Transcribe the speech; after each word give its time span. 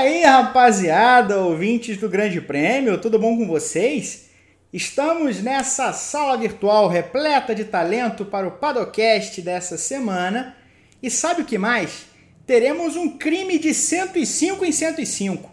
aí, 0.00 0.22
rapaziada, 0.22 1.38
ouvintes 1.40 1.98
do 1.98 2.08
Grande 2.08 2.40
Prêmio, 2.40 2.98
tudo 2.98 3.18
bom 3.18 3.36
com 3.36 3.46
vocês? 3.46 4.30
Estamos 4.72 5.42
nessa 5.42 5.92
sala 5.92 6.38
virtual 6.38 6.88
repleta 6.88 7.54
de 7.54 7.66
talento 7.66 8.24
para 8.24 8.48
o 8.48 8.52
Padocast 8.52 9.42
dessa 9.42 9.76
semana. 9.76 10.56
E 11.02 11.10
sabe 11.10 11.42
o 11.42 11.44
que 11.44 11.58
mais? 11.58 12.06
Teremos 12.46 12.96
um 12.96 13.18
crime 13.18 13.58
de 13.58 13.74
105 13.74 14.64
em 14.64 14.72
105. 14.72 15.50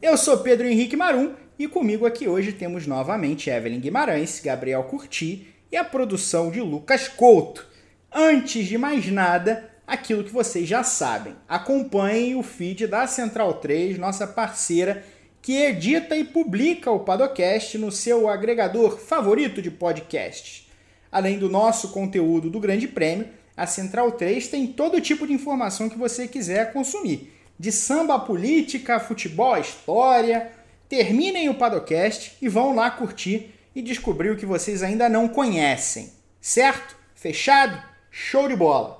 Eu 0.00 0.16
sou 0.16 0.38
Pedro 0.38 0.66
Henrique 0.66 0.96
Marum 0.96 1.34
e 1.58 1.68
comigo 1.68 2.06
aqui 2.06 2.26
hoje 2.26 2.52
temos 2.52 2.86
novamente 2.86 3.50
Evelyn 3.50 3.80
Guimarães, 3.80 4.40
Gabriel 4.42 4.84
Curti 4.84 5.46
e 5.70 5.76
a 5.76 5.84
produção 5.84 6.50
de 6.50 6.62
Lucas 6.62 7.06
Couto. 7.06 7.66
Antes 8.10 8.66
de 8.66 8.78
mais 8.78 9.06
nada, 9.08 9.69
aquilo 9.90 10.22
que 10.22 10.32
vocês 10.32 10.68
já 10.68 10.84
sabem. 10.84 11.34
Acompanhem 11.48 12.36
o 12.36 12.44
feed 12.44 12.86
da 12.86 13.08
Central 13.08 13.54
3, 13.54 13.98
nossa 13.98 14.24
parceira, 14.24 15.04
que 15.42 15.56
edita 15.56 16.16
e 16.16 16.22
publica 16.22 16.92
o 16.92 17.00
Padocast 17.00 17.76
no 17.76 17.90
seu 17.90 18.28
agregador 18.28 18.98
favorito 18.98 19.60
de 19.60 19.68
podcasts. 19.68 20.70
Além 21.10 21.40
do 21.40 21.48
nosso 21.48 21.88
conteúdo 21.88 22.48
do 22.48 22.60
Grande 22.60 22.86
Prêmio, 22.86 23.28
a 23.56 23.66
Central 23.66 24.12
3 24.12 24.46
tem 24.46 24.68
todo 24.68 25.00
tipo 25.00 25.26
de 25.26 25.32
informação 25.32 25.88
que 25.88 25.98
você 25.98 26.28
quiser 26.28 26.72
consumir. 26.72 27.32
De 27.58 27.72
samba 27.72 28.16
política, 28.16 29.00
futebol, 29.00 29.58
história. 29.58 30.52
Terminem 30.88 31.48
o 31.48 31.54
Padocast 31.54 32.36
e 32.40 32.48
vão 32.48 32.76
lá 32.76 32.92
curtir 32.92 33.52
e 33.74 33.82
descobrir 33.82 34.30
o 34.30 34.36
que 34.36 34.46
vocês 34.46 34.84
ainda 34.84 35.08
não 35.08 35.26
conhecem. 35.26 36.12
Certo? 36.40 36.96
Fechado? 37.14 37.82
Show 38.08 38.48
de 38.48 38.54
bola! 38.54 38.99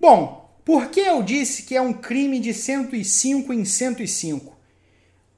Bom, 0.00 0.48
por 0.64 0.90
que 0.90 1.00
eu 1.00 1.22
disse 1.22 1.64
que 1.64 1.74
é 1.74 1.80
um 1.80 1.92
crime 1.92 2.38
de 2.38 2.54
105 2.54 3.52
em 3.52 3.64
105? 3.64 4.56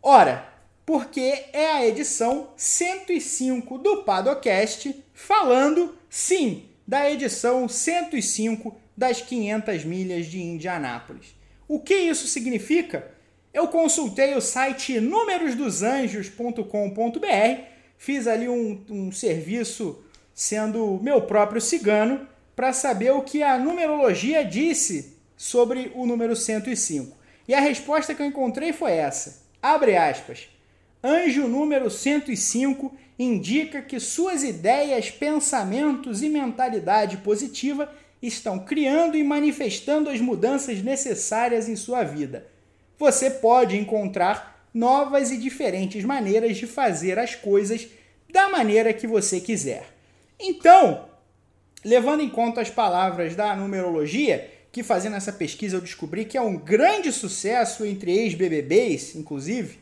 Ora, 0.03 0.47
porque 0.85 1.47
é 1.53 1.73
a 1.73 1.87
edição 1.87 2.51
105 2.57 3.79
do 3.79 4.03
Padocast 4.03 4.95
falando, 5.15 5.97
sim, 6.11 6.65
da 6.87 7.11
edição 7.11 7.67
105 7.69 8.77
das 8.97 9.21
500 9.23 9.85
milhas 9.85 10.27
de 10.27 10.43
Indianápolis. 10.43 11.35
O 11.69 11.79
que 11.79 11.95
isso 11.95 12.27
significa? 12.27 13.09
Eu 13.55 13.69
consultei 13.69 14.35
o 14.35 14.41
site 14.41 14.99
numerosdosanjos.com.br, 15.01 17.63
fiz 17.97 18.27
ali 18.27 18.49
um, 18.49 18.85
um 18.91 19.13
serviço 19.13 20.03
sendo 20.35 20.99
meu 21.03 21.23
próprio 21.23 21.61
cigano 21.61 22.29
para 22.61 22.75
saber 22.75 23.11
o 23.13 23.23
que 23.23 23.43
a 23.43 23.59
numerologia 23.59 24.45
disse 24.45 25.17
sobre 25.35 25.91
o 25.95 26.05
número 26.05 26.37
105. 26.37 27.17
E 27.49 27.55
a 27.55 27.59
resposta 27.59 28.15
que 28.15 28.21
eu 28.21 28.27
encontrei 28.27 28.71
foi 28.71 28.93
essa. 28.93 29.45
Abre 29.63 29.97
aspas. 29.97 30.47
Anjo 31.03 31.49
número 31.49 31.91
105 31.91 32.95
indica 33.19 33.81
que 33.81 33.99
suas 33.99 34.43
ideias, 34.43 35.11
pensamentos 35.11 36.23
e 36.23 36.29
mentalidade 36.29 37.17
positiva 37.17 37.91
estão 38.21 38.59
criando 38.59 39.17
e 39.17 39.25
manifestando 39.25 40.11
as 40.11 40.21
mudanças 40.21 40.83
necessárias 40.83 41.67
em 41.67 41.77
sua 41.77 42.05
vida. 42.05 42.47
Você 42.99 43.31
pode 43.31 43.75
encontrar 43.75 44.69
novas 44.75 45.31
e 45.31 45.39
diferentes 45.39 46.05
maneiras 46.05 46.59
de 46.59 46.67
fazer 46.67 47.19
as 47.19 47.35
coisas 47.35 47.89
da 48.31 48.51
maneira 48.51 48.93
que 48.93 49.07
você 49.07 49.41
quiser. 49.41 49.87
Então, 50.39 51.09
levando 51.85 52.21
em 52.21 52.29
conta 52.29 52.61
as 52.61 52.71
palavras 52.71 53.35
da 53.35 53.55
numerologia, 53.57 54.51
que 54.73 54.83
fazendo 54.83 55.17
essa 55.17 55.33
pesquisa 55.33 55.77
eu 55.77 55.81
descobri 55.81 56.25
que 56.25 56.37
é 56.37 56.41
um 56.41 56.57
grande 56.57 57.11
sucesso 57.11 57.85
entre 57.85 58.13
ex-BBBs, 58.13 59.17
inclusive, 59.17 59.79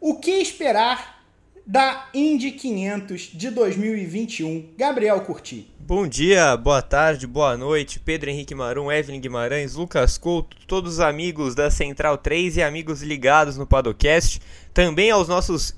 o 0.00 0.16
que 0.16 0.32
esperar 0.32 1.24
da 1.66 2.08
Indy 2.12 2.50
500 2.50 3.30
de 3.32 3.50
2021? 3.50 4.74
Gabriel 4.76 5.20
Curti. 5.22 5.72
Bom 5.80 6.06
dia, 6.06 6.56
boa 6.56 6.82
tarde, 6.82 7.26
boa 7.26 7.56
noite, 7.56 7.98
Pedro 7.98 8.28
Henrique 8.28 8.54
Marum, 8.54 8.92
Evelyn 8.92 9.20
Guimarães, 9.20 9.74
Lucas 9.74 10.18
Couto, 10.18 10.56
todos 10.66 10.94
os 10.94 11.00
amigos 11.00 11.54
da 11.54 11.70
Central 11.70 12.18
3 12.18 12.58
e 12.58 12.62
amigos 12.62 13.02
ligados 13.02 13.56
no 13.56 13.66
Padocast, 13.66 14.40
também 14.74 15.10
aos 15.10 15.28
nossos, 15.28 15.74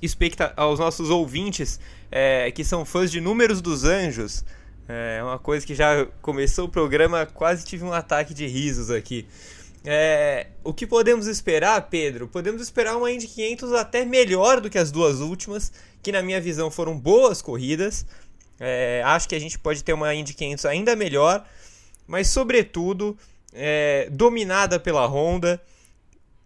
aos 0.57 0.79
nossos 0.79 1.09
ouvintes 1.09 1.79
é, 2.11 2.51
que 2.51 2.63
são 2.65 2.83
fãs 2.83 3.11
de 3.11 3.21
Números 3.21 3.61
dos 3.61 3.85
Anjos, 3.85 4.43
é 4.87 5.23
uma 5.23 5.37
coisa 5.37 5.65
que 5.65 5.75
já 5.75 6.05
começou 6.21 6.65
o 6.65 6.69
programa, 6.69 7.25
quase 7.25 7.65
tive 7.65 7.83
um 7.83 7.93
ataque 7.93 8.33
de 8.33 8.47
risos 8.47 8.89
aqui. 8.89 9.27
É, 9.85 10.47
o 10.63 10.73
que 10.73 10.85
podemos 10.85 11.27
esperar, 11.27 11.89
Pedro? 11.89 12.27
Podemos 12.27 12.61
esperar 12.61 12.97
uma 12.97 13.11
Indy 13.11 13.27
500 13.27 13.73
até 13.73 14.03
melhor 14.05 14.59
do 14.59 14.69
que 14.69 14.77
as 14.77 14.91
duas 14.91 15.19
últimas, 15.19 15.71
que 16.01 16.11
na 16.11 16.21
minha 16.21 16.41
visão 16.41 16.69
foram 16.69 16.97
boas 16.97 17.41
corridas. 17.41 18.05
É, 18.59 19.01
acho 19.05 19.29
que 19.29 19.35
a 19.35 19.39
gente 19.39 19.57
pode 19.59 19.83
ter 19.83 19.93
uma 19.93 20.13
Indy 20.13 20.33
500 20.33 20.65
ainda 20.65 20.95
melhor, 20.95 21.45
mas 22.05 22.27
sobretudo 22.27 23.17
é, 23.53 24.09
dominada 24.11 24.79
pela 24.79 25.05
Honda, 25.05 25.61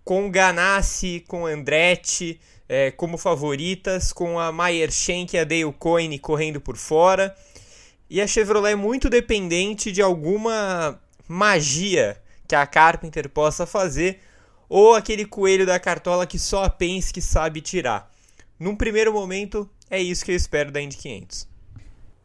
com 0.04 0.30
Ganassi, 0.30 1.24
com 1.28 1.46
Andretti 1.46 2.40
é, 2.68 2.90
como 2.90 3.18
favoritas, 3.18 4.14
com 4.14 4.40
a 4.40 4.50
Mayer 4.50 4.90
Shank 4.90 5.36
e 5.36 5.40
a 5.40 5.44
Dale 5.44 5.74
Coyne 5.78 6.18
correndo 6.18 6.62
por 6.62 6.78
fora. 6.78 7.36
E 8.14 8.20
a 8.20 8.28
Chevrolet 8.28 8.74
é 8.74 8.76
muito 8.76 9.10
dependente 9.10 9.90
de 9.90 10.02
alguma 10.02 11.00
magia 11.30 12.22
que 12.46 12.54
a 12.54 12.68
Carpenter 12.68 13.30
possa 13.30 13.66
fazer, 13.66 14.20
ou 14.68 14.94
aquele 14.96 15.24
coelho 15.24 15.66
da 15.66 15.80
cartola 15.80 16.28
que 16.28 16.38
só 16.38 16.66
a 16.66 16.70
Penske 16.70 17.22
sabe 17.22 17.62
tirar. 17.62 18.12
Num 18.60 18.76
primeiro 18.76 19.14
momento, 19.14 19.70
é 19.90 20.02
isso 20.02 20.26
que 20.26 20.32
eu 20.34 20.36
espero 20.36 20.74
da 20.74 20.82
Indy 20.82 20.98
500. 20.98 21.48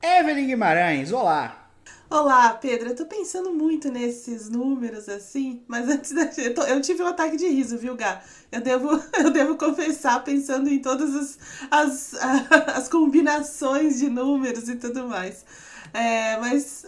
Evelyn 0.02 0.48
Guimarães, 0.48 1.12
olá! 1.12 1.70
Olá, 2.10 2.50
Pedro. 2.54 2.88
Eu 2.88 2.97
tô 2.97 3.06
pensando 3.06 3.53
muito 3.53 3.91
nesses 3.91 4.48
números 4.48 5.08
assim, 5.08 5.62
mas 5.66 5.88
antes 5.88 6.12
da. 6.12 6.30
Eu, 6.36 6.54
tô... 6.54 6.62
eu 6.62 6.80
tive 6.80 7.03
um 7.03 7.06
ataque 7.06 7.36
de 7.36 7.48
riso, 7.48 7.76
viu, 7.78 7.97
Gá? 7.97 8.22
Eu 8.50 8.60
devo, 8.60 8.91
eu 9.18 9.30
devo 9.30 9.56
confessar, 9.56 10.22
pensando 10.22 10.68
em 10.68 10.80
todas 10.80 11.14
as, 11.14 11.38
as, 11.70 12.14
as 12.74 12.88
combinações 12.88 13.98
de 13.98 14.08
números 14.08 14.68
e 14.68 14.76
tudo 14.76 15.08
mais. 15.08 15.44
É, 15.92 16.36
mas. 16.38 16.84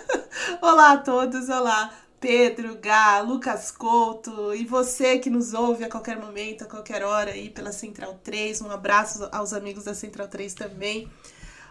olá 0.60 0.92
a 0.92 0.98
todos, 0.98 1.48
olá. 1.48 1.92
Pedro, 2.20 2.76
Gá, 2.76 3.20
Lucas 3.20 3.70
Couto 3.70 4.54
e 4.54 4.66
você 4.66 5.18
que 5.18 5.30
nos 5.30 5.54
ouve 5.54 5.84
a 5.84 5.88
qualquer 5.88 6.18
momento, 6.18 6.64
a 6.64 6.66
qualquer 6.66 7.02
hora 7.02 7.30
aí 7.30 7.48
pela 7.48 7.72
Central 7.72 8.20
3. 8.22 8.60
Um 8.60 8.70
abraço 8.70 9.26
aos 9.32 9.54
amigos 9.54 9.84
da 9.84 9.94
Central 9.94 10.28
3 10.28 10.52
também. 10.52 11.10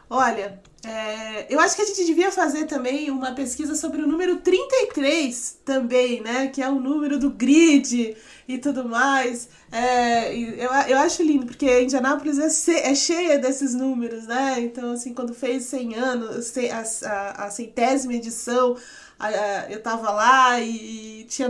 Olha, 0.10 0.60
é, 0.84 1.46
eu 1.54 1.60
acho 1.60 1.76
que 1.76 1.82
a 1.84 1.86
gente 1.86 2.04
devia 2.06 2.32
fazer 2.32 2.66
também 2.66 3.12
uma 3.12 3.34
pesquisa 3.34 3.76
sobre 3.76 4.02
o 4.02 4.08
número 4.08 4.38
33 4.38 5.60
também, 5.64 6.22
né? 6.22 6.48
Que 6.48 6.62
é 6.64 6.70
o 6.70 6.80
número 6.80 7.20
do 7.20 7.30
grid 7.30 8.18
e 8.48 8.58
tudo 8.58 8.88
mais. 8.88 9.50
É, 9.72 10.36
eu, 10.36 10.72
eu 10.88 10.98
acho 10.98 11.22
lindo, 11.22 11.46
porque 11.46 11.84
Indianápolis 11.84 12.40
é, 12.68 12.90
é 12.90 12.96
cheia 12.96 13.38
desses 13.38 13.76
números, 13.76 14.26
né? 14.26 14.60
Então, 14.62 14.94
assim, 14.94 15.14
quando 15.14 15.34
fez 15.34 15.66
100 15.66 15.96
anos, 15.96 16.54
a, 16.58 17.10
a, 17.10 17.46
a 17.46 17.52
centésima 17.52 18.14
edição, 18.14 18.76
a, 19.20 19.28
a, 19.28 19.72
eu 19.72 19.82
tava 19.84 20.10
lá 20.12 20.60
e 20.60 21.26
tinha 21.30 21.50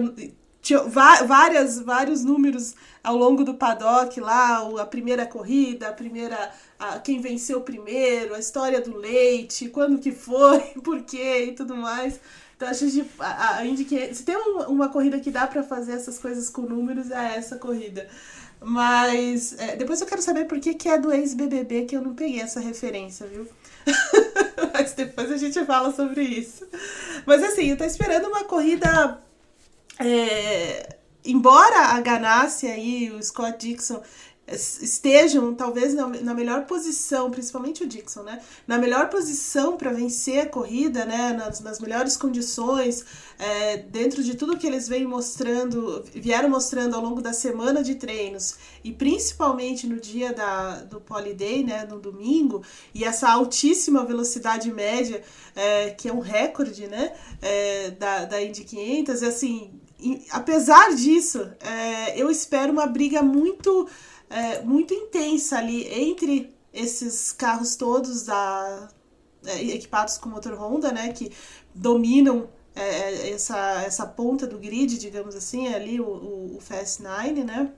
tinha 0.61 0.83
várias, 0.83 1.79
vários 1.79 2.23
números 2.23 2.75
ao 3.03 3.15
longo 3.15 3.43
do 3.43 3.53
paddock 3.53 4.19
lá, 4.19 4.59
a 4.79 4.85
primeira 4.85 5.25
corrida, 5.25 5.89
a 5.89 5.93
primeira, 5.93 6.51
a, 6.79 6.99
quem 6.99 7.19
venceu 7.21 7.61
primeiro, 7.61 8.33
a 8.33 8.39
história 8.39 8.79
do 8.81 8.95
leite, 8.97 9.69
quando 9.69 9.99
que 9.99 10.11
foi, 10.11 10.59
por 10.83 11.03
quê 11.03 11.45
e 11.45 11.51
tudo 11.53 11.75
mais. 11.75 12.19
Então 12.55 12.67
acho 12.67 12.89
que 12.89 13.05
a, 13.19 13.59
a 13.59 14.13
se 14.13 14.23
tem 14.23 14.35
uma, 14.35 14.67
uma 14.67 14.89
corrida 14.89 15.19
que 15.19 15.31
dá 15.31 15.45
para 15.47 15.63
fazer 15.63 15.93
essas 15.93 16.19
coisas 16.19 16.49
com 16.49 16.61
números 16.61 17.11
é 17.11 17.35
essa 17.37 17.57
corrida. 17.57 18.07
Mas 18.61 19.57
é, 19.57 19.75
depois 19.75 20.01
eu 20.01 20.07
quero 20.07 20.21
saber 20.21 20.45
por 20.45 20.59
que, 20.59 20.73
que 20.73 20.89
é 20.89 20.97
do 20.97 21.11
ex-BBB 21.11 21.85
que 21.85 21.95
eu 21.95 22.01
não 22.01 22.13
peguei 22.13 22.41
essa 22.41 22.59
referência, 22.59 23.25
viu? 23.27 23.47
Mas 24.73 24.93
depois 24.93 25.31
a 25.31 25.37
gente 25.37 25.63
fala 25.65 25.93
sobre 25.93 26.23
isso. 26.23 26.67
Mas 27.25 27.41
assim, 27.43 27.69
eu 27.69 27.77
tô 27.77 27.85
esperando 27.85 28.27
uma 28.27 28.43
corrida 28.43 29.21
é, 29.97 30.97
embora 31.25 31.95
a 31.95 32.01
Ganassi 32.01 32.67
aí, 32.67 33.11
o 33.11 33.21
Scott 33.21 33.57
Dixon, 33.57 34.01
estejam 34.51 35.53
talvez 35.53 35.93
na, 35.93 36.07
na, 36.07 36.33
melhor 36.33 36.65
posição, 36.65 37.29
principalmente 37.29 37.83
o 37.83 37.87
Dixon, 37.87 38.23
né? 38.23 38.41
Na 38.67 38.77
melhor 38.77 39.09
posição 39.09 39.77
para 39.77 39.91
vencer 39.91 40.41
a 40.41 40.45
corrida, 40.45 41.05
né? 41.05 41.33
Nas, 41.33 41.59
nas 41.59 41.79
melhores 41.79 42.17
condições, 42.17 43.05
é, 43.37 43.77
dentro 43.77 44.23
de 44.23 44.35
tudo 44.35 44.57
que 44.57 44.67
eles 44.67 44.87
vêm 44.87 45.05
mostrando, 45.05 46.03
vieram 46.13 46.49
mostrando 46.49 46.95
ao 46.95 47.01
longo 47.01 47.21
da 47.21 47.33
semana 47.33 47.83
de 47.83 47.95
treinos 47.95 48.55
e 48.83 48.91
principalmente 48.91 49.87
no 49.87 49.99
dia 49.99 50.33
da, 50.33 50.81
do 50.81 50.99
Polyday, 50.99 51.63
né? 51.63 51.85
No 51.85 51.99
domingo, 51.99 52.63
e 52.93 53.03
essa 53.03 53.29
altíssima 53.29 54.03
velocidade 54.05 54.71
média, 54.71 55.21
é, 55.55 55.91
que 55.91 56.09
é 56.09 56.13
um 56.13 56.19
recorde, 56.19 56.87
né? 56.87 57.13
É, 57.41 57.91
da, 57.91 58.25
da 58.25 58.41
Indy 58.41 58.63
500, 58.63 59.21
e 59.21 59.25
assim. 59.25 59.71
Apesar 60.31 60.95
disso, 60.95 61.45
é, 61.59 62.17
eu 62.17 62.31
espero 62.31 62.71
uma 62.71 62.87
briga 62.87 63.21
muito 63.21 63.85
é, 64.29 64.61
muito 64.61 64.93
intensa 64.93 65.57
ali 65.57 65.87
entre 65.87 66.53
esses 66.73 67.31
carros 67.31 67.75
todos 67.75 68.23
da, 68.23 68.89
é, 69.45 69.63
equipados 69.63 70.17
com 70.17 70.29
motor 70.29 70.53
Honda, 70.53 70.91
né, 70.91 71.11
que 71.13 71.31
dominam 71.73 72.49
é, 72.75 72.81
é 72.81 73.31
essa, 73.31 73.81
essa 73.81 74.05
ponta 74.05 74.47
do 74.47 74.57
grid, 74.57 74.97
digamos 74.97 75.35
assim, 75.35 75.73
ali 75.73 75.99
o, 75.99 76.05
o, 76.05 76.57
o 76.57 76.61
Fast 76.61 77.01
Nine, 77.03 77.43
né? 77.43 77.71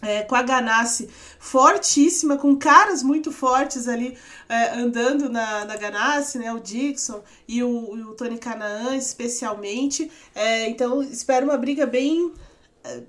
É, 0.00 0.22
com 0.22 0.34
a 0.34 0.42
Ganassi 0.42 1.08
fortíssima, 1.38 2.36
com 2.36 2.56
caras 2.56 3.04
muito 3.04 3.30
fortes 3.30 3.86
ali 3.86 4.18
é, 4.48 4.70
andando 4.70 5.28
na, 5.28 5.64
na 5.64 5.76
Ganassi, 5.76 6.38
né? 6.38 6.52
O 6.52 6.58
Dixon 6.58 7.22
e 7.46 7.62
o, 7.62 7.92
o 7.92 8.14
Tony 8.14 8.38
Canaan, 8.38 8.96
especialmente. 8.96 10.10
É, 10.34 10.68
então, 10.68 11.02
espero 11.02 11.46
uma 11.46 11.56
briga 11.56 11.86
bem 11.86 12.32
é, 12.82 13.02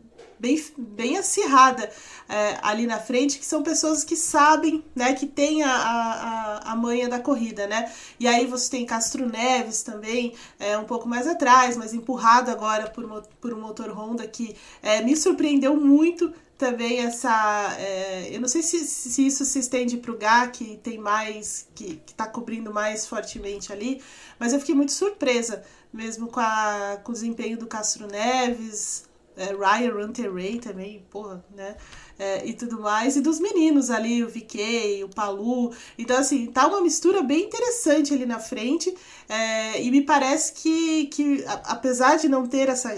bem, 0.44 0.62
bem 0.78 1.18
acirrada 1.18 1.90
é, 2.28 2.58
ali 2.62 2.86
na 2.86 3.00
frente, 3.00 3.40
que 3.40 3.46
são 3.46 3.64
pessoas 3.64 4.04
que 4.04 4.18
sabem, 4.18 4.84
né, 4.94 5.14
que 5.14 5.26
tem 5.26 5.64
a, 5.64 5.72
a, 5.72 6.72
a 6.74 6.76
manha 6.76 7.08
da 7.08 7.18
corrida, 7.18 7.66
né? 7.66 7.90
E 8.20 8.28
aí 8.28 8.46
você 8.46 8.70
tem 8.70 8.86
Castro 8.86 9.26
Neves 9.26 9.84
também, 9.84 10.34
é, 10.60 10.78
um 10.78 10.84
pouco 10.84 11.08
mais 11.08 11.28
atrás, 11.28 11.78
mas 11.78 11.94
empurrado 11.94 12.52
agora 12.52 12.90
por, 12.90 13.24
por 13.40 13.54
um 13.54 13.62
motor 13.62 13.90
Honda 13.98 14.28
que 14.28 14.54
é, 14.82 15.02
me 15.02 15.16
surpreendeu 15.16 15.78
muito 15.78 16.34
também 16.58 17.00
essa. 17.00 17.76
É, 17.80 18.30
eu 18.36 18.42
não 18.42 18.48
sei 18.50 18.64
se, 18.64 18.86
se 18.86 19.26
isso 19.26 19.46
se 19.46 19.60
estende 19.60 19.98
para 19.98 20.12
o 20.12 20.18
GA, 20.18 20.48
que 20.48 20.78
tem 20.78 20.98
mais. 20.98 21.68
que 21.74 22.02
está 22.06 22.28
cobrindo 22.28 22.74
mais 22.74 23.08
fortemente 23.08 23.72
ali, 23.72 24.02
mas 24.38 24.52
eu 24.52 24.60
fiquei 24.60 24.76
muito 24.76 24.92
surpresa 24.92 25.64
mesmo 25.92 26.28
com, 26.28 26.40
a, 26.40 27.00
com 27.04 27.12
o 27.12 27.14
desempenho 27.14 27.58
do 27.58 27.68
Castro 27.68 28.08
Neves, 28.08 29.06
é, 29.36 29.46
Ryan 29.54 29.94
Runterray 29.94 30.60
também, 30.60 31.06
porra, 31.10 31.44
né? 31.56 31.76
É, 32.18 32.46
e 32.46 32.54
tudo 32.54 32.80
mais, 32.80 33.16
e 33.16 33.22
dos 33.22 33.40
meninos 33.40 33.90
ali, 33.90 34.24
o 34.24 34.30
VK, 34.30 35.04
o 35.04 35.10
Palu. 35.10 35.74
Então, 35.98 36.18
assim, 36.18 36.46
tá 36.48 36.68
uma 36.68 36.82
mistura 36.82 37.24
bem 37.24 37.46
interessante 37.46 38.14
ali 38.14 38.26
na 38.26 38.40
frente. 38.40 38.94
É, 39.28 39.82
e 39.82 39.90
me 39.90 40.02
parece 40.02 40.54
que, 40.54 41.08
que 41.08 41.44
apesar 41.66 42.18
de 42.18 42.30
não 42.30 42.46
ter 42.46 42.70
essa, 42.70 42.94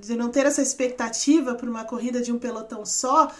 de 0.00 0.14
não 0.14 0.30
ter 0.30 0.46
essa 0.46 0.62
expectativa 0.62 1.54
por 1.54 1.68
uma 1.68 1.84
corrida 1.84 2.20
de 2.20 2.32
um 2.32 2.38
pelotão 2.38 2.86
só, 2.86 3.30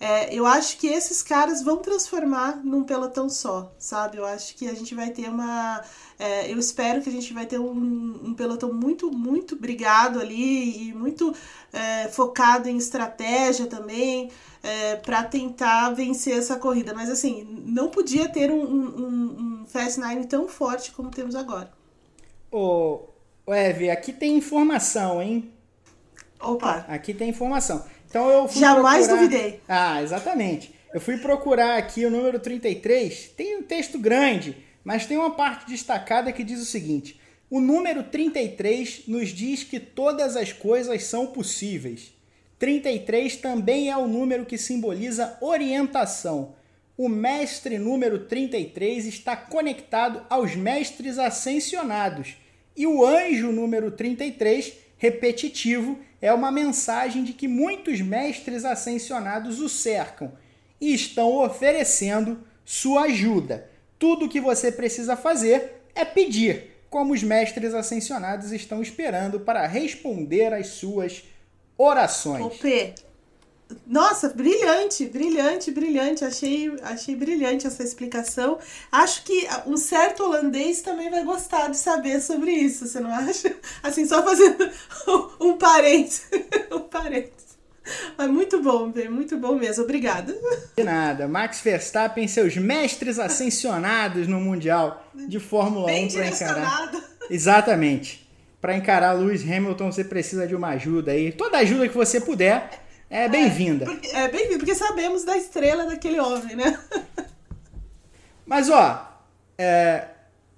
é, 0.00 0.32
eu 0.32 0.46
acho 0.46 0.78
que 0.78 0.86
esses 0.86 1.22
caras 1.22 1.60
vão 1.62 1.78
transformar 1.78 2.60
num 2.64 2.84
pelotão 2.84 3.28
só, 3.28 3.72
sabe? 3.78 4.16
Eu 4.16 4.24
acho 4.24 4.54
que 4.54 4.68
a 4.68 4.74
gente 4.74 4.94
vai 4.94 5.10
ter 5.10 5.28
uma. 5.28 5.82
É, 6.16 6.52
eu 6.52 6.58
espero 6.58 7.02
que 7.02 7.08
a 7.08 7.12
gente 7.12 7.32
vai 7.32 7.46
ter 7.46 7.58
um, 7.58 8.20
um 8.24 8.34
pelotão 8.34 8.72
muito, 8.72 9.10
muito 9.10 9.56
brigado 9.56 10.20
ali 10.20 10.88
e 10.88 10.94
muito 10.94 11.34
é, 11.72 12.06
focado 12.08 12.68
em 12.68 12.76
estratégia 12.76 13.66
também 13.66 14.30
é, 14.62 14.96
para 14.96 15.24
tentar 15.24 15.90
vencer 15.90 16.38
essa 16.38 16.56
corrida. 16.56 16.94
Mas 16.94 17.10
assim, 17.10 17.44
não 17.66 17.88
podia 17.88 18.28
ter 18.28 18.52
um, 18.52 18.62
um, 18.62 19.62
um 19.62 19.66
Fast 19.66 19.98
Nine 20.00 20.26
tão 20.26 20.46
forte 20.46 20.92
como 20.92 21.10
temos 21.10 21.34
agora. 21.34 21.72
Ô, 22.52 23.00
Eve, 23.48 23.90
aqui 23.90 24.12
tem 24.12 24.36
informação, 24.36 25.20
hein? 25.20 25.52
Opa! 26.40 26.84
Aqui 26.88 27.12
tem 27.12 27.30
informação. 27.30 27.84
Então 28.08 28.30
eu 28.30 28.48
fui 28.48 28.60
Jamais 28.60 29.06
procurar... 29.06 29.28
duvidei. 29.28 29.60
Ah, 29.68 30.02
exatamente. 30.02 30.74
Eu 30.92 31.00
fui 31.00 31.18
procurar 31.18 31.76
aqui 31.76 32.06
o 32.06 32.10
número 32.10 32.38
33. 32.38 33.32
Tem 33.36 33.58
um 33.58 33.62
texto 33.62 33.98
grande, 33.98 34.56
mas 34.82 35.06
tem 35.06 35.18
uma 35.18 35.34
parte 35.34 35.66
destacada 35.66 36.32
que 36.32 36.42
diz 36.42 36.60
o 36.60 36.64
seguinte: 36.64 37.20
o 37.50 37.60
número 37.60 38.04
33 38.04 39.02
nos 39.06 39.28
diz 39.28 39.62
que 39.62 39.78
todas 39.78 40.36
as 40.36 40.52
coisas 40.52 41.04
são 41.04 41.26
possíveis. 41.26 42.12
33 42.58 43.36
também 43.36 43.90
é 43.90 43.96
o 43.96 44.08
número 44.08 44.46
que 44.46 44.58
simboliza 44.58 45.36
orientação. 45.40 46.56
O 46.96 47.08
mestre 47.08 47.78
número 47.78 48.24
33 48.24 49.06
está 49.06 49.36
conectado 49.36 50.26
aos 50.28 50.56
mestres 50.56 51.18
ascensionados. 51.18 52.36
E 52.76 52.86
o 52.86 53.04
anjo 53.04 53.52
número 53.52 53.90
33, 53.92 54.72
repetitivo, 54.96 55.98
é 56.20 56.32
uma 56.32 56.50
mensagem 56.50 57.22
de 57.22 57.32
que 57.32 57.46
muitos 57.46 58.00
mestres 58.00 58.64
ascensionados 58.64 59.60
o 59.60 59.68
cercam 59.68 60.32
e 60.80 60.92
estão 60.92 61.44
oferecendo 61.44 62.40
sua 62.64 63.02
ajuda. 63.02 63.68
Tudo 63.98 64.26
o 64.26 64.28
que 64.28 64.40
você 64.40 64.70
precisa 64.70 65.16
fazer 65.16 65.82
é 65.94 66.04
pedir, 66.04 66.76
como 66.90 67.12
os 67.12 67.22
mestres 67.22 67.74
ascensionados 67.74 68.52
estão 68.52 68.82
esperando 68.82 69.40
para 69.40 69.66
responder 69.66 70.52
às 70.52 70.68
suas 70.68 71.24
orações. 71.76 72.56
P, 72.58 72.94
nossa, 73.86 74.28
brilhante, 74.30 75.06
brilhante, 75.06 75.70
brilhante. 75.70 76.24
Achei, 76.24 76.74
achei 76.82 77.14
brilhante 77.14 77.66
essa 77.66 77.82
explicação. 77.82 78.58
Acho 78.90 79.22
que 79.24 79.46
um 79.66 79.76
certo 79.76 80.24
holandês 80.24 80.80
também 80.80 81.10
vai 81.10 81.24
gostar 81.24 81.68
de 81.68 81.76
saber 81.76 82.20
sobre 82.20 82.50
isso, 82.50 82.86
você 82.86 83.00
não 83.00 83.12
acha? 83.12 83.54
Assim, 83.82 84.06
só 84.06 84.22
fazendo 84.22 84.70
um 85.40 85.56
parênteses. 85.56 86.26
um 86.72 86.80
parênteses. 86.80 87.48
Mas 88.16 88.28
muito 88.28 88.62
bom, 88.62 88.92
muito 89.10 89.36
bom 89.38 89.54
mesmo. 89.54 89.84
Obrigada. 89.84 90.36
De 90.76 90.84
nada. 90.84 91.26
Max 91.26 91.60
Verstappen, 91.60 92.28
seus 92.28 92.56
mestres 92.56 93.18
ascensionados 93.18 94.26
no 94.26 94.40
Mundial 94.40 95.10
de 95.14 95.40
Fórmula 95.40 95.86
Bem 95.86 96.06
1 96.06 96.12
para 96.12 96.26
encarar. 96.26 96.92
Exatamente. 97.30 98.28
Para 98.60 98.76
encarar 98.76 99.12
Lewis 99.12 99.42
Hamilton, 99.42 99.90
você 99.92 100.04
precisa 100.04 100.46
de 100.46 100.54
uma 100.54 100.68
ajuda 100.68 101.12
aí. 101.12 101.32
Toda 101.32 101.58
ajuda 101.58 101.88
que 101.88 101.94
você 101.94 102.20
puder 102.20 102.87
é 103.10 103.28
bem-vinda. 103.28 103.86
É, 104.12 104.24
é 104.24 104.28
bem-vinda, 104.28 104.58
porque 104.58 104.74
sabemos 104.74 105.24
da 105.24 105.36
estrela 105.36 105.84
daquele 105.84 106.20
homem, 106.20 106.56
né? 106.56 106.78
Mas, 108.46 108.68
ó, 108.70 109.06
é, 109.56 110.04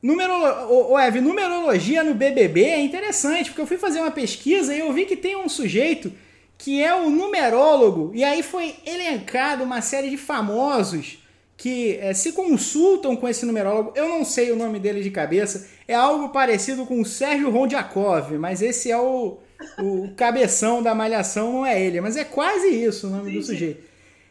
numerolo... 0.02 0.98
Eve, 0.98 1.20
numerologia 1.20 2.02
no 2.02 2.14
BBB 2.14 2.64
é 2.64 2.80
interessante, 2.80 3.50
porque 3.50 3.60
eu 3.60 3.66
fui 3.66 3.78
fazer 3.78 4.00
uma 4.00 4.10
pesquisa 4.10 4.74
e 4.74 4.80
eu 4.80 4.92
vi 4.92 5.06
que 5.06 5.16
tem 5.16 5.36
um 5.36 5.48
sujeito 5.48 6.12
que 6.56 6.82
é 6.82 6.94
o 6.94 7.08
numerólogo, 7.08 8.10
e 8.14 8.22
aí 8.22 8.42
foi 8.42 8.74
elencado 8.84 9.64
uma 9.64 9.80
série 9.80 10.10
de 10.10 10.18
famosos 10.18 11.18
que 11.56 11.96
é, 12.00 12.12
se 12.12 12.32
consultam 12.32 13.16
com 13.16 13.26
esse 13.26 13.46
numerólogo. 13.46 13.92
Eu 13.94 14.08
não 14.08 14.24
sei 14.24 14.52
o 14.52 14.56
nome 14.56 14.78
dele 14.78 15.02
de 15.02 15.10
cabeça, 15.10 15.68
é 15.88 15.94
algo 15.94 16.28
parecido 16.28 16.84
com 16.84 17.00
o 17.00 17.04
Sérgio 17.04 17.50
Rondiakov, 17.50 18.32
mas 18.38 18.60
esse 18.60 18.90
é 18.90 18.98
o 18.98 19.38
o 19.78 20.10
cabeção 20.16 20.82
da 20.82 20.94
malhação 20.94 21.52
não 21.52 21.66
é 21.66 21.80
ele, 21.80 22.00
mas 22.00 22.16
é 22.16 22.24
quase 22.24 22.68
isso 22.68 23.06
o 23.06 23.10
nome 23.10 23.30
Sim. 23.30 23.38
do 23.38 23.44
sujeito. 23.44 23.90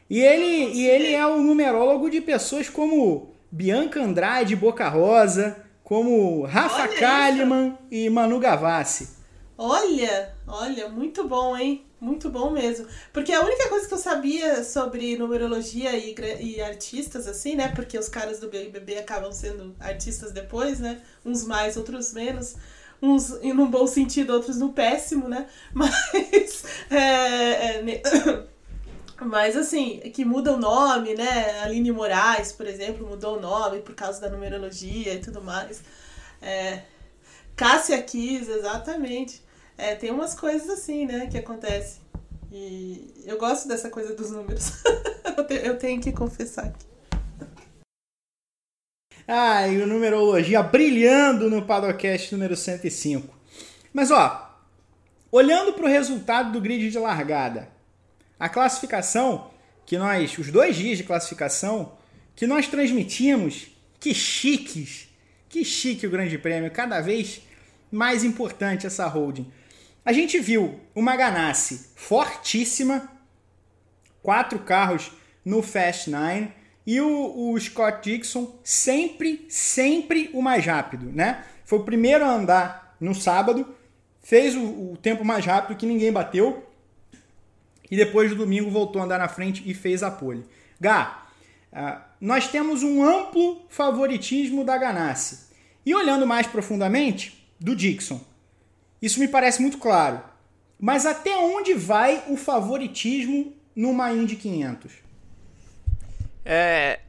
E 0.09 0.19
ele, 0.19 0.73
e 0.73 0.87
ele 0.87 1.13
é 1.13 1.25
o 1.25 1.41
numerólogo 1.41 2.09
de 2.09 2.19
pessoas 2.19 2.67
como 2.67 3.35
Bianca 3.51 4.01
Andrade, 4.01 4.55
Boca 4.55 4.87
Rosa, 4.89 5.63
como 5.83 6.43
Rafa 6.43 6.83
olha 6.83 6.99
Kalimann 6.99 7.67
isso. 7.67 7.77
e 7.91 8.09
Manu 8.09 8.39
Gavassi. 8.39 9.09
Olha, 9.57 10.33
olha, 10.47 10.87
muito 10.87 11.27
bom, 11.27 11.55
hein? 11.55 11.85
Muito 11.99 12.29
bom 12.29 12.49
mesmo. 12.49 12.87
Porque 13.11 13.33
a 13.33 13.41
única 13.41 13.67
coisa 13.67 13.87
que 13.87 13.93
eu 13.93 13.97
sabia 13.97 14.63
sobre 14.63 15.17
numerologia 15.17 15.97
e, 15.97 16.15
e 16.39 16.61
artistas, 16.61 17.27
assim, 17.27 17.55
né? 17.55 17.67
Porque 17.75 17.97
os 17.97 18.07
caras 18.07 18.39
do 18.39 18.47
BBB 18.49 18.99
acabam 18.99 19.33
sendo 19.33 19.75
artistas 19.79 20.31
depois, 20.31 20.79
né? 20.79 21.01
Uns 21.25 21.43
mais, 21.43 21.75
outros 21.75 22.13
menos 22.13 22.55
uns 23.01 23.29
no 23.41 23.67
bom 23.67 23.87
sentido, 23.87 24.33
outros 24.33 24.57
no 24.57 24.73
péssimo, 24.73 25.27
né? 25.27 25.47
Mas. 25.73 26.63
É, 26.89 27.79
é, 27.79 28.43
mas 29.21 29.57
assim, 29.57 29.99
que 30.13 30.23
muda 30.23 30.53
o 30.53 30.57
nome, 30.57 31.13
né? 31.13 31.59
Aline 31.61 31.91
Moraes, 31.91 32.53
por 32.53 32.65
exemplo, 32.65 33.05
mudou 33.05 33.37
o 33.37 33.41
nome 33.41 33.79
por 33.79 33.93
causa 33.93 34.21
da 34.21 34.29
numerologia 34.29 35.13
e 35.13 35.19
tudo 35.19 35.41
mais. 35.41 35.81
É, 36.41 36.83
Cássia 37.55 38.01
Kiss, 38.01 38.49
exatamente. 38.49 39.43
É, 39.77 39.95
tem 39.95 40.11
umas 40.11 40.33
coisas 40.33 40.69
assim, 40.69 41.05
né, 41.05 41.27
que 41.27 41.37
acontecem. 41.37 42.01
E 42.51 43.23
eu 43.25 43.37
gosto 43.37 43.67
dessa 43.67 43.89
coisa 43.89 44.15
dos 44.15 44.31
números. 44.31 44.71
eu 45.63 45.77
tenho 45.77 46.01
que 46.01 46.11
confessar 46.11 46.65
aqui. 46.65 46.88
E 49.31 49.77
o 49.77 49.85
numerologia 49.85 50.63
brilhando 50.63 51.51
no 51.51 51.61
Padocast 51.61 52.31
número 52.31 52.55
105. 52.55 53.31
Mas 53.93 54.09
ó, 54.09 54.59
olhando 55.31 55.73
para 55.73 55.85
o 55.85 55.87
resultado 55.87 56.51
do 56.51 56.59
grid 56.59 56.89
de 56.89 56.97
largada, 56.97 57.69
a 58.39 58.49
classificação 58.49 59.51
que 59.85 59.99
nós, 59.99 60.35
os 60.35 60.49
dois 60.49 60.75
dias 60.75 60.97
de 60.97 61.03
classificação, 61.03 61.95
que 62.35 62.47
nós 62.47 62.67
transmitimos, 62.67 63.67
que 63.99 64.15
chiques, 64.15 65.07
que 65.47 65.63
chique 65.63 66.07
o 66.07 66.09
Grande 66.09 66.39
Prêmio, 66.39 66.71
cada 66.71 66.99
vez 66.99 67.43
mais 67.91 68.23
importante 68.23 68.87
essa 68.87 69.05
holding. 69.05 69.51
A 70.03 70.11
gente 70.11 70.39
viu 70.39 70.79
uma 70.95 71.15
Ganassi 71.15 71.91
fortíssima, 71.95 73.07
quatro 74.23 74.57
carros 74.57 75.11
no 75.45 75.61
Fast 75.61 76.09
Nine 76.09 76.51
e 76.85 76.99
o, 76.99 77.51
o, 77.51 77.59
Scott 77.59 78.09
Dixon 78.09 78.59
sempre, 78.63 79.45
sempre 79.49 80.29
o 80.33 80.41
mais 80.41 80.65
rápido, 80.65 81.11
né? 81.11 81.43
Foi 81.65 81.79
o 81.79 81.83
primeiro 81.83 82.25
a 82.25 82.33
andar 82.33 82.95
no 82.99 83.13
sábado, 83.13 83.67
fez 84.21 84.55
o, 84.55 84.93
o 84.93 84.97
tempo 85.01 85.23
mais 85.23 85.45
rápido 85.45 85.77
que 85.77 85.85
ninguém 85.85 86.11
bateu 86.11 86.65
e 87.89 87.95
depois 87.95 88.29
do 88.29 88.37
domingo 88.37 88.69
voltou 88.69 89.01
a 89.01 89.05
andar 89.05 89.19
na 89.19 89.27
frente 89.27 89.63
e 89.65 89.73
fez 89.73 90.03
a 90.03 90.11
pole. 90.11 90.45
Gá, 90.79 91.27
uh, 91.73 92.01
nós 92.21 92.47
temos 92.47 92.83
um 92.83 93.03
amplo 93.03 93.61
favoritismo 93.69 94.63
da 94.63 94.77
Ganassi. 94.77 95.49
E 95.85 95.95
olhando 95.95 96.27
mais 96.27 96.45
profundamente, 96.45 97.39
do 97.59 97.75
Dixon. 97.75 98.21
Isso 99.01 99.19
me 99.19 99.27
parece 99.27 99.61
muito 99.61 99.77
claro. 99.77 100.21
Mas 100.79 101.05
até 101.05 101.37
onde 101.37 101.73
vai 101.73 102.23
o 102.29 102.37
favoritismo 102.37 103.53
numa 103.75 104.11
Indy 104.13 104.35
500? 104.35 105.08
É, 106.45 106.99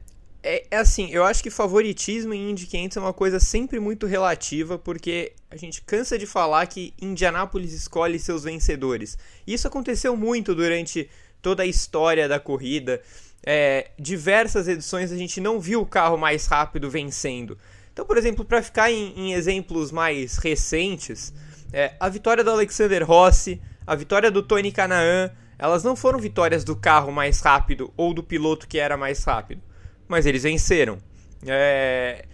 é, 0.43 0.65
é, 0.71 0.77
assim, 0.77 1.09
eu 1.11 1.23
acho 1.23 1.43
que 1.43 1.49
favoritismo 1.51 2.33
em 2.33 2.49
Indy 2.49 2.65
500 2.65 2.97
é 2.97 2.99
uma 2.99 3.13
coisa 3.13 3.39
sempre 3.39 3.79
muito 3.79 4.07
relativa, 4.07 4.77
porque 4.77 5.33
a 5.49 5.55
gente 5.55 5.81
cansa 5.83 6.17
de 6.17 6.25
falar 6.25 6.65
que 6.65 6.93
Indianápolis 6.99 7.73
escolhe 7.73 8.17
seus 8.17 8.43
vencedores. 8.43 9.17
Isso 9.45 9.67
aconteceu 9.67 10.17
muito 10.17 10.55
durante 10.55 11.09
toda 11.41 11.63
a 11.63 11.65
história 11.65 12.27
da 12.27 12.39
corrida. 12.39 13.01
É, 13.43 13.91
diversas 13.99 14.67
edições 14.67 15.11
a 15.11 15.17
gente 15.17 15.39
não 15.39 15.59
viu 15.59 15.81
o 15.81 15.85
carro 15.85 16.17
mais 16.17 16.47
rápido 16.47 16.89
vencendo. 16.89 17.57
Então, 17.93 18.05
por 18.05 18.17
exemplo, 18.17 18.43
para 18.43 18.63
ficar 18.63 18.91
em, 18.91 19.13
em, 19.15 19.33
exemplos 19.33 19.91
mais 19.91 20.37
recentes, 20.37 21.33
é, 21.71 21.93
a 21.99 22.09
vitória 22.09 22.43
do 22.43 22.49
Alexander 22.49 23.05
Rossi, 23.05 23.61
a 23.85 23.95
vitória 23.95 24.31
do 24.31 24.41
Tony 24.41 24.71
Canaan, 24.71 25.31
elas 25.61 25.83
não 25.83 25.95
foram 25.95 26.17
vitórias 26.17 26.63
do 26.63 26.75
carro 26.75 27.11
mais 27.11 27.39
rápido 27.39 27.93
ou 27.95 28.15
do 28.15 28.23
piloto 28.23 28.67
que 28.67 28.79
era 28.79 28.97
mais 28.97 29.23
rápido, 29.23 29.61
mas 30.07 30.25
eles 30.25 30.41
venceram. 30.41 30.97
É, 31.45 32.25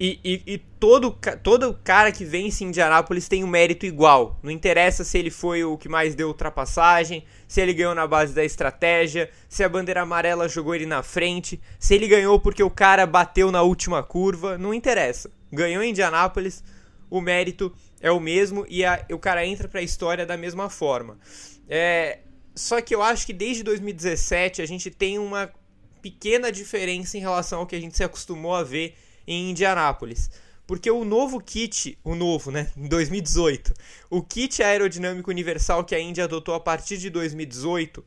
e, 0.00 0.18
e, 0.24 0.54
e, 0.54 0.58
todo, 0.58 1.14
todo 1.42 1.78
cara 1.84 2.10
que 2.10 2.24
vence 2.24 2.64
em 2.64 2.68
Indianápolis 2.68 3.28
tem 3.28 3.44
um 3.44 3.46
mérito 3.46 3.84
igual. 3.84 4.40
Não 4.42 4.50
interessa 4.50 5.04
se 5.04 5.18
ele 5.18 5.30
foi 5.30 5.62
o 5.62 5.76
que 5.76 5.90
mais 5.90 6.14
deu 6.14 6.28
ultrapassagem, 6.28 7.22
se 7.46 7.60
ele 7.60 7.74
ganhou 7.74 7.94
na 7.94 8.06
base 8.06 8.34
da 8.34 8.42
estratégia, 8.42 9.28
se 9.46 9.62
a 9.62 9.68
bandeira 9.68 10.00
amarela 10.00 10.48
jogou 10.48 10.74
ele 10.74 10.86
na 10.86 11.02
frente, 11.02 11.60
se 11.78 11.94
ele 11.94 12.08
ganhou 12.08 12.40
porque 12.40 12.62
o 12.62 12.70
cara 12.70 13.04
bateu 13.06 13.52
na 13.52 13.60
última 13.60 14.02
curva. 14.02 14.56
Não 14.56 14.72
interessa. 14.72 15.30
Ganhou 15.52 15.82
em 15.82 15.90
Indianápolis, 15.90 16.64
o 17.10 17.20
mérito 17.20 17.70
é 18.00 18.10
o 18.10 18.18
mesmo 18.18 18.64
e 18.70 18.86
a, 18.86 19.04
o 19.12 19.18
cara 19.18 19.44
entra 19.44 19.68
para 19.68 19.80
a 19.80 19.84
história 19.84 20.24
da 20.24 20.38
mesma 20.38 20.70
forma. 20.70 21.18
É, 21.68 22.20
só 22.54 22.80
que 22.80 22.94
eu 22.94 23.02
acho 23.02 23.26
que 23.26 23.32
desde 23.32 23.62
2017 23.62 24.62
a 24.62 24.66
gente 24.66 24.90
tem 24.90 25.18
uma 25.18 25.52
pequena 26.00 26.50
diferença 26.50 27.16
em 27.16 27.20
relação 27.20 27.60
ao 27.60 27.66
que 27.66 27.76
a 27.76 27.80
gente 27.80 27.96
se 27.96 28.04
acostumou 28.04 28.54
a 28.54 28.62
ver 28.62 28.94
em 29.26 29.50
Indianápolis. 29.50 30.30
Porque 30.66 30.90
o 30.90 31.04
novo 31.04 31.40
kit, 31.40 31.98
o 32.04 32.14
novo, 32.14 32.50
né, 32.50 32.70
em 32.76 32.86
2018, 32.86 33.74
o 34.08 34.22
kit 34.22 34.62
aerodinâmico 34.62 35.30
universal 35.30 35.84
que 35.84 35.94
a 35.94 36.00
Indy 36.00 36.20
adotou 36.20 36.54
a 36.54 36.60
partir 36.60 36.96
de 36.96 37.10
2018, 37.10 38.04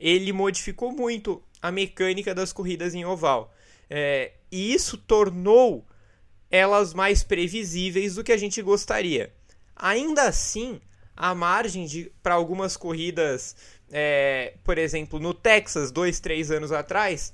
ele 0.00 0.32
modificou 0.32 0.90
muito 0.90 1.42
a 1.60 1.70
mecânica 1.70 2.34
das 2.34 2.52
corridas 2.52 2.94
em 2.94 3.04
oval. 3.04 3.52
É, 3.90 4.32
e 4.50 4.72
isso 4.72 4.96
tornou 4.96 5.86
elas 6.50 6.94
mais 6.94 7.22
previsíveis 7.22 8.14
do 8.14 8.24
que 8.24 8.32
a 8.32 8.36
gente 8.36 8.62
gostaria. 8.62 9.34
Ainda 9.76 10.22
assim, 10.22 10.80
a 11.14 11.34
margem 11.34 12.10
para 12.22 12.34
algumas 12.34 12.76
corridas, 12.76 13.54
é, 13.90 14.54
por 14.62 14.78
exemplo, 14.78 15.18
no 15.18 15.32
Texas, 15.32 15.90
dois, 15.90 16.20
três 16.20 16.50
anos 16.50 16.72
atrás, 16.72 17.32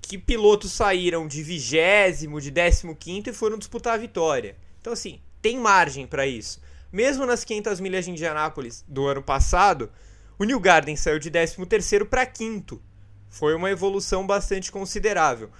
que 0.00 0.18
pilotos 0.18 0.72
saíram 0.72 1.26
de 1.26 1.42
vigésimo, 1.42 2.40
de 2.40 2.50
décimo 2.50 2.94
quinto 2.94 3.30
e 3.30 3.32
foram 3.32 3.56
disputar 3.56 3.94
a 3.94 3.98
vitória. 3.98 4.56
Então, 4.80 4.92
assim, 4.92 5.20
tem 5.40 5.58
margem 5.58 6.06
para 6.06 6.26
isso. 6.26 6.60
Mesmo 6.92 7.24
nas 7.24 7.44
500 7.44 7.80
milhas 7.80 8.04
de 8.04 8.10
Indianápolis 8.10 8.84
do 8.86 9.06
ano 9.06 9.22
passado, 9.22 9.90
o 10.38 10.44
New 10.44 10.60
Garden 10.60 10.96
saiu 10.96 11.18
de 11.18 11.30
13 11.30 11.64
terceiro 11.66 12.04
para 12.04 12.26
quinto. 12.26 12.82
Foi 13.30 13.54
uma 13.54 13.70
evolução 13.70 14.26
bastante 14.26 14.70
considerável. 14.70 15.50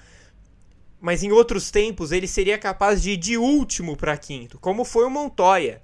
Mas 1.00 1.22
em 1.22 1.32
outros 1.32 1.70
tempos 1.70 2.12
ele 2.12 2.28
seria 2.28 2.58
capaz 2.58 3.00
de 3.00 3.12
ir 3.12 3.16
de 3.16 3.38
último 3.38 3.96
para 3.96 4.16
quinto, 4.16 4.58
como 4.58 4.84
foi 4.84 5.06
o 5.06 5.10
Montoya. 5.10 5.82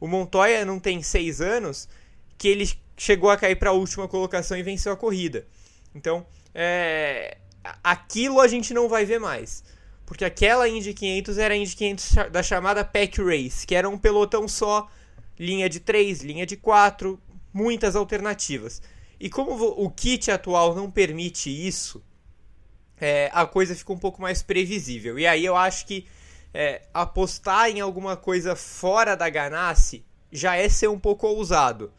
O 0.00 0.08
Montoya 0.08 0.64
não 0.64 0.80
tem 0.80 1.02
seis 1.02 1.40
anos 1.40 1.88
que 2.38 2.48
ele 2.48 2.68
chegou 2.96 3.30
a 3.30 3.36
cair 3.36 3.56
para 3.56 3.70
a 3.70 3.74
última 3.74 4.08
colocação 4.08 4.56
e 4.56 4.62
venceu 4.62 4.92
a 4.92 4.96
corrida. 4.96 5.46
Então, 5.94 6.26
é, 6.54 7.38
aquilo 7.82 8.40
a 8.40 8.48
gente 8.48 8.72
não 8.72 8.88
vai 8.88 9.04
ver 9.04 9.18
mais. 9.18 9.62
Porque 10.04 10.24
aquela 10.24 10.68
Indy 10.68 10.94
500 10.94 11.38
era 11.38 11.54
a 11.54 11.56
Indy 11.56 11.74
500 11.74 12.14
da 12.30 12.42
chamada 12.42 12.84
Pack 12.84 13.20
Race, 13.20 13.66
que 13.66 13.74
era 13.74 13.88
um 13.88 13.98
pelotão 13.98 14.46
só, 14.46 14.88
linha 15.38 15.68
de 15.68 15.80
3, 15.80 16.22
linha 16.22 16.46
de 16.46 16.56
4, 16.56 17.20
muitas 17.52 17.96
alternativas. 17.96 18.80
E 19.18 19.28
como 19.28 19.52
o 19.54 19.90
kit 19.90 20.30
atual 20.30 20.74
não 20.74 20.90
permite 20.90 21.50
isso, 21.50 22.04
é, 23.00 23.30
a 23.32 23.46
coisa 23.46 23.74
fica 23.74 23.92
um 23.92 23.98
pouco 23.98 24.22
mais 24.22 24.42
previsível. 24.42 25.18
E 25.18 25.26
aí 25.26 25.44
eu 25.44 25.56
acho 25.56 25.86
que 25.86 26.06
é, 26.54 26.82
apostar 26.94 27.68
em 27.70 27.80
alguma 27.80 28.16
coisa 28.16 28.54
fora 28.54 29.14
da 29.14 29.28
Ganassi 29.28 30.04
já 30.30 30.56
é 30.56 30.68
ser 30.68 30.88
um 30.88 30.98
pouco 30.98 31.26
ousado. 31.26 31.92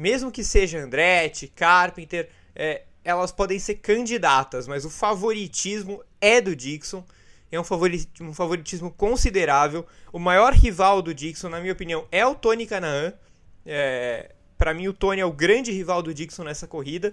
Mesmo 0.00 0.32
que 0.32 0.42
seja 0.42 0.78
Andretti, 0.78 1.46
Carpenter, 1.46 2.30
é, 2.56 2.84
elas 3.04 3.30
podem 3.30 3.58
ser 3.58 3.74
candidatas, 3.74 4.66
mas 4.66 4.86
o 4.86 4.88
favoritismo 4.88 6.02
é 6.18 6.40
do 6.40 6.56
Dixon. 6.56 7.04
É 7.52 7.60
um, 7.60 7.64
favoritismo, 7.64 8.30
um 8.30 8.32
favoritismo 8.32 8.90
considerável. 8.90 9.84
O 10.10 10.18
maior 10.18 10.54
rival 10.54 11.02
do 11.02 11.12
Dixon, 11.12 11.50
na 11.50 11.60
minha 11.60 11.74
opinião, 11.74 12.06
é 12.10 12.24
o 12.24 12.34
Tony 12.34 12.66
Canaan. 12.66 13.12
É, 13.66 14.30
Para 14.56 14.72
mim, 14.72 14.88
o 14.88 14.94
Tony 14.94 15.20
é 15.20 15.26
o 15.26 15.32
grande 15.32 15.70
rival 15.70 16.02
do 16.02 16.14
Dixon 16.14 16.44
nessa 16.44 16.66
corrida. 16.66 17.12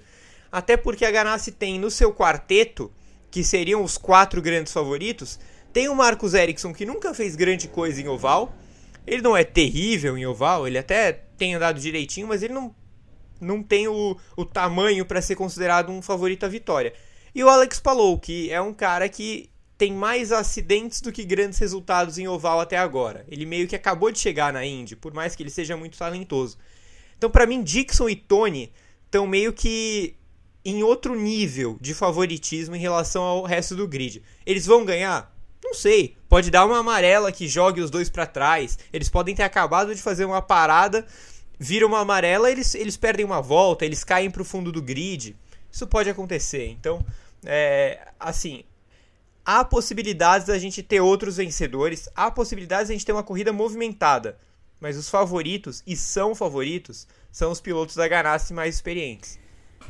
Até 0.49 0.77
porque 0.77 1.03
a 1.03 1.11
Ganassi 1.11 1.51
tem 1.51 1.77
no 1.77 1.91
seu 1.91 2.13
quarteto, 2.13 2.89
que 3.29 3.43
seriam 3.43 3.83
os 3.83 3.97
quatro 3.97 4.41
grandes 4.41 4.71
favoritos, 4.71 5.37
tem 5.73 5.89
o 5.89 5.95
Marcos 5.95 6.33
Ericsson, 6.33 6.73
que 6.73 6.85
nunca 6.85 7.13
fez 7.13 7.35
grande 7.35 7.67
coisa 7.67 7.99
em 7.99 8.07
oval. 8.07 8.55
Ele 9.07 9.21
não 9.21 9.35
é 9.35 9.43
terrível 9.43 10.17
em 10.17 10.25
oval, 10.25 10.67
ele 10.67 10.77
até 10.77 11.13
tem 11.37 11.55
andado 11.55 11.79
direitinho, 11.79 12.27
mas 12.27 12.43
ele 12.43 12.53
não 12.53 12.75
não 13.39 13.61
tem 13.61 13.87
o, 13.87 14.17
o 14.35 14.43
tamanho 14.43 15.05
para 15.05 15.21
ser 15.21 15.35
considerado 15.35 15.91
um 15.91 16.01
favorito 16.01 16.43
à 16.43 16.49
vitória. 16.49 16.91
E 17.33 17.43
o 17.43 17.49
Alex 17.49 17.79
Palou, 17.79 18.17
que 18.17 18.51
é 18.51 18.59
um 18.59 18.73
cara 18.73 19.07
que 19.07 19.49
tem 19.77 19.93
mais 19.93 20.31
acidentes 20.31 21.01
do 21.01 21.11
que 21.11 21.23
grandes 21.23 21.59
resultados 21.59 22.17
em 22.17 22.27
oval 22.27 22.59
até 22.59 22.77
agora. 22.77 23.25
Ele 23.29 23.45
meio 23.45 23.67
que 23.67 23.75
acabou 23.75 24.11
de 24.11 24.17
chegar 24.17 24.51
na 24.51 24.65
Indy, 24.65 24.95
por 24.95 25.13
mais 25.13 25.35
que 25.35 25.43
ele 25.43 25.51
seja 25.51 25.77
muito 25.77 25.97
talentoso. 25.97 26.57
Então, 27.15 27.29
para 27.29 27.45
mim, 27.45 27.61
Dixon 27.61 28.09
e 28.09 28.15
Tony 28.15 28.73
estão 29.05 29.27
meio 29.27 29.53
que 29.53 30.15
em 30.65 30.81
outro 30.81 31.15
nível 31.15 31.77
de 31.79 31.93
favoritismo 31.93 32.75
em 32.75 32.79
relação 32.79 33.21
ao 33.21 33.43
resto 33.43 33.75
do 33.75 33.87
grid. 33.87 34.23
Eles 34.45 34.65
vão 34.65 34.83
ganhar? 34.83 35.36
Não 35.67 35.73
sei. 35.73 36.15
Pode 36.29 36.49
dar 36.49 36.65
uma 36.65 36.79
amarela 36.79 37.31
que 37.31 37.47
jogue 37.47 37.81
os 37.81 37.91
dois 37.91 38.09
para 38.09 38.25
trás. 38.25 38.79
Eles 38.91 39.09
podem 39.09 39.35
ter 39.35 39.43
acabado 39.43 39.93
de 39.93 40.01
fazer 40.01 40.25
uma 40.25 40.41
parada 40.41 41.05
vira 41.59 41.85
uma 41.85 41.99
amarela, 41.99 42.51
eles, 42.51 42.75
eles 42.75 42.97
perdem 42.97 43.25
uma 43.25 43.41
volta, 43.41 43.85
eles 43.85 44.03
caem 44.03 44.29
para 44.29 44.41
o 44.41 44.45
fundo 44.45 44.71
do 44.71 44.81
grid. 44.81 45.35
Isso 45.71 45.87
pode 45.87 46.09
acontecer. 46.09 46.67
Então, 46.67 47.03
é, 47.45 47.99
assim, 48.19 48.63
há 49.45 49.63
possibilidades 49.65 50.47
da 50.47 50.57
gente 50.57 50.83
ter 50.83 51.01
outros 51.01 51.37
vencedores, 51.37 52.09
há 52.15 52.29
possibilidades 52.29 52.89
da 52.89 52.93
gente 52.93 53.05
ter 53.05 53.11
uma 53.11 53.23
corrida 53.23 53.51
movimentada. 53.51 54.37
Mas 54.79 54.95
os 54.95 55.09
favoritos, 55.09 55.81
e 55.87 55.95
são 55.95 56.35
favoritos, 56.35 57.07
são 57.31 57.51
os 57.51 57.59
pilotos 57.59 57.95
da 57.95 58.07
Ganassi 58.07 58.53
mais 58.53 58.75
experientes. 58.75 59.39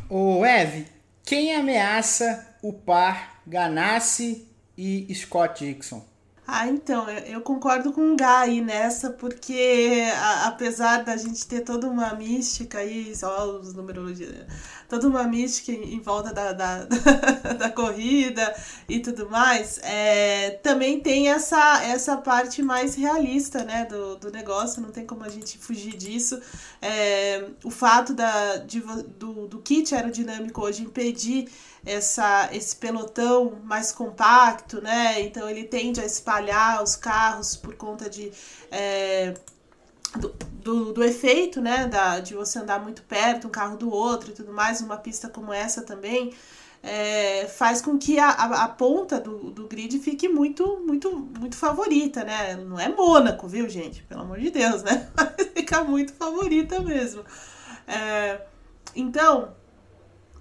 O 0.09 0.45
Ev, 0.45 0.85
quem 1.25 1.53
ameaça 1.53 2.55
o 2.61 2.71
par 2.71 3.41
Ganassi 3.45 4.46
e 4.77 5.15
Scott 5.15 5.65
Dixon? 5.65 6.05
Ah, 6.49 6.65
então, 6.65 7.09
eu, 7.09 7.41
concordo 7.41 7.91
com 7.91 8.13
o 8.13 8.15
Guy 8.15 8.61
nessa, 8.61 9.09
porque 9.09 10.01
a, 10.15 10.47
apesar 10.47 11.03
da 11.03 11.17
gente 11.17 11.45
ter 11.45 11.59
toda 11.59 11.89
uma 11.89 12.13
mística 12.13 12.77
aí, 12.77 13.13
só 13.13 13.59
os 13.59 13.73
numerologias, 13.73 14.45
toda 14.87 15.09
uma 15.09 15.23
mística 15.25 15.73
em, 15.73 15.95
em 15.95 15.99
volta 15.99 16.31
da, 16.31 16.53
da, 16.53 16.85
da, 17.59 17.69
corrida 17.69 18.55
e 18.87 19.01
tudo 19.01 19.29
mais, 19.29 19.77
é, 19.83 20.51
também 20.63 21.01
tem 21.01 21.27
essa, 21.29 21.83
essa 21.83 22.15
parte 22.15 22.63
mais 22.63 22.95
realista 22.95 23.65
né, 23.65 23.83
do, 23.83 24.15
do 24.15 24.31
negócio, 24.31 24.81
não 24.81 24.89
tem 24.91 25.05
como 25.05 25.25
a 25.25 25.29
gente 25.29 25.57
fugir 25.57 25.97
disso. 25.97 26.39
É, 26.81 27.43
o 27.61 27.69
fato 27.69 28.13
da, 28.13 28.55
de, 28.55 28.79
do, 28.79 29.47
do 29.47 29.59
kit 29.59 29.93
aerodinâmico 29.93 30.61
hoje 30.61 30.83
impedir 30.83 31.49
essa, 31.85 32.49
esse 32.51 32.75
pelotão 32.75 33.59
mais 33.63 33.91
compacto, 33.91 34.81
né? 34.81 35.21
Então 35.21 35.49
ele 35.49 35.63
tende 35.63 35.99
a 35.99 36.05
espalhar 36.05 36.83
os 36.83 36.95
carros 36.95 37.55
por 37.55 37.75
conta 37.75 38.09
de. 38.09 38.31
É, 38.71 39.33
do, 40.15 40.29
do, 40.63 40.93
do, 40.93 41.03
efeito, 41.03 41.61
né, 41.61 41.87
da, 41.87 42.19
de 42.19 42.33
você 42.33 42.59
andar 42.59 42.81
muito 42.81 43.03
perto 43.03 43.47
um 43.47 43.51
carro 43.51 43.77
do 43.77 43.91
outro 43.91 44.31
e 44.31 44.33
tudo 44.33 44.53
mais, 44.53 44.81
uma 44.81 44.97
pista 44.97 45.29
como 45.29 45.53
essa 45.53 45.81
também, 45.81 46.33
é, 46.81 47.45
faz 47.47 47.81
com 47.81 47.97
que 47.97 48.19
a, 48.19 48.29
a, 48.29 48.63
a, 48.63 48.67
ponta 48.69 49.19
do, 49.19 49.51
do 49.51 49.67
grid 49.67 49.99
fique 49.99 50.29
muito, 50.29 50.81
muito, 50.85 51.11
muito 51.37 51.57
favorita, 51.57 52.23
né? 52.23 52.55
Não 52.55 52.79
é 52.79 52.87
Mônaco, 52.87 53.47
viu, 53.47 53.67
gente? 53.67 54.03
Pelo 54.03 54.21
amor 54.21 54.39
de 54.39 54.49
Deus, 54.49 54.83
né? 54.83 55.09
Fica 55.55 55.83
muito 55.83 56.13
favorita 56.13 56.79
mesmo. 56.79 57.23
É, 57.87 58.41
então, 58.95 59.55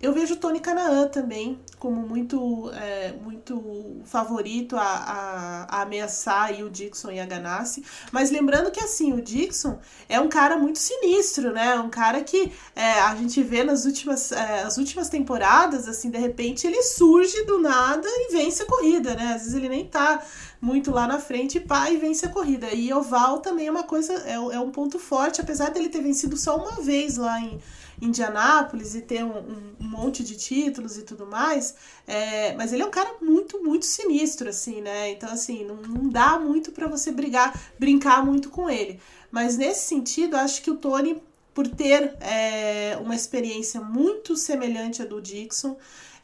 eu 0.06 0.12
vejo 0.12 0.36
Tony 0.36 0.60
Canaan 0.60 1.08
também 1.08 1.58
como 1.80 2.00
muito, 2.00 2.70
é, 2.74 3.12
muito 3.22 4.00
favorito 4.04 4.76
a, 4.76 4.82
a, 4.82 5.64
a, 5.64 5.82
ameaçar 5.82 6.52
o 6.62 6.70
Dixon 6.70 7.10
e 7.10 7.18
a 7.18 7.26
Ganassi. 7.26 7.84
Mas 8.12 8.30
lembrando 8.30 8.70
que 8.70 8.78
assim, 8.78 9.12
o 9.12 9.20
Dixon 9.20 9.78
é 10.08 10.20
um 10.20 10.28
cara 10.28 10.56
muito 10.56 10.78
sinistro, 10.78 11.52
né? 11.52 11.74
Um 11.80 11.90
cara 11.90 12.22
que 12.22 12.52
é, 12.76 13.00
a 13.00 13.16
gente 13.16 13.42
vê 13.42 13.64
nas 13.64 13.84
últimas, 13.84 14.30
é, 14.30 14.62
as 14.62 14.78
últimas 14.78 15.08
temporadas, 15.08 15.88
assim, 15.88 16.08
de 16.08 16.18
repente 16.18 16.68
ele 16.68 16.82
surge 16.84 17.44
do 17.44 17.58
nada 17.58 18.06
e 18.06 18.32
vence 18.32 18.62
a 18.62 18.66
corrida, 18.66 19.14
né? 19.16 19.32
Às 19.34 19.42
vezes 19.42 19.54
ele 19.54 19.68
nem 19.68 19.86
tá 19.86 20.22
muito 20.60 20.92
lá 20.92 21.08
na 21.08 21.18
frente, 21.18 21.58
pá, 21.58 21.90
e 21.90 21.96
vence 21.96 22.24
a 22.24 22.28
corrida. 22.28 22.72
E 22.72 22.92
oval 22.92 23.40
também 23.40 23.66
é 23.66 23.70
uma 23.72 23.84
coisa, 23.84 24.12
é, 24.24 24.34
é 24.34 24.60
um 24.60 24.70
ponto 24.70 25.00
forte, 25.00 25.40
apesar 25.40 25.70
dele 25.70 25.88
ter 25.88 26.00
vencido 26.00 26.36
só 26.36 26.56
uma 26.56 26.80
vez 26.80 27.16
lá 27.16 27.40
em 27.40 27.58
Indianápolis 28.00 28.94
e 28.94 29.00
ter 29.00 29.24
um, 29.24 29.38
um, 29.38 29.74
monte 29.80 30.22
de 30.22 30.36
títulos 30.36 30.98
e 30.98 31.02
tudo 31.02 31.26
mais, 31.26 31.74
é, 32.06 32.54
mas 32.54 32.72
ele 32.72 32.82
é 32.82 32.86
um 32.86 32.90
cara 32.90 33.14
muito, 33.20 33.62
muito 33.62 33.86
sinistro, 33.86 34.48
assim, 34.48 34.80
né? 34.80 35.10
Então, 35.10 35.30
assim, 35.30 35.64
não, 35.64 35.76
não 35.76 36.08
dá 36.08 36.38
muito 36.38 36.72
para 36.72 36.86
você 36.86 37.10
brigar, 37.10 37.58
brincar 37.78 38.24
muito 38.24 38.50
com 38.50 38.68
ele. 38.68 39.00
Mas 39.30 39.56
nesse 39.56 39.86
sentido, 39.86 40.36
acho 40.36 40.62
que 40.62 40.70
o 40.70 40.76
Tony, 40.76 41.22
por 41.54 41.66
ter 41.66 42.14
é, 42.20 42.98
uma 43.00 43.14
experiência 43.14 43.80
muito 43.80 44.36
semelhante 44.36 45.02
à 45.02 45.04
do 45.04 45.20
Dixon, 45.20 45.76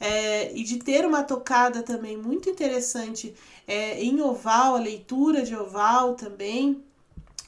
é, 0.02 0.52
e 0.52 0.64
de 0.64 0.78
ter 0.78 1.06
uma 1.06 1.22
tocada 1.22 1.80
também 1.80 2.16
muito 2.16 2.50
interessante 2.50 3.32
é, 3.68 4.02
em 4.02 4.20
oval, 4.20 4.74
a 4.74 4.80
leitura 4.80 5.42
de 5.42 5.54
oval 5.54 6.14
também, 6.14 6.82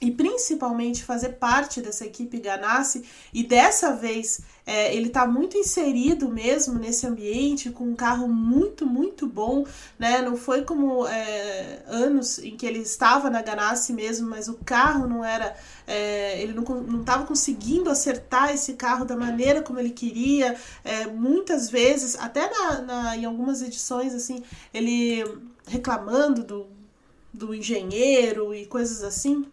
e 0.00 0.10
principalmente 0.10 1.04
fazer 1.04 1.30
parte 1.30 1.80
dessa 1.80 2.04
equipe 2.04 2.38
Ganassi. 2.38 3.04
E 3.32 3.42
dessa 3.42 3.92
vez 3.94 4.40
é, 4.66 4.94
ele 4.94 5.08
está 5.08 5.26
muito 5.26 5.56
inserido 5.56 6.28
mesmo 6.28 6.78
nesse 6.78 7.06
ambiente 7.06 7.70
com 7.70 7.84
um 7.84 7.94
carro 7.94 8.28
muito 8.28 8.86
muito 8.86 9.26
bom 9.26 9.64
né? 9.98 10.22
Não 10.22 10.36
foi 10.36 10.62
como 10.62 11.06
é, 11.06 11.82
anos 11.86 12.38
em 12.38 12.56
que 12.56 12.66
ele 12.66 12.80
estava 12.80 13.30
na 13.30 13.42
Ganassi 13.42 13.92
mesmo 13.92 14.28
mas 14.28 14.48
o 14.48 14.54
carro 14.64 15.06
não 15.06 15.24
era 15.24 15.54
é, 15.86 16.40
ele 16.42 16.54
não 16.54 17.00
estava 17.00 17.24
conseguindo 17.24 17.90
acertar 17.90 18.52
esse 18.52 18.74
carro 18.74 19.04
da 19.04 19.16
maneira 19.16 19.60
como 19.60 19.78
ele 19.78 19.90
queria. 19.90 20.56
É, 20.82 21.06
muitas 21.06 21.70
vezes 21.70 22.16
até 22.18 22.50
na, 22.50 22.80
na, 22.80 23.16
em 23.16 23.24
algumas 23.24 23.62
edições 23.62 24.14
assim 24.14 24.42
ele 24.72 25.24
reclamando 25.66 26.42
do, 26.42 26.66
do 27.32 27.54
engenheiro 27.54 28.54
e 28.54 28.66
coisas 28.66 29.02
assim 29.02 29.46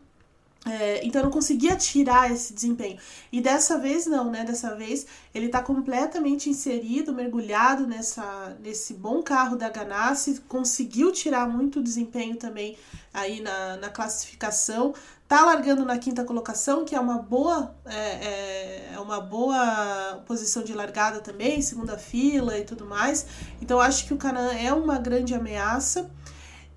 é, 0.64 1.04
então 1.04 1.22
eu 1.22 1.26
não 1.26 1.32
conseguia 1.32 1.76
tirar 1.76 2.32
esse 2.32 2.54
desempenho. 2.54 3.00
E 3.32 3.42
dessa 3.42 3.80
vez 3.80 4.06
não, 4.06 4.30
né? 4.30 4.44
Dessa 4.44 4.76
vez 4.76 5.08
ele 5.34 5.48
está 5.48 5.62
completamente 5.62 6.50
inserido, 6.52 7.14
mergulhado 7.14 7.88
nessa, 7.88 8.56
nesse 8.60 8.94
bom 8.94 9.24
carro 9.24 9.56
da 9.56 9.70
Ganassi, 9.70 10.40
conseguiu 10.48 11.12
tirar 11.12 11.50
muito 11.50 11.82
desempenho 11.82 12.36
também 12.36 12.78
aí 13.12 13.42
na, 13.42 13.78
na 13.78 13.90
classificação. 13.90 14.94
Tá 15.28 15.44
largando 15.46 15.84
na 15.84 15.98
quinta 15.98 16.24
colocação, 16.24 16.86
que 16.86 16.94
é 16.94 17.00
uma 17.00 17.18
boa 17.18 17.74
é, 17.86 17.96
é, 17.96 18.92
é 18.94 19.00
uma 19.00 19.20
boa 19.20 20.22
posição 20.28 20.62
de 20.64 20.74
largada 20.74 21.22
também, 21.22 21.60
segunda 21.62 21.98
fila 21.98 22.60
e 22.60 22.66
tudo 22.66 22.86
mais. 22.86 23.26
Então 23.60 23.80
acho 23.80 24.06
que 24.06 24.14
o 24.14 24.18
Canaan 24.18 24.54
é 24.54 24.72
uma 24.72 25.00
grande 25.00 25.34
ameaça. 25.34 26.12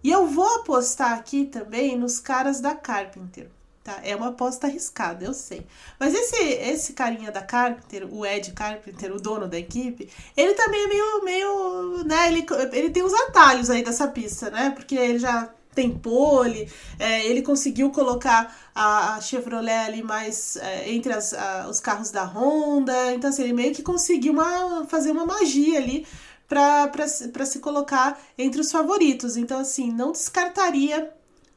E 0.02 0.10
eu 0.10 0.26
vou 0.26 0.60
apostar 0.60 1.12
aqui 1.12 1.44
também 1.44 1.98
nos 1.98 2.18
caras 2.18 2.60
da 2.60 2.74
Carpenter. 2.74 3.50
Tá? 3.84 4.00
É 4.02 4.16
uma 4.16 4.28
aposta 4.28 4.66
arriscada, 4.66 5.26
eu 5.26 5.34
sei. 5.34 5.66
Mas 6.00 6.14
esse 6.14 6.36
esse 6.36 6.94
carinha 6.94 7.30
da 7.30 7.42
Carpenter, 7.42 8.08
o 8.10 8.24
Ed 8.24 8.50
Carpenter, 8.52 9.12
o 9.12 9.20
dono 9.20 9.46
da 9.46 9.58
equipe, 9.58 10.08
ele 10.34 10.54
também 10.54 10.84
é 10.84 10.88
meio, 10.88 11.22
meio 11.22 12.04
né, 12.04 12.28
ele, 12.28 12.46
ele 12.72 12.88
tem 12.88 13.02
os 13.02 13.12
atalhos 13.12 13.68
aí 13.68 13.84
dessa 13.84 14.08
pista, 14.08 14.48
né? 14.48 14.70
Porque 14.70 14.94
ele 14.94 15.18
já 15.18 15.50
tem 15.74 15.90
pole, 15.90 16.66
é, 16.98 17.26
ele 17.26 17.42
conseguiu 17.42 17.90
colocar 17.90 18.56
a, 18.74 19.16
a 19.16 19.20
Chevrolet 19.20 19.86
ali 19.86 20.02
mais 20.02 20.56
é, 20.56 20.90
entre 20.90 21.12
as, 21.12 21.34
a, 21.34 21.68
os 21.68 21.78
carros 21.78 22.10
da 22.10 22.24
Honda, 22.24 23.12
então 23.12 23.28
assim, 23.28 23.42
ele 23.42 23.52
meio 23.52 23.74
que 23.74 23.82
conseguiu 23.82 24.32
uma, 24.32 24.86
fazer 24.86 25.10
uma 25.10 25.26
magia 25.26 25.78
ali 25.78 26.06
para 26.48 27.06
se 27.44 27.58
colocar 27.58 28.18
entre 28.38 28.60
os 28.60 28.70
favoritos. 28.72 29.36
Então, 29.36 29.58
assim, 29.58 29.92
não 29.92 30.12
descartaria 30.12 31.12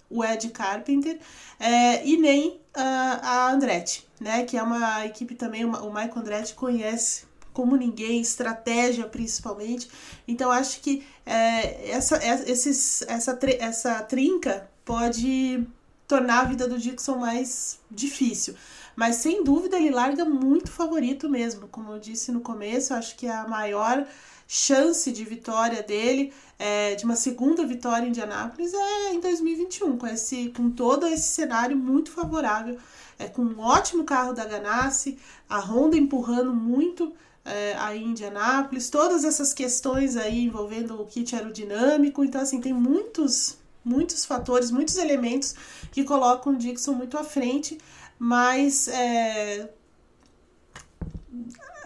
o 0.09 0.23
Ed 0.23 0.49
Carpenter, 0.49 1.19
é, 1.59 2.05
e 2.05 2.17
nem 2.17 2.59
a, 2.73 3.19
a 3.21 3.51
Andretti, 3.51 4.07
né? 4.19 4.43
Que 4.43 4.57
é 4.57 4.63
uma 4.63 5.05
equipe 5.05 5.35
também, 5.35 5.65
uma, 5.65 5.81
o 5.81 5.93
Michael 5.93 6.19
Andretti 6.19 6.53
conhece 6.53 7.25
como 7.53 7.75
ninguém, 7.75 8.21
estratégia 8.21 9.05
principalmente. 9.05 9.89
Então 10.27 10.51
acho 10.51 10.79
que 10.79 11.03
é, 11.25 11.89
essa, 11.89 12.17
é, 12.17 12.51
esses, 12.51 13.01
essa, 13.07 13.37
essa 13.59 14.01
trinca 14.03 14.69
pode 14.85 15.67
tornar 16.07 16.41
a 16.41 16.43
vida 16.45 16.67
do 16.67 16.77
Dixon 16.77 17.17
mais 17.17 17.79
difícil. 17.89 18.55
Mas 18.95 19.17
sem 19.17 19.43
dúvida 19.43 19.77
ele 19.77 19.91
larga 19.91 20.23
muito 20.23 20.71
favorito 20.71 21.29
mesmo. 21.29 21.67
Como 21.67 21.91
eu 21.91 21.99
disse 21.99 22.31
no 22.31 22.41
começo, 22.41 22.93
acho 22.93 23.15
que 23.15 23.27
é 23.27 23.31
a 23.31 23.47
maior 23.47 24.07
chance 24.47 25.11
de 25.11 25.23
vitória 25.25 25.83
dele, 25.83 26.33
é, 26.57 26.95
de 26.95 27.03
uma 27.03 27.15
segunda 27.15 27.65
vitória 27.65 28.05
em 28.05 28.09
Indianápolis, 28.09 28.73
é 28.73 29.13
em 29.13 29.19
2021, 29.19 29.97
com, 29.97 30.07
esse, 30.07 30.49
com 30.55 30.69
todo 30.69 31.05
esse 31.05 31.27
cenário 31.27 31.75
muito 31.75 32.09
favorável, 32.09 32.77
é, 33.19 33.27
com 33.27 33.41
um 33.41 33.59
ótimo 33.59 34.03
carro 34.05 34.33
da 34.33 34.45
Ganassi, 34.45 35.17
a 35.49 35.59
Honda 35.59 35.97
empurrando 35.97 36.53
muito 36.53 37.13
é, 37.43 37.75
aí 37.77 38.03
Indianápolis, 38.03 38.89
todas 38.89 39.23
essas 39.23 39.53
questões 39.53 40.15
aí 40.15 40.43
envolvendo 40.43 40.99
o 40.99 41.05
kit 41.05 41.35
aerodinâmico, 41.35 42.23
então 42.23 42.41
assim, 42.41 42.61
tem 42.61 42.73
muitos 42.73 43.57
muitos 43.83 44.25
fatores, 44.25 44.69
muitos 44.69 44.97
elementos 44.97 45.55
que 45.93 46.03
colocam 46.03 46.51
o 46.51 46.57
Dixon 46.57 46.91
muito 46.91 47.17
à 47.17 47.23
frente, 47.23 47.77
mas 48.19 48.89
é, 48.89 49.69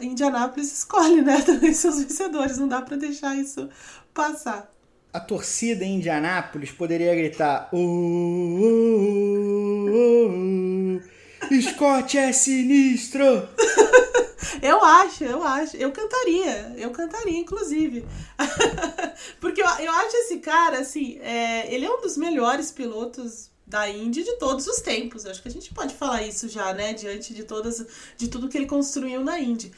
Indianápolis 0.01 0.71
escolhe, 0.71 1.21
né, 1.21 1.41
também 1.45 1.73
seus 1.73 2.01
vencedores, 2.01 2.57
não 2.57 2.67
dá 2.67 2.81
para 2.81 2.97
deixar 2.97 3.35
isso 3.35 3.69
passar. 4.13 4.71
A 5.13 5.19
torcida 5.19 5.83
em 5.83 5.97
Indianápolis 5.97 6.71
poderia 6.71 7.13
gritar: 7.13 7.69
uh, 7.73 7.77
uh, 7.77 8.61
uh, 9.89 10.95
uh, 10.97 11.61
Scott 11.61 12.17
é 12.17 12.31
sinistro! 12.31 13.25
eu 14.61 14.81
acho, 14.83 15.25
eu 15.25 15.43
acho. 15.43 15.75
Eu 15.75 15.91
cantaria, 15.91 16.73
eu 16.77 16.91
cantaria, 16.91 17.37
inclusive. 17.37 18.05
Porque 19.41 19.61
eu, 19.61 19.67
eu 19.67 19.91
acho 19.91 20.15
esse 20.15 20.37
cara, 20.39 20.79
assim, 20.79 21.19
é, 21.19 21.73
ele 21.73 21.85
é 21.85 21.89
um 21.89 21.99
dos 21.99 22.15
melhores 22.15 22.71
pilotos 22.71 23.50
da 23.71 23.89
Indy 23.89 24.23
de 24.23 24.33
todos 24.33 24.67
os 24.67 24.81
tempos. 24.81 25.25
acho 25.25 25.41
que 25.41 25.47
a 25.47 25.51
gente 25.51 25.73
pode 25.73 25.95
falar 25.95 26.23
isso 26.23 26.49
já, 26.49 26.73
né? 26.73 26.93
Diante 26.93 27.33
de 27.33 27.43
todas, 27.43 27.83
de 28.17 28.27
tudo 28.27 28.49
que 28.49 28.57
ele 28.57 28.65
construiu 28.65 29.23
na 29.23 29.39
Indy. 29.39 29.71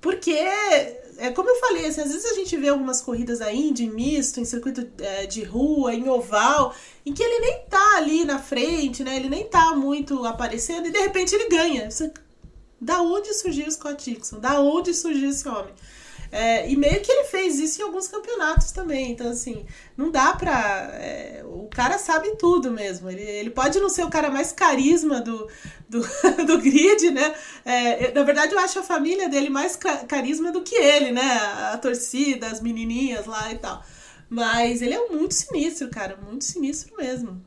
Porque, 0.00 0.32
é 0.32 1.30
como 1.34 1.50
eu 1.50 1.56
falei, 1.56 1.86
assim, 1.86 2.00
às 2.00 2.08
vezes 2.08 2.24
a 2.24 2.34
gente 2.34 2.56
vê 2.56 2.68
algumas 2.68 3.02
corridas 3.02 3.38
da 3.40 3.52
Indy 3.52 3.86
misto, 3.86 4.40
em 4.40 4.44
circuito 4.46 4.86
é, 4.98 5.26
de 5.26 5.42
rua, 5.44 5.94
em 5.94 6.08
oval, 6.08 6.74
em 7.04 7.12
que 7.12 7.22
ele 7.22 7.40
nem 7.40 7.60
tá 7.68 7.96
ali 7.98 8.24
na 8.24 8.38
frente, 8.38 9.04
né? 9.04 9.16
Ele 9.16 9.28
nem 9.28 9.44
tá 9.44 9.74
muito 9.76 10.24
aparecendo 10.24 10.88
e 10.88 10.90
de 10.90 10.98
repente 10.98 11.34
ele 11.34 11.48
ganha. 11.48 11.90
Você, 11.90 12.12
da 12.80 13.02
onde 13.02 13.32
surgiu 13.34 13.66
o 13.66 13.70
Scott 13.70 14.10
Dixon? 14.10 14.40
Da 14.40 14.60
onde 14.60 14.94
surgiu 14.94 15.28
esse 15.28 15.46
homem? 15.46 15.74
É, 16.36 16.68
e 16.68 16.76
meio 16.76 17.00
que 17.00 17.12
ele 17.12 17.28
fez 17.28 17.60
isso 17.60 17.80
em 17.80 17.84
alguns 17.84 18.08
campeonatos 18.08 18.72
também. 18.72 19.12
Então, 19.12 19.30
assim, 19.30 19.64
não 19.96 20.10
dá 20.10 20.34
pra. 20.34 20.90
É, 20.94 21.44
o 21.44 21.68
cara 21.68 21.96
sabe 21.96 22.34
tudo 22.34 22.72
mesmo. 22.72 23.08
Ele, 23.08 23.22
ele 23.22 23.50
pode 23.50 23.78
não 23.78 23.88
ser 23.88 24.02
o 24.02 24.10
cara 24.10 24.28
mais 24.32 24.50
carisma 24.50 25.20
do, 25.20 25.48
do, 25.88 26.00
do 26.44 26.58
grid, 26.58 27.12
né? 27.12 27.32
É, 27.64 28.10
na 28.10 28.24
verdade, 28.24 28.52
eu 28.52 28.58
acho 28.58 28.80
a 28.80 28.82
família 28.82 29.28
dele 29.28 29.48
mais 29.48 29.76
carisma 29.76 30.50
do 30.50 30.62
que 30.62 30.74
ele, 30.74 31.12
né? 31.12 31.22
A 31.72 31.78
torcida, 31.78 32.48
as 32.48 32.60
menininhas 32.60 33.26
lá 33.26 33.52
e 33.52 33.58
tal. 33.58 33.84
Mas 34.28 34.82
ele 34.82 34.94
é 34.94 35.08
muito 35.08 35.34
sinistro, 35.34 35.88
cara. 35.88 36.16
Muito 36.16 36.42
sinistro 36.42 36.96
mesmo. 36.96 37.40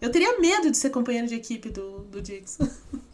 Eu 0.00 0.12
teria 0.12 0.38
medo 0.38 0.70
de 0.70 0.76
ser 0.76 0.90
companheiro 0.90 1.26
de 1.26 1.34
equipe 1.34 1.70
do, 1.70 2.04
do 2.04 2.22
Dixon. 2.22 2.68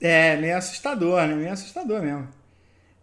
É, 0.00 0.36
meio 0.36 0.56
assustador, 0.56 1.26
né? 1.26 1.34
Meio 1.34 1.52
assustador 1.52 2.00
mesmo. 2.00 2.28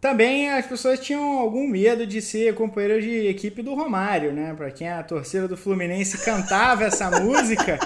Também 0.06 0.52
as 0.52 0.68
pessoas 0.68 1.00
tinham 1.00 1.40
algum 1.40 1.68
medo 1.68 2.06
de 2.06 2.22
ser 2.22 2.54
companheiro 2.54 3.02
de 3.02 3.26
equipe 3.26 3.64
do 3.64 3.74
Romário, 3.74 4.32
né? 4.32 4.54
Para 4.54 4.70
quem 4.70 4.88
é 4.88 4.92
a 4.92 5.02
torcida 5.02 5.48
do 5.48 5.58
Fluminense 5.58 6.24
cantava 6.24 6.84
essa 6.84 7.10
música. 7.20 7.80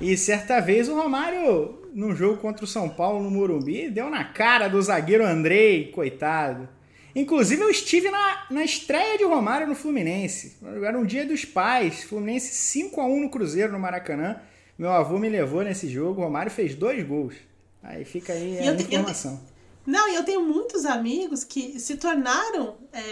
E 0.00 0.16
certa 0.16 0.60
vez 0.60 0.88
o 0.88 0.94
Romário, 0.94 1.88
num 1.92 2.14
jogo 2.14 2.36
contra 2.36 2.64
o 2.64 2.68
São 2.68 2.88
Paulo 2.88 3.20
no 3.20 3.32
Morumbi, 3.32 3.90
deu 3.90 4.08
na 4.08 4.22
cara 4.22 4.68
do 4.68 4.80
zagueiro 4.80 5.26
Andrei, 5.26 5.90
coitado. 5.90 6.68
Inclusive 7.16 7.60
eu 7.60 7.68
estive 7.68 8.12
na, 8.12 8.46
na 8.48 8.62
estreia 8.62 9.18
de 9.18 9.24
Romário 9.24 9.66
no 9.66 9.74
Fluminense. 9.74 10.58
Era 10.84 10.96
um 10.96 11.04
dia 11.04 11.26
dos 11.26 11.44
pais. 11.44 12.04
Fluminense 12.04 12.54
5 12.54 13.00
a 13.00 13.06
1 13.06 13.22
no 13.22 13.28
Cruzeiro 13.28 13.72
no 13.72 13.80
Maracanã. 13.80 14.36
Meu 14.78 14.92
avô 14.92 15.18
me 15.18 15.28
levou 15.28 15.64
nesse 15.64 15.88
jogo. 15.88 16.22
Romário 16.22 16.52
fez 16.52 16.76
dois 16.76 17.04
gols. 17.04 17.34
Aí 17.82 18.04
fica 18.04 18.32
aí 18.34 18.56
a 18.60 18.72
informação. 18.72 19.55
Não, 19.86 20.08
e 20.08 20.16
eu 20.16 20.24
tenho 20.24 20.42
muitos 20.42 20.84
amigos 20.84 21.44
que 21.44 21.78
se 21.78 21.96
tornaram. 21.96 22.76
É, 22.92 23.02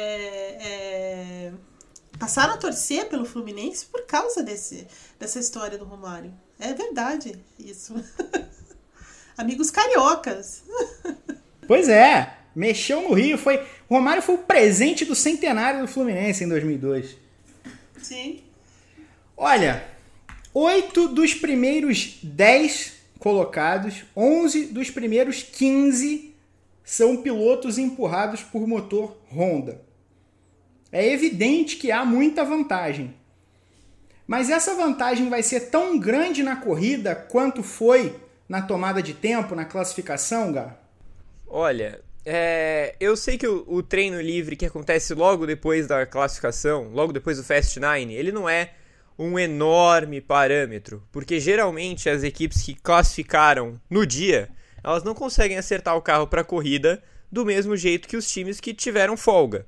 é, 0.60 1.52
passaram 2.18 2.54
a 2.54 2.56
torcer 2.56 3.08
pelo 3.08 3.24
Fluminense 3.24 3.86
por 3.86 4.04
causa 4.06 4.42
desse, 4.42 4.86
dessa 5.18 5.38
história 5.38 5.78
do 5.78 5.84
Romário. 5.84 6.34
É 6.58 6.72
verdade 6.74 7.38
isso. 7.58 7.94
amigos 9.38 9.70
cariocas. 9.70 10.64
pois 11.66 11.88
é, 11.88 12.36
mexeu 12.54 13.02
no 13.02 13.14
Rio. 13.14 13.38
Foi, 13.38 13.64
o 13.88 13.94
Romário 13.94 14.22
foi 14.22 14.34
o 14.34 14.38
presente 14.38 15.04
do 15.04 15.14
centenário 15.14 15.80
do 15.80 15.88
Fluminense 15.88 16.42
em 16.42 16.48
2002. 16.48 17.16
Sim. 18.02 18.42
Olha, 19.36 19.86
oito 20.52 21.08
dos 21.08 21.34
primeiros 21.34 22.18
dez 22.22 22.94
colocados, 23.18 24.04
onze 24.14 24.66
dos 24.66 24.90
primeiros 24.90 25.42
quinze 25.42 26.33
são 26.84 27.16
pilotos 27.16 27.78
empurrados 27.78 28.42
por 28.42 28.68
motor 28.68 29.16
Honda. 29.34 29.80
É 30.92 31.10
evidente 31.10 31.76
que 31.76 31.90
há 31.90 32.04
muita 32.04 32.44
vantagem. 32.44 33.14
Mas 34.26 34.48
essa 34.48 34.74
vantagem 34.74 35.28
vai 35.28 35.42
ser 35.42 35.70
tão 35.70 35.98
grande 35.98 36.42
na 36.42 36.56
corrida 36.56 37.14
quanto 37.14 37.62
foi 37.62 38.14
na 38.48 38.62
tomada 38.62 39.02
de 39.02 39.14
tempo, 39.14 39.54
na 39.54 39.64
classificação, 39.64 40.52
Gá? 40.52 40.76
Olha, 41.46 42.00
é, 42.24 42.94
eu 43.00 43.16
sei 43.16 43.36
que 43.36 43.46
o, 43.46 43.64
o, 43.66 43.82
treino 43.82 44.20
livre 44.20 44.56
que 44.56 44.66
acontece 44.66 45.14
logo 45.14 45.46
depois 45.46 45.86
da 45.86 46.06
classificação, 46.06 46.90
logo 46.92 47.12
depois 47.12 47.38
do 47.38 47.44
Fast 47.44 47.78
Nine, 47.80 48.14
ele 48.14 48.32
não 48.32 48.48
é 48.48 48.72
um 49.18 49.38
enorme 49.38 50.20
parâmetro, 50.20 51.02
porque 51.12 51.38
geralmente 51.38 52.08
as 52.08 52.22
equipes 52.22 52.62
que 52.62 52.74
classificaram 52.74 53.80
no 53.88 54.06
dia 54.06 54.48
elas 54.84 55.02
não 55.02 55.14
conseguem 55.14 55.56
acertar 55.56 55.96
o 55.96 56.02
carro 56.02 56.26
para 56.26 56.42
a 56.42 56.44
corrida 56.44 57.02
do 57.32 57.44
mesmo 57.44 57.74
jeito 57.76 58.06
que 58.06 58.16
os 58.16 58.30
times 58.30 58.60
que 58.60 58.74
tiveram 58.74 59.16
folga. 59.16 59.66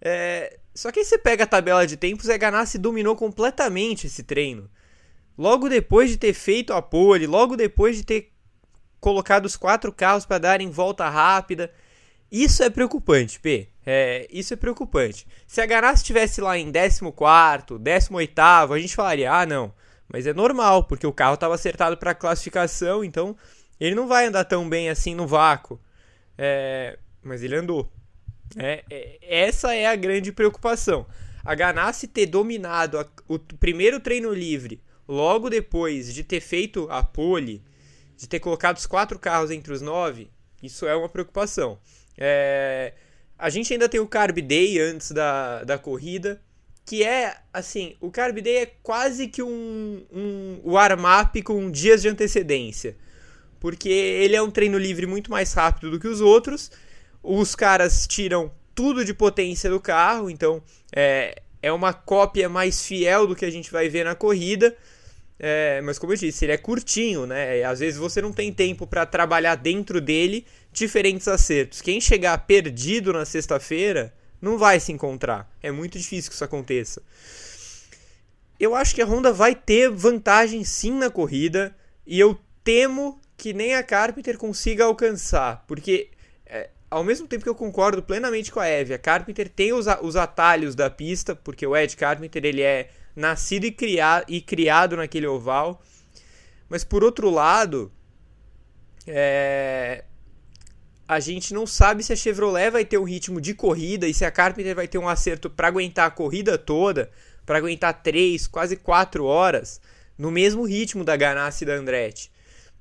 É... 0.00 0.58
Só 0.74 0.92
que 0.92 1.00
aí 1.00 1.04
você 1.04 1.16
pega 1.16 1.44
a 1.44 1.46
tabela 1.46 1.86
de 1.86 1.96
tempos, 1.96 2.28
a 2.28 2.36
Ganassi 2.36 2.78
dominou 2.78 3.16
completamente 3.16 4.06
esse 4.06 4.22
treino. 4.22 4.68
Logo 5.36 5.68
depois 5.68 6.10
de 6.10 6.16
ter 6.16 6.32
feito 6.32 6.72
a 6.72 6.82
pole, 6.82 7.26
logo 7.26 7.56
depois 7.56 7.96
de 7.96 8.04
ter 8.04 8.32
colocado 9.00 9.46
os 9.46 9.56
quatro 9.56 9.92
carros 9.92 10.26
para 10.26 10.38
darem 10.38 10.70
volta 10.70 11.08
rápida. 11.08 11.72
Isso 12.30 12.62
é 12.62 12.70
preocupante, 12.70 13.40
P. 13.40 13.68
É, 13.86 14.26
isso 14.30 14.52
é 14.52 14.56
preocupante. 14.56 15.26
Se 15.46 15.60
a 15.60 15.66
Ganassi 15.66 16.02
estivesse 16.02 16.40
lá 16.40 16.58
em 16.58 16.70
14, 16.70 17.00
18, 17.78 18.40
a 18.72 18.78
gente 18.78 18.94
falaria: 18.94 19.32
ah, 19.32 19.46
não. 19.46 19.72
Mas 20.08 20.26
é 20.26 20.32
normal, 20.32 20.84
porque 20.84 21.06
o 21.06 21.12
carro 21.12 21.34
estava 21.34 21.54
acertado 21.54 21.96
para 21.96 22.14
classificação, 22.14 23.04
então 23.04 23.36
ele 23.80 23.94
não 23.94 24.06
vai 24.06 24.26
andar 24.26 24.44
tão 24.44 24.68
bem 24.68 24.88
assim 24.88 25.14
no 25.14 25.26
vácuo. 25.26 25.80
É, 26.36 26.98
mas 27.22 27.42
ele 27.42 27.56
andou. 27.56 27.90
É, 28.56 28.84
é, 28.90 29.18
essa 29.22 29.74
é 29.74 29.86
a 29.86 29.96
grande 29.96 30.32
preocupação. 30.32 31.06
A 31.44 31.54
Ganassi 31.54 32.06
ter 32.06 32.26
dominado 32.26 32.98
a, 32.98 33.06
o 33.26 33.38
primeiro 33.38 34.00
treino 34.00 34.32
livre 34.32 34.82
logo 35.06 35.48
depois 35.48 36.12
de 36.12 36.22
ter 36.22 36.40
feito 36.40 36.86
a 36.90 37.02
pole, 37.02 37.62
de 38.16 38.28
ter 38.28 38.40
colocado 38.40 38.76
os 38.76 38.86
quatro 38.86 39.18
carros 39.18 39.50
entre 39.50 39.72
os 39.72 39.80
nove, 39.80 40.30
isso 40.62 40.86
é 40.86 40.94
uma 40.94 41.08
preocupação. 41.08 41.78
É, 42.16 42.92
a 43.38 43.48
gente 43.48 43.72
ainda 43.72 43.88
tem 43.88 44.00
o 44.00 44.06
Carb 44.06 44.38
Day 44.40 44.78
antes 44.80 45.12
da, 45.12 45.64
da 45.64 45.78
corrida, 45.78 46.40
que 46.84 47.04
é 47.04 47.36
assim: 47.52 47.96
o 48.00 48.10
Carb 48.10 48.40
Day 48.40 48.56
é 48.56 48.66
quase 48.82 49.28
que 49.28 49.42
um, 49.42 50.04
um 50.12 50.60
warm-up 50.64 51.40
com 51.42 51.70
dias 51.70 52.02
de 52.02 52.08
antecedência 52.08 52.96
porque 53.60 53.88
ele 53.88 54.36
é 54.36 54.42
um 54.42 54.50
treino 54.50 54.78
livre 54.78 55.06
muito 55.06 55.30
mais 55.30 55.52
rápido 55.52 55.90
do 55.90 56.00
que 56.00 56.08
os 56.08 56.20
outros. 56.20 56.70
Os 57.22 57.54
caras 57.54 58.06
tiram 58.06 58.50
tudo 58.74 59.04
de 59.04 59.12
potência 59.12 59.68
do 59.68 59.80
carro, 59.80 60.30
então 60.30 60.62
é, 60.94 61.42
é 61.62 61.72
uma 61.72 61.92
cópia 61.92 62.48
mais 62.48 62.84
fiel 62.84 63.26
do 63.26 63.34
que 63.34 63.44
a 63.44 63.50
gente 63.50 63.70
vai 63.72 63.88
ver 63.88 64.04
na 64.04 64.14
corrida. 64.14 64.76
É, 65.40 65.80
mas 65.82 65.98
como 65.98 66.12
eu 66.12 66.16
disse, 66.16 66.44
ele 66.44 66.52
é 66.52 66.56
curtinho, 66.56 67.24
né? 67.26 67.62
Às 67.62 67.78
vezes 67.78 67.98
você 67.98 68.20
não 68.20 68.32
tem 68.32 68.52
tempo 68.52 68.86
para 68.86 69.06
trabalhar 69.06 69.54
dentro 69.54 70.00
dele 70.00 70.44
diferentes 70.72 71.28
acertos. 71.28 71.80
Quem 71.80 72.00
chegar 72.00 72.36
perdido 72.46 73.12
na 73.12 73.24
sexta-feira 73.24 74.12
não 74.40 74.58
vai 74.58 74.80
se 74.80 74.92
encontrar. 74.92 75.48
É 75.62 75.70
muito 75.70 75.98
difícil 75.98 76.30
que 76.30 76.34
isso 76.34 76.44
aconteça. 76.44 77.02
Eu 78.58 78.74
acho 78.74 78.94
que 78.94 79.02
a 79.02 79.06
Honda 79.06 79.32
vai 79.32 79.54
ter 79.54 79.88
vantagem 79.88 80.64
sim 80.64 80.92
na 80.92 81.08
corrida 81.08 81.74
e 82.04 82.18
eu 82.18 82.38
temo 82.64 83.20
que 83.38 83.54
nem 83.54 83.76
a 83.76 83.84
Carpenter 83.84 84.36
consiga 84.36 84.84
alcançar, 84.84 85.64
porque 85.68 86.10
é, 86.44 86.70
ao 86.90 87.04
mesmo 87.04 87.28
tempo 87.28 87.44
que 87.44 87.48
eu 87.48 87.54
concordo 87.54 88.02
plenamente 88.02 88.50
com 88.50 88.58
a 88.58 88.66
Eve, 88.66 88.92
a 88.92 88.98
Carpenter 88.98 89.48
tem 89.48 89.72
os, 89.72 89.86
os 90.02 90.16
atalhos 90.16 90.74
da 90.74 90.90
pista, 90.90 91.36
porque 91.36 91.64
o 91.64 91.76
Ed 91.76 91.96
Carpenter 91.96 92.44
ele 92.44 92.62
é 92.62 92.90
nascido 93.14 93.64
e, 93.64 93.70
criado 93.70 94.24
e 94.26 94.40
criado 94.40 94.96
naquele 94.96 95.28
oval, 95.28 95.80
mas 96.68 96.82
por 96.82 97.04
outro 97.04 97.30
lado, 97.30 97.92
é, 99.06 100.02
a 101.06 101.20
gente 101.20 101.54
não 101.54 101.64
sabe 101.64 102.02
se 102.02 102.12
a 102.12 102.16
Chevrolet 102.16 102.72
vai 102.72 102.84
ter 102.84 102.98
um 102.98 103.04
ritmo 103.04 103.40
de 103.40 103.54
corrida 103.54 104.08
e 104.08 104.12
se 104.12 104.24
a 104.24 104.32
Carpenter 104.32 104.74
vai 104.74 104.88
ter 104.88 104.98
um 104.98 105.08
acerto 105.08 105.48
para 105.48 105.68
aguentar 105.68 106.08
a 106.08 106.10
corrida 106.10 106.58
toda, 106.58 107.08
para 107.46 107.58
aguentar 107.58 108.02
3, 108.02 108.48
quase 108.48 108.76
4 108.76 109.24
horas, 109.24 109.80
no 110.18 110.32
mesmo 110.32 110.64
ritmo 110.64 111.04
da 111.04 111.16
Ganassi 111.16 111.62
e 111.62 111.66
da 111.68 111.74
Andretti. 111.74 112.32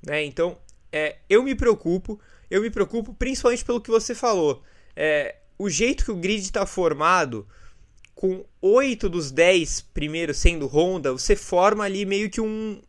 Né? 0.07 0.23
Então, 0.23 0.57
é, 0.91 1.17
eu 1.29 1.43
me 1.43 1.53
preocupo, 1.53 2.19
eu 2.49 2.61
me 2.61 2.69
preocupo 2.69 3.13
principalmente 3.13 3.65
pelo 3.65 3.81
que 3.81 3.91
você 3.91 4.15
falou. 4.15 4.63
É, 4.95 5.35
o 5.59 5.69
jeito 5.69 6.05
que 6.05 6.11
o 6.11 6.15
grid 6.15 6.41
está 6.41 6.65
formado, 6.65 7.45
com 8.15 8.45
oito 8.61 9.09
dos 9.09 9.31
dez 9.31 9.81
primeiros 9.81 10.37
sendo 10.37 10.65
Honda, 10.65 11.11
você 11.11 11.35
forma 11.35 11.83
ali 11.83 12.05
meio 12.05 12.29
que 12.29 12.39
um 12.39 12.81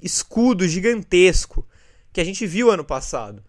escudo 0.00 0.66
gigantesco 0.66 1.66
que 2.12 2.20
a 2.20 2.24
gente 2.24 2.46
viu 2.46 2.70
ano 2.70 2.84
passado. 2.84 3.42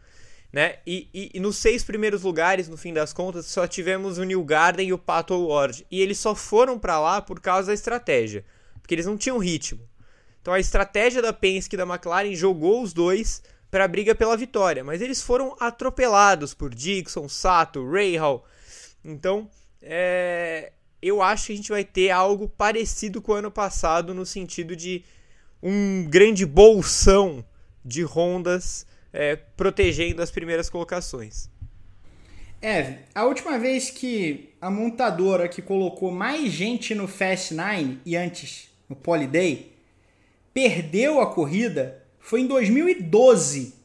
Né? 0.51 0.79
E, 0.85 1.07
e, 1.13 1.31
e, 1.35 1.39
nos 1.39 1.57
seis 1.57 1.83
primeiros 1.83 2.23
lugares, 2.23 2.67
no 2.67 2.75
fim 2.75 2.91
das 2.91 3.13
contas, 3.13 3.45
só 3.45 3.65
tivemos 3.67 4.17
o 4.17 4.23
New 4.23 4.43
Garden 4.43 4.89
e 4.89 4.93
o 4.93 4.97
Pato 4.97 5.47
Ward. 5.47 5.85
E 5.89 6.01
eles 6.01 6.17
só 6.17 6.35
foram 6.35 6.77
para 6.77 6.99
lá 6.99 7.21
por 7.21 7.39
causa 7.39 7.67
da 7.67 7.73
estratégia, 7.73 8.43
porque 8.81 8.95
eles 8.95 9.05
não 9.05 9.15
tinham 9.15 9.37
ritmo. 9.37 9.79
Então 10.41 10.53
a 10.53 10.59
estratégia 10.59 11.21
da 11.21 11.31
Penske 11.31 11.75
e 11.75 11.77
da 11.77 11.85
McLaren 11.85 12.33
jogou 12.33 12.81
os 12.81 12.93
dois 12.93 13.43
para 13.69 13.85
a 13.85 13.87
briga 13.87 14.13
pela 14.13 14.35
vitória, 14.35 14.83
mas 14.83 15.01
eles 15.01 15.21
foram 15.21 15.55
atropelados 15.59 16.53
por 16.53 16.73
Dixon, 16.73 17.29
Sato, 17.29 17.85
Rahal. 17.89 18.45
Então, 19.03 19.49
é, 19.81 20.73
eu 21.01 21.21
acho 21.21 21.47
que 21.47 21.53
a 21.53 21.55
gente 21.55 21.71
vai 21.71 21.85
ter 21.85 22.09
algo 22.09 22.49
parecido 22.49 23.21
com 23.21 23.31
o 23.31 23.35
ano 23.35 23.49
passado 23.49 24.13
no 24.13 24.25
sentido 24.25 24.75
de 24.75 25.03
um 25.63 26.05
grande 26.09 26.45
bolsão 26.45 27.45
de 27.83 28.03
Hondas 28.03 28.85
é, 29.13 29.35
protegendo 29.35 30.21
as 30.21 30.31
primeiras 30.31 30.69
colocações. 30.69 31.49
É, 32.61 32.99
a 33.15 33.23
última 33.25 33.57
vez 33.57 33.89
que 33.89 34.53
a 34.61 34.69
montadora 34.69 35.47
que 35.47 35.61
colocou 35.61 36.11
mais 36.11 36.51
gente 36.51 36.93
no 36.93 37.07
Fast 37.07 37.55
Nine 37.55 37.99
e 38.05 38.15
antes 38.15 38.69
no 38.87 38.95
Poly 38.95 39.25
Day 39.25 39.70
perdeu 40.53 41.21
a 41.21 41.33
corrida 41.33 42.01
foi 42.19 42.41
em 42.41 42.47
2012. 42.47 43.75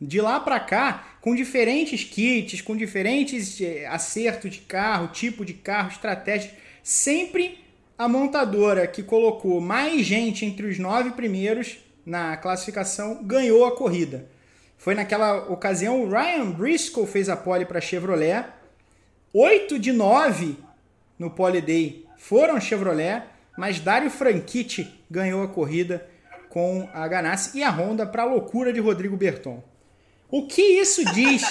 De 0.00 0.20
lá 0.20 0.40
para 0.40 0.58
cá, 0.60 1.16
com 1.20 1.34
diferentes 1.34 2.04
kits, 2.04 2.60
com 2.60 2.76
diferentes 2.76 3.60
eh, 3.60 3.86
acertos 3.86 4.50
de 4.50 4.58
carro, 4.60 5.08
tipo 5.08 5.44
de 5.44 5.54
carro, 5.54 5.90
estratégia. 5.90 6.50
Sempre 6.82 7.58
a 7.96 8.08
montadora 8.08 8.86
que 8.86 9.02
colocou 9.02 9.60
mais 9.60 10.04
gente 10.04 10.44
entre 10.44 10.66
os 10.66 10.78
nove 10.78 11.12
primeiros 11.12 11.78
na 12.04 12.36
classificação 12.36 13.22
ganhou 13.22 13.64
a 13.64 13.74
corrida. 13.74 14.28
Foi 14.76 14.94
naquela 14.94 15.50
ocasião 15.50 16.02
o 16.02 16.10
Ryan 16.10 16.50
Briscoe 16.50 17.06
fez 17.06 17.28
a 17.28 17.36
pole 17.36 17.64
para 17.64 17.80
Chevrolet. 17.80 18.44
Oito 19.32 19.78
de 19.78 19.92
nove 19.92 20.56
no 21.18 21.30
pole 21.30 21.60
day 21.60 22.04
foram 22.18 22.60
Chevrolet, 22.60 23.22
mas 23.56 23.80
Dario 23.80 24.10
Franchitti 24.10 24.92
ganhou 25.14 25.42
a 25.42 25.48
corrida 25.48 26.06
com 26.48 26.88
a 26.92 27.06
Ganassi 27.06 27.58
e 27.58 27.62
a 27.62 27.70
Honda 27.70 28.04
para 28.04 28.24
a 28.24 28.26
loucura 28.26 28.72
de 28.72 28.80
Rodrigo 28.80 29.16
Berton. 29.16 29.62
O 30.28 30.46
que 30.46 30.60
isso 30.62 31.04
diz? 31.12 31.42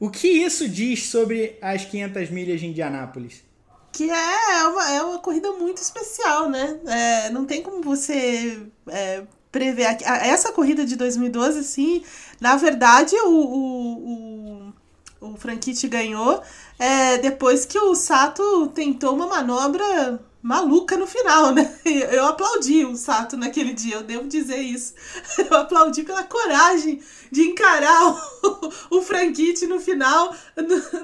o 0.00 0.10
que 0.10 0.28
isso 0.28 0.68
diz 0.68 1.06
sobre 1.06 1.58
as 1.60 1.84
500 1.84 2.30
milhas 2.30 2.60
de 2.60 2.66
Indianápolis? 2.66 3.44
Que 3.92 4.10
é 4.10 4.66
uma, 4.66 4.90
é 4.90 5.02
uma 5.02 5.18
corrida 5.18 5.52
muito 5.52 5.82
especial, 5.82 6.48
né? 6.48 6.80
É, 6.86 7.30
não 7.30 7.44
tem 7.44 7.62
como 7.62 7.82
você 7.82 8.58
é, 8.88 9.22
prever. 9.50 9.98
Essa 10.02 10.50
corrida 10.50 10.86
de 10.86 10.96
2012, 10.96 11.58
assim, 11.58 12.02
na 12.40 12.56
verdade, 12.56 13.14
o, 13.16 13.28
o, 13.28 14.72
o, 15.20 15.28
o 15.32 15.36
Franchitti 15.36 15.86
ganhou 15.88 16.42
é, 16.78 17.18
depois 17.18 17.66
que 17.66 17.78
o 17.78 17.94
Sato 17.94 18.68
tentou 18.68 19.14
uma 19.14 19.26
manobra 19.26 20.18
maluca 20.42 20.96
no 20.96 21.06
final, 21.06 21.54
né? 21.54 21.72
Eu 21.84 22.26
aplaudi 22.26 22.84
o 22.84 22.96
Sato 22.96 23.36
naquele 23.36 23.72
dia, 23.72 23.96
eu 23.96 24.02
devo 24.02 24.26
dizer 24.26 24.58
isso. 24.58 24.94
Eu 25.38 25.56
aplaudi 25.56 26.02
pela 26.02 26.24
coragem 26.24 27.00
de 27.30 27.42
encarar 27.42 28.10
o, 28.90 28.98
o 28.98 29.02
Franchitti 29.02 29.66
no 29.66 29.78
final, 29.78 30.34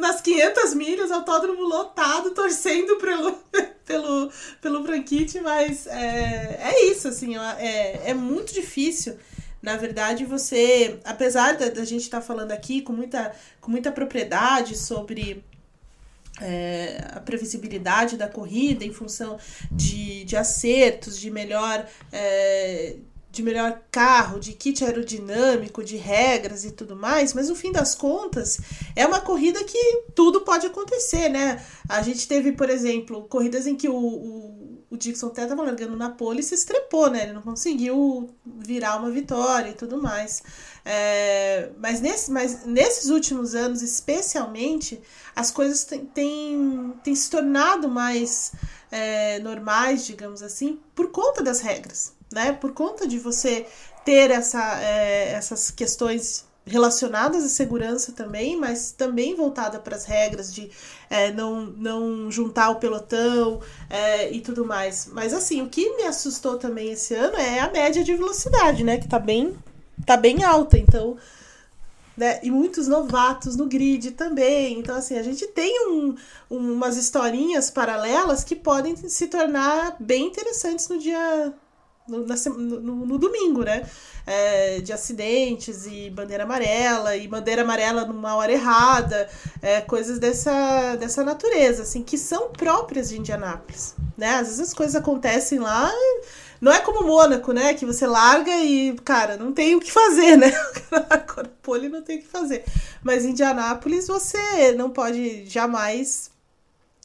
nas 0.01 0.21
500 0.21 0.75
milhas, 0.75 1.11
autódromo 1.13 1.63
lotado, 1.63 2.33
torcendo 2.33 2.97
pelo, 2.97 3.33
pelo, 3.87 4.31
pelo 4.61 4.85
Franchitti, 4.85 5.41
mas 5.41 5.87
é, 5.87 6.61
é 6.61 6.91
isso, 6.91 7.07
assim, 7.07 7.37
é, 7.37 8.11
é 8.11 8.15
muito 8.15 8.53
difícil 8.53 9.17
na 9.61 9.77
verdade, 9.77 10.25
você, 10.25 11.01
apesar 11.05 11.57
da, 11.57 11.69
da 11.69 11.85
gente 11.85 12.03
estar 12.03 12.21
tá 12.21 12.27
falando 12.27 12.53
aqui 12.53 12.81
com 12.81 12.93
muita, 12.93 13.35
com 13.61 13.71
muita 13.71 13.91
propriedade 13.91 14.79
sobre 14.79 15.45
é, 16.41 17.05
a 17.13 17.21
previsibilidade 17.21 18.17
da 18.17 18.29
corrida 18.29 18.85
em 18.85 18.93
função 18.93 19.39
de, 19.71 20.25
de 20.25 20.37
acertos, 20.37 21.19
de 21.19 21.31
melhor. 21.31 21.87
É, 22.13 22.97
de 23.31 23.43
melhor 23.43 23.83
carro, 23.91 24.41
de 24.41 24.53
kit 24.53 24.85
aerodinâmico, 24.85 25.85
de 25.85 25.97
regras 25.97 26.65
e 26.65 26.73
tudo 26.73 26.97
mais, 26.97 27.35
mas 27.35 27.49
no 27.49 27.55
fim 27.55 27.71
das 27.71 27.95
contas 27.95 28.59
é 28.97 29.07
uma 29.07 29.21
corrida 29.21 29.63
que 29.65 30.03
tudo 30.15 30.41
pode 30.41 30.67
acontecer, 30.67 31.29
né? 31.29 31.65
A 31.89 32.03
gente 32.03 32.27
teve, 32.27 32.53
por 32.53 32.71
exemplo, 32.71 33.23
corridas 33.29 33.67
em 33.67 33.77
que 33.77 33.89
o, 33.89 33.95
o, 33.95 34.85
o 34.91 34.97
Dixon 34.97 35.27
até 35.27 35.43
estava 35.43 35.63
largando 35.63 35.95
na 35.95 36.09
pole 36.11 36.41
e 36.41 36.43
se 36.43 36.55
estrepou, 36.55 37.11
né? 37.11 37.25
Ele 37.25 37.35
não 37.35 37.43
conseguiu 37.43 38.31
virar 38.45 38.97
uma 38.97 39.11
vitória 39.11 39.71
e 39.71 39.75
tudo 39.75 40.01
mais. 40.01 40.43
É, 40.85 41.71
mas, 41.79 42.01
nesse, 42.01 42.31
mas 42.31 42.65
nesses 42.65 43.11
últimos 43.11 43.55
anos, 43.55 43.83
especialmente, 43.83 45.01
as 45.37 45.51
coisas 45.51 45.87
têm, 46.15 46.95
se 47.15 47.31
tornado 47.31 47.89
mais 47.89 48.53
é, 48.91 49.39
normais, 49.41 50.07
digamos 50.07 50.43
assim, 50.43 50.81
por 50.95 51.11
conta 51.11 51.43
das 51.43 51.61
regras, 51.61 52.15
né? 52.33 52.53
Por 52.53 52.73
conta 52.73 53.07
de 53.07 53.19
você 53.19 53.67
ter 54.05 54.31
essa, 54.31 54.81
é, 54.81 55.33
essas 55.33 55.71
questões 55.71 56.47
relacionadas 56.65 57.45
à 57.45 57.49
segurança 57.49 58.13
também, 58.13 58.57
mas 58.57 58.93
também 58.93 59.35
voltada 59.35 59.79
para 59.79 59.97
as 59.97 60.05
regras 60.05 60.53
de 60.53 60.71
é, 61.09 61.33
não, 61.33 61.63
não 61.63 62.31
juntar 62.31 62.71
o 62.71 62.77
pelotão 62.77 63.61
é, 63.89 64.31
e 64.31 64.41
tudo 64.41 64.65
mais. 64.65 65.09
Mas 65.13 65.33
assim, 65.33 65.63
o 65.63 65.69
que 65.69 65.97
me 65.97 66.05
assustou 66.05 66.59
também 66.59 66.93
esse 66.93 67.15
ano 67.15 67.37
é 67.37 67.61
a 67.61 67.71
média 67.71 68.05
de 68.05 68.15
velocidade, 68.15 68.85
né? 68.85 68.99
Que 68.99 69.09
tá 69.09 69.19
bem 69.19 69.57
tá 70.05 70.17
bem 70.17 70.45
alta, 70.45 70.79
então. 70.79 71.17
Né? 72.17 72.41
E 72.43 72.51
muitos 72.51 72.89
novatos 72.89 73.57
no 73.57 73.67
grid 73.67 74.11
também. 74.13 74.79
Então, 74.79 74.97
assim, 74.97 75.17
a 75.17 75.23
gente 75.23 75.47
tem 75.49 75.89
um, 75.89 76.17
um, 76.51 76.73
umas 76.73 76.97
historinhas 76.97 77.71
paralelas 77.71 78.43
que 78.43 78.57
podem 78.57 78.97
se 78.97 79.29
tornar 79.29 79.97
bem 80.01 80.27
interessantes 80.27 80.89
no 80.89 80.99
dia. 80.99 81.53
No, 82.09 82.25
no, 82.25 83.07
no 83.07 83.19
domingo, 83.19 83.63
né? 83.63 83.89
É, 84.27 84.81
de 84.81 84.93
acidentes 84.93 85.87
e 85.87 86.11
bandeira 86.11 86.45
amarela, 86.45 87.17
e 87.17 87.29
bandeira 87.29 87.63
amarela 87.63 88.05
numa 88.05 88.35
hora 88.35 88.53
errada, 88.53 89.29
é, 89.63 89.81
coisas 89.81 90.19
dessa, 90.19 90.97
dessa 90.97 91.23
natureza, 91.23 91.83
assim, 91.83 92.03
que 92.03 92.19
são 92.19 92.51
próprias 92.51 93.09
de 93.09 93.19
Indianápolis, 93.19 93.95
né? 94.17 94.37
Às 94.37 94.49
vezes 94.49 94.61
as 94.61 94.75
coisas 94.75 94.97
acontecem 94.97 95.59
lá 95.59 95.93
não 96.61 96.73
é 96.73 96.81
como 96.81 97.07
Mônaco, 97.07 97.53
né? 97.53 97.75
Que 97.75 97.87
você 97.87 98.07
larga 98.07 98.51
e, 98.57 98.95
cara, 99.05 99.37
não 99.37 99.53
tem 99.53 99.75
o 99.77 99.81
que 99.81 99.93
fazer, 99.93 100.37
né? 100.37 100.51
Pole 101.63 101.89
não 101.89 102.03
tem 102.03 102.19
o 102.19 102.23
que 102.23 102.27
fazer. 102.27 102.65
Mas 103.03 103.25
em 103.25 103.31
Indianápolis 103.31 104.07
você 104.09 104.73
não 104.73 104.91
pode 104.91 105.47
jamais 105.47 106.31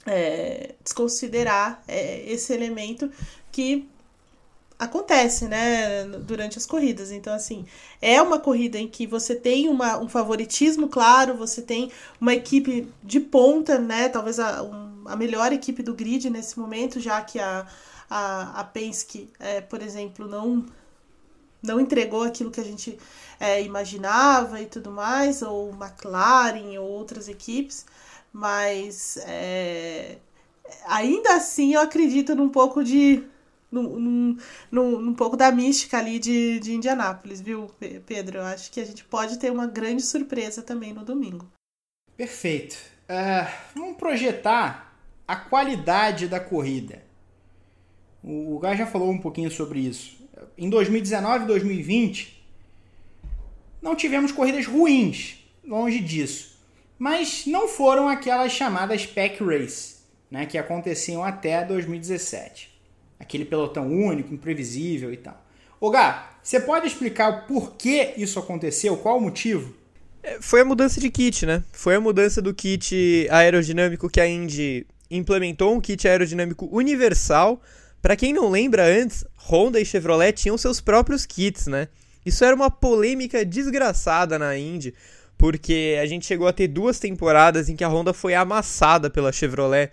é, 0.06 0.74
desconsiderar 0.84 1.84
é, 1.88 2.24
esse 2.26 2.52
elemento 2.54 3.12
que 3.52 3.88
acontece, 4.84 5.46
né, 5.46 6.06
durante 6.06 6.58
as 6.58 6.66
corridas. 6.66 7.12
Então, 7.12 7.34
assim, 7.34 7.66
é 8.02 8.22
uma 8.22 8.40
corrida 8.40 8.78
em 8.78 8.88
que 8.88 9.08
você 9.08 9.36
tem 9.36 9.70
uma, 9.70 9.98
um 10.00 10.08
favoritismo 10.08 10.88
claro, 10.88 11.36
você 11.36 11.62
tem 11.62 11.92
uma 12.20 12.34
equipe 12.34 12.88
de 13.04 13.20
ponta, 13.20 13.80
né, 13.80 14.10
talvez 14.10 14.40
a, 14.40 14.64
um, 14.64 15.04
a 15.06 15.16
melhor 15.16 15.52
equipe 15.52 15.84
do 15.84 15.94
grid 15.94 16.30
nesse 16.30 16.60
momento, 16.60 17.00
já 17.00 17.22
que 17.22 17.40
a, 17.40 17.68
a, 18.10 18.60
a 18.60 18.64
Penske, 18.64 19.30
é, 19.40 19.62
por 19.62 19.82
exemplo, 19.82 20.28
não, 20.28 20.66
não 21.62 21.80
entregou 21.80 22.24
aquilo 22.24 22.52
que 22.52 22.60
a 22.60 22.66
gente 22.66 22.98
é, 23.40 23.62
imaginava 23.64 24.62
e 24.62 24.66
tudo 24.66 24.92
mais, 24.92 25.42
ou 25.42 25.72
McLaren 25.72 26.80
ou 26.80 26.88
outras 26.90 27.28
equipes, 27.28 27.86
mas 28.32 29.18
é, 29.26 30.18
ainda 30.86 31.36
assim 31.36 31.74
eu 31.74 31.82
acredito 31.82 32.36
num 32.36 32.50
pouco 32.50 32.84
de. 32.84 33.24
Num, 33.74 34.38
num, 34.72 35.02
num, 35.02 35.14
pouco 35.16 35.36
da 35.36 35.52
mística 35.52 35.98
ali 35.98 36.20
de, 36.20 36.60
de 36.60 36.76
Indianápolis, 36.76 37.42
viu, 37.42 37.72
Pedro? 38.06 38.38
Eu 38.38 38.44
acho 38.44 38.72
que 38.72 38.80
a 38.80 38.86
gente 38.86 39.04
pode 39.04 39.40
ter 39.40 39.52
uma 39.52 39.66
grande 39.66 40.04
surpresa 40.04 40.62
também 40.62 40.94
no 40.94 41.04
domingo. 41.04 41.48
Perfeito. 42.16 42.76
Uh, 43.10 43.52
vamos 43.74 43.98
projetar 43.98 44.96
a 45.28 45.36
qualidade 45.36 46.28
da 46.28 46.40
corrida. 46.40 47.04
O 48.24 48.60
Gai 48.60 48.78
já 48.78 48.86
falou 48.86 49.10
um 49.10 49.18
pouquinho 49.18 49.50
sobre 49.50 49.80
isso. 49.80 50.18
Em 50.58 50.70
2019 50.70 51.46
e 51.46 51.48
2020, 51.48 52.46
não 53.82 53.96
tivemos 53.96 54.32
corridas 54.32 54.68
ruins, 54.68 55.44
longe 55.64 56.00
disso. 56.00 56.60
Mas 57.00 57.46
não 57.48 57.68
foram 57.68 58.08
aquelas 58.08 58.52
chamadas 58.52 59.06
pack 59.06 59.44
race, 59.44 59.98
né, 60.30 60.46
que 60.46 60.58
aconteciam 60.60 61.24
até 61.24 61.66
2017. 61.66 62.73
Aquele 63.24 63.46
pelotão 63.46 63.92
único, 63.92 64.34
imprevisível 64.34 65.12
e 65.12 65.18
tal. 65.18 65.42
Ô 65.80 65.90
Gá, 65.90 66.32
você 66.42 66.60
pode 66.60 66.88
explicar 66.88 67.30
o 67.30 67.48
porquê 67.48 68.14
isso 68.18 68.38
aconteceu? 68.38 68.98
Qual 68.98 69.18
o 69.18 69.22
motivo? 69.22 69.74
É, 70.22 70.38
foi 70.42 70.62
a 70.62 70.66
mudança 70.66 71.00
de 71.00 71.10
kit, 71.10 71.46
né? 71.46 71.64
Foi 71.72 71.96
a 71.96 72.02
mudança 72.02 72.42
do 72.42 72.54
kit 72.54 73.28
aerodinâmico 73.32 74.10
que 74.10 74.22
a 74.22 74.28
Indy 74.28 74.86
implementou 75.10 75.74
um 75.74 75.82
kit 75.82 76.08
aerodinâmico 76.08 76.68
universal 76.72 77.62
para 78.04 78.18
quem 78.18 78.34
não 78.34 78.50
lembra 78.50 78.86
antes, 78.86 79.24
Honda 79.38 79.80
e 79.80 79.86
Chevrolet 79.86 80.34
tinham 80.34 80.58
seus 80.58 80.82
próprios 80.82 81.26
kits, 81.26 81.68
né? 81.68 81.88
Isso 82.26 82.44
era 82.44 82.54
uma 82.54 82.70
polêmica 82.70 83.46
desgraçada 83.46 84.38
na 84.38 84.58
Indy, 84.58 84.94
porque 85.38 85.98
a 86.02 86.06
gente 86.06 86.26
chegou 86.26 86.46
a 86.46 86.52
ter 86.52 86.68
duas 86.68 87.00
temporadas 87.00 87.70
em 87.70 87.78
que 87.78 87.84
a 87.84 87.88
Honda 87.88 88.12
foi 88.12 88.36
amassada 88.36 89.10
pela 89.10 89.32
Chevrolet 89.32 89.90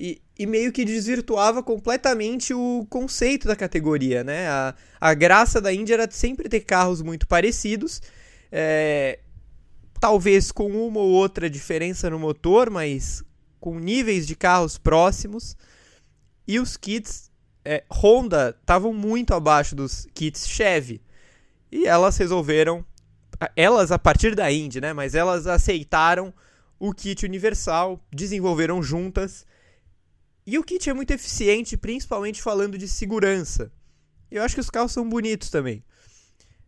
e, 0.00 0.22
e 0.38 0.46
meio 0.46 0.72
que 0.72 0.82
desvirtuava 0.82 1.62
completamente 1.62 2.54
o 2.54 2.86
conceito 2.88 3.46
da 3.46 3.54
categoria, 3.54 4.24
né? 4.24 4.48
A, 4.48 4.74
a 4.98 5.12
graça 5.12 5.60
da 5.60 5.70
Indy 5.74 5.92
era 5.92 6.10
sempre 6.10 6.48
ter 6.48 6.60
carros 6.60 7.02
muito 7.02 7.28
parecidos, 7.28 8.00
é, 8.50 9.18
talvez 10.00 10.50
com 10.50 10.68
uma 10.68 11.00
ou 11.00 11.10
outra 11.10 11.50
diferença 11.50 12.08
no 12.08 12.18
motor, 12.18 12.70
mas 12.70 13.22
com 13.60 13.78
níveis 13.78 14.26
de 14.26 14.34
carros 14.34 14.78
próximos. 14.78 15.54
E 16.48 16.58
os 16.58 16.78
kits 16.78 17.30
é, 17.62 17.84
Honda 17.92 18.56
estavam 18.58 18.94
muito 18.94 19.34
abaixo 19.34 19.76
dos 19.76 20.06
kits 20.14 20.48
Chevy. 20.48 21.02
E 21.70 21.86
elas 21.86 22.16
resolveram, 22.16 22.82
elas 23.54 23.92
a 23.92 23.98
partir 23.98 24.34
da 24.34 24.50
Indy, 24.50 24.80
né? 24.80 24.94
Mas 24.94 25.14
elas 25.14 25.46
aceitaram 25.46 26.32
o 26.78 26.94
kit 26.94 27.26
universal, 27.26 28.00
desenvolveram 28.10 28.82
juntas. 28.82 29.44
E 30.46 30.58
o 30.58 30.64
kit 30.64 30.88
é 30.88 30.92
muito 30.92 31.12
eficiente, 31.12 31.76
principalmente 31.76 32.42
falando 32.42 32.78
de 32.78 32.88
segurança. 32.88 33.72
Eu 34.30 34.42
acho 34.42 34.54
que 34.54 34.60
os 34.60 34.70
carros 34.70 34.92
são 34.92 35.08
bonitos 35.08 35.50
também. 35.50 35.84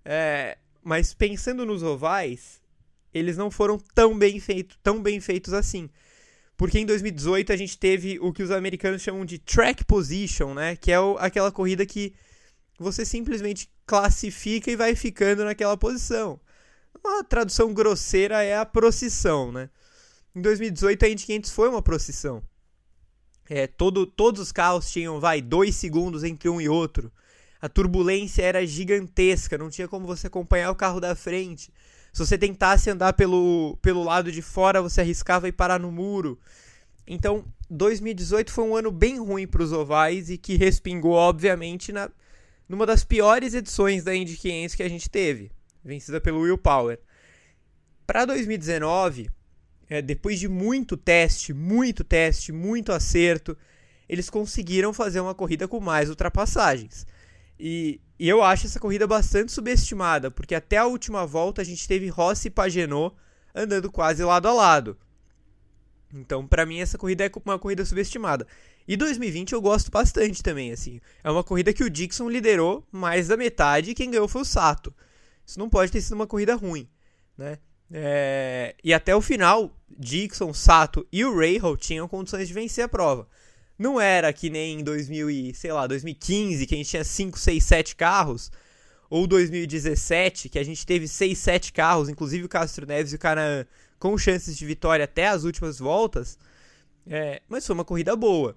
É, 0.04 0.58
mas 0.82 1.14
pensando 1.14 1.64
nos 1.64 1.82
ovais, 1.82 2.60
eles 3.14 3.36
não 3.36 3.50
foram 3.50 3.78
tão 3.94 4.18
bem, 4.18 4.40
feito, 4.40 4.76
tão 4.82 5.02
bem 5.02 5.20
feitos 5.20 5.52
assim. 5.52 5.88
Porque 6.56 6.78
em 6.78 6.86
2018 6.86 7.52
a 7.52 7.56
gente 7.56 7.78
teve 7.78 8.18
o 8.20 8.32
que 8.32 8.42
os 8.42 8.50
americanos 8.50 9.02
chamam 9.02 9.24
de 9.24 9.38
track 9.38 9.84
position, 9.84 10.54
né? 10.54 10.76
Que 10.76 10.92
é 10.92 11.00
o, 11.00 11.16
aquela 11.18 11.50
corrida 11.50 11.86
que 11.86 12.14
você 12.78 13.04
simplesmente 13.04 13.70
classifica 13.86 14.70
e 14.70 14.76
vai 14.76 14.94
ficando 14.94 15.44
naquela 15.44 15.76
posição. 15.76 16.40
Uma 17.04 17.24
tradução 17.24 17.72
grosseira 17.72 18.42
é 18.42 18.56
a 18.56 18.66
procissão, 18.66 19.50
né? 19.50 19.70
Em 20.34 20.40
2018 20.40 21.04
a 21.04 21.08
Indy 21.08 21.26
500 21.26 21.50
foi 21.50 21.68
uma 21.68 21.82
procissão. 21.82 22.42
É, 23.54 23.66
todo, 23.66 24.06
todos 24.06 24.40
os 24.40 24.50
carros 24.50 24.90
tinham, 24.90 25.20
vai, 25.20 25.42
dois 25.42 25.76
segundos 25.76 26.24
entre 26.24 26.48
um 26.48 26.58
e 26.58 26.70
outro. 26.70 27.12
A 27.60 27.68
turbulência 27.68 28.42
era 28.42 28.66
gigantesca, 28.66 29.58
não 29.58 29.68
tinha 29.68 29.86
como 29.86 30.06
você 30.06 30.26
acompanhar 30.26 30.70
o 30.70 30.74
carro 30.74 30.98
da 30.98 31.14
frente. 31.14 31.70
Se 32.14 32.24
você 32.24 32.38
tentasse 32.38 32.88
andar 32.88 33.12
pelo, 33.12 33.76
pelo 33.82 34.04
lado 34.04 34.32
de 34.32 34.40
fora, 34.40 34.80
você 34.80 35.02
arriscava 35.02 35.48
ir 35.48 35.52
parar 35.52 35.78
no 35.78 35.92
muro. 35.92 36.40
Então, 37.06 37.44
2018 37.68 38.50
foi 38.50 38.64
um 38.64 38.74
ano 38.74 38.90
bem 38.90 39.18
ruim 39.18 39.46
para 39.46 39.62
os 39.62 39.70
ovais 39.70 40.30
e 40.30 40.38
que 40.38 40.56
respingou, 40.56 41.12
obviamente, 41.12 41.92
na, 41.92 42.10
numa 42.66 42.86
das 42.86 43.04
piores 43.04 43.52
edições 43.52 44.02
da 44.02 44.16
Indy 44.16 44.34
500 44.34 44.74
que 44.74 44.82
a 44.82 44.88
gente 44.88 45.10
teve, 45.10 45.52
vencida 45.84 46.22
pelo 46.22 46.40
Will 46.40 46.56
Power. 46.56 46.98
Para 48.06 48.24
2019, 48.24 49.28
é, 49.92 50.00
depois 50.00 50.40
de 50.40 50.48
muito 50.48 50.96
teste, 50.96 51.52
muito 51.52 52.02
teste, 52.02 52.50
muito 52.50 52.92
acerto, 52.92 53.54
eles 54.08 54.30
conseguiram 54.30 54.90
fazer 54.90 55.20
uma 55.20 55.34
corrida 55.34 55.68
com 55.68 55.80
mais 55.80 56.08
ultrapassagens. 56.08 57.06
E, 57.60 58.00
e 58.18 58.26
eu 58.26 58.42
acho 58.42 58.64
essa 58.64 58.80
corrida 58.80 59.06
bastante 59.06 59.52
subestimada, 59.52 60.30
porque 60.30 60.54
até 60.54 60.78
a 60.78 60.86
última 60.86 61.26
volta 61.26 61.60
a 61.60 61.64
gente 61.64 61.86
teve 61.86 62.08
Rossi 62.08 62.48
e 62.48 62.50
Pagenot 62.50 63.14
andando 63.54 63.92
quase 63.92 64.24
lado 64.24 64.48
a 64.48 64.54
lado. 64.54 64.96
Então, 66.14 66.46
para 66.46 66.64
mim, 66.64 66.80
essa 66.80 66.96
corrida 66.96 67.26
é 67.26 67.30
uma 67.44 67.58
corrida 67.58 67.84
subestimada. 67.84 68.46
E 68.88 68.96
2020 68.96 69.52
eu 69.52 69.60
gosto 69.60 69.90
bastante 69.90 70.42
também, 70.42 70.72
assim. 70.72 71.02
É 71.22 71.30
uma 71.30 71.44
corrida 71.44 71.70
que 71.70 71.84
o 71.84 71.90
Dixon 71.90 72.30
liderou 72.30 72.82
mais 72.90 73.28
da 73.28 73.36
metade 73.36 73.90
e 73.90 73.94
quem 73.94 74.10
ganhou 74.10 74.26
foi 74.26 74.40
o 74.40 74.46
Sato. 74.46 74.94
Isso 75.44 75.58
não 75.58 75.68
pode 75.68 75.92
ter 75.92 76.00
sido 76.00 76.14
uma 76.14 76.26
corrida 76.26 76.54
ruim, 76.54 76.88
né? 77.36 77.58
É... 77.92 78.74
E 78.82 78.94
até 78.94 79.14
o 79.14 79.20
final, 79.20 79.70
Dixon, 79.98 80.54
Sato 80.54 81.06
e 81.12 81.24
o 81.24 81.36
Rahal 81.38 81.76
tinham 81.76 82.08
condições 82.08 82.48
de 82.48 82.54
vencer 82.54 82.84
a 82.84 82.88
prova. 82.88 83.28
Não 83.78 84.00
era 84.00 84.32
que 84.32 84.48
nem 84.48 84.80
em 84.80 84.84
2000 84.84 85.30
e, 85.30 85.54
sei 85.54 85.72
lá, 85.72 85.86
2015, 85.86 86.66
que 86.66 86.74
a 86.74 86.78
gente 86.78 86.88
tinha 86.90 87.04
5, 87.04 87.38
6, 87.38 87.64
7 87.64 87.96
carros, 87.96 88.50
ou 89.10 89.26
2017, 89.26 90.48
que 90.48 90.58
a 90.58 90.62
gente 90.62 90.86
teve 90.86 91.06
6, 91.06 91.36
7 91.36 91.72
carros, 91.72 92.08
inclusive 92.08 92.44
o 92.44 92.48
Castro 92.48 92.86
Neves 92.86 93.12
e 93.12 93.16
o 93.16 93.18
Canaan 93.18 93.66
com 93.98 94.16
chances 94.16 94.56
de 94.56 94.66
vitória 94.66 95.04
até 95.04 95.28
as 95.28 95.44
últimas 95.44 95.78
voltas. 95.78 96.38
É, 97.06 97.42
mas 97.48 97.66
foi 97.66 97.74
uma 97.74 97.84
corrida 97.84 98.16
boa. 98.16 98.56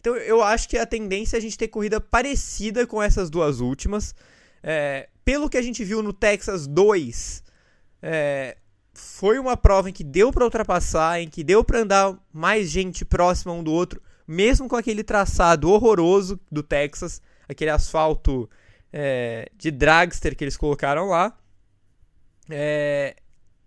Então 0.00 0.16
eu 0.16 0.42
acho 0.42 0.68
que 0.68 0.76
a 0.76 0.84
tendência 0.84 1.36
é 1.36 1.38
a 1.38 1.40
gente 1.40 1.56
ter 1.56 1.68
corrida 1.68 2.00
parecida 2.00 2.86
com 2.86 3.02
essas 3.02 3.30
duas 3.30 3.60
últimas. 3.60 4.14
É, 4.62 5.08
pelo 5.24 5.48
que 5.48 5.56
a 5.56 5.62
gente 5.62 5.84
viu 5.84 6.02
no 6.02 6.12
Texas 6.12 6.66
2, 6.66 7.42
é, 8.02 8.56
foi 8.94 9.38
uma 9.38 9.56
prova 9.56 9.90
em 9.90 9.92
que 9.92 10.04
deu 10.04 10.32
para 10.32 10.44
ultrapassar, 10.44 11.20
em 11.20 11.28
que 11.28 11.42
deu 11.42 11.64
para 11.64 11.80
andar 11.80 12.16
mais 12.32 12.70
gente 12.70 13.04
próxima 13.04 13.52
um 13.52 13.62
do 13.62 13.72
outro, 13.72 14.00
mesmo 14.26 14.68
com 14.68 14.76
aquele 14.76 15.02
traçado 15.02 15.70
horroroso 15.70 16.40
do 16.50 16.62
Texas, 16.62 17.20
aquele 17.48 17.70
asfalto 17.70 18.48
é, 18.92 19.50
de 19.56 19.70
dragster 19.70 20.36
que 20.36 20.44
eles 20.44 20.56
colocaram 20.56 21.08
lá. 21.08 21.36
É, 22.48 23.16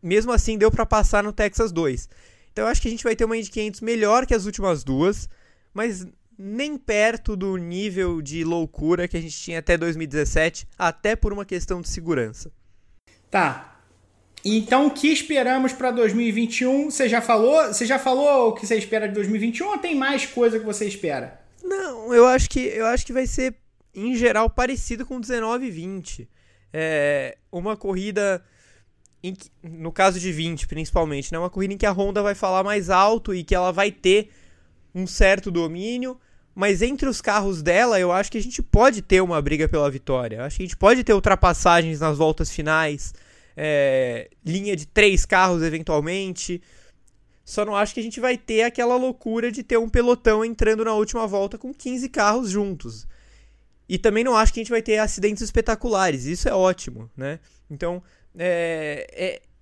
mesmo 0.02 0.32
assim, 0.32 0.58
deu 0.58 0.72
para 0.72 0.86
passar 0.86 1.24
no 1.24 1.34
Texas 1.34 1.72
2. 1.72 2.10
Então 2.52 2.66
eu 2.66 2.70
acho 2.70 2.82
que 2.82 2.88
a 2.88 2.92
gente 2.92 3.04
vai 3.04 3.16
ter 3.16 3.26
uma 3.26 3.38
Indy 3.38 3.52
500 3.52 3.82
melhor 3.82 4.26
que 4.26 4.34
as 4.34 4.46
últimas 4.46 4.84
duas, 4.84 5.30
mas 5.74 6.08
nem 6.38 6.78
perto 6.78 7.36
do 7.36 7.58
nível 7.58 8.22
de 8.22 8.44
loucura 8.44 9.08
que 9.08 9.18
a 9.18 9.22
gente 9.22 9.38
tinha 9.38 9.60
até 9.60 9.78
2017, 9.78 10.68
até 10.78 11.16
por 11.16 11.34
uma 11.34 11.46
questão 11.46 11.82
de 11.82 11.90
segurança. 11.90 12.52
Tá, 13.30 13.77
então, 14.56 14.88
o 14.88 14.92
que 14.92 15.08
esperamos 15.08 15.74
para 15.74 15.92
2021? 15.92 16.92
Você 16.92 17.10
já 17.10 17.22
falou? 17.22 17.66
Você 17.66 17.86
já 17.86 17.98
falou 17.98 18.50
o 18.50 18.54
que 18.54 18.66
você 18.66 18.76
espera 18.76 19.08
de 19.08 19.16
2021 19.16 19.68
ou 19.68 19.78
tem 19.78 19.96
mais 19.96 20.26
coisa 20.26 20.60
que 20.60 20.66
você 20.66 20.86
espera? 20.86 21.42
Não, 21.64 22.14
eu 22.14 22.26
acho 22.28 22.50
que 22.50 22.60
eu 22.60 22.86
acho 22.86 23.06
que 23.06 23.12
vai 23.12 23.26
ser 23.26 23.56
em 23.96 24.16
geral 24.16 24.50
parecido 24.50 25.06
com 25.06 25.20
19 25.20 25.66
e 25.66 25.72
20. 25.72 26.30
É 26.72 27.38
uma 27.52 27.76
corrida 27.76 28.44
que, 29.22 29.36
no 29.64 29.92
caso 29.92 30.20
de 30.20 30.32
20 30.32 30.68
principalmente, 30.68 31.32
né, 31.32 31.40
uma 31.40 31.50
corrida 31.50 31.74
em 31.74 31.78
que 31.78 31.86
a 31.86 31.92
Honda 31.92 32.22
vai 32.22 32.36
falar 32.36 32.64
mais 32.64 32.90
alto 32.90 33.34
e 33.34 33.44
que 33.44 33.56
ela 33.56 33.72
vai 33.72 33.92
ter 33.92 34.30
um 34.94 35.08
certo 35.08 35.50
domínio, 35.50 36.20
mas 36.54 36.82
entre 36.82 37.10
os 37.10 37.22
carros 37.22 37.62
dela, 37.62 38.00
eu 38.00 38.12
acho 38.12 38.32
que 38.32 38.38
a 38.38 38.42
gente 38.42 38.62
pode 38.62 39.02
ter 39.02 39.22
uma 39.22 39.42
briga 39.42 39.68
pela 39.68 39.90
vitória. 39.90 40.38
Eu 40.38 40.44
acho 40.44 40.58
que 40.58 40.64
a 40.64 40.66
gente 40.66 40.78
pode 40.78 41.04
ter 41.04 41.14
ultrapassagens 41.14 42.00
nas 42.00 42.18
voltas 42.18 42.52
finais 42.52 43.14
é, 43.58 44.30
linha 44.46 44.76
de 44.76 44.86
três 44.86 45.26
carros 45.26 45.64
eventualmente. 45.64 46.62
Só 47.44 47.66
não 47.66 47.76
acho 47.76 47.94
que 47.94 48.00
a 48.00 48.04
gente 48.04 48.20
vai 48.20 48.38
ter 48.38 48.62
aquela 48.62 48.96
loucura 48.96 49.52
de 49.52 49.64
ter 49.64 49.78
um 49.78 49.90
pelotão 49.90 50.46
entrando 50.46 50.86
na 50.86 50.94
última 50.94 51.26
volta 51.26 51.58
com 51.58 51.74
15 51.74 52.08
carros 52.10 52.52
juntos. 52.52 53.08
E 53.90 53.98
também 53.98 54.24
não 54.24 54.36
acho 54.36 54.54
que 54.54 54.60
a 54.60 54.64
gente 54.64 54.70
vai 54.70 54.82
ter 54.82 54.98
acidentes 55.00 55.42
espetaculares. 55.42 56.26
Isso 56.26 56.48
é 56.48 56.54
ótimo, 56.54 57.10
né? 57.16 57.40
Então, 57.72 58.04
é, 58.38 59.08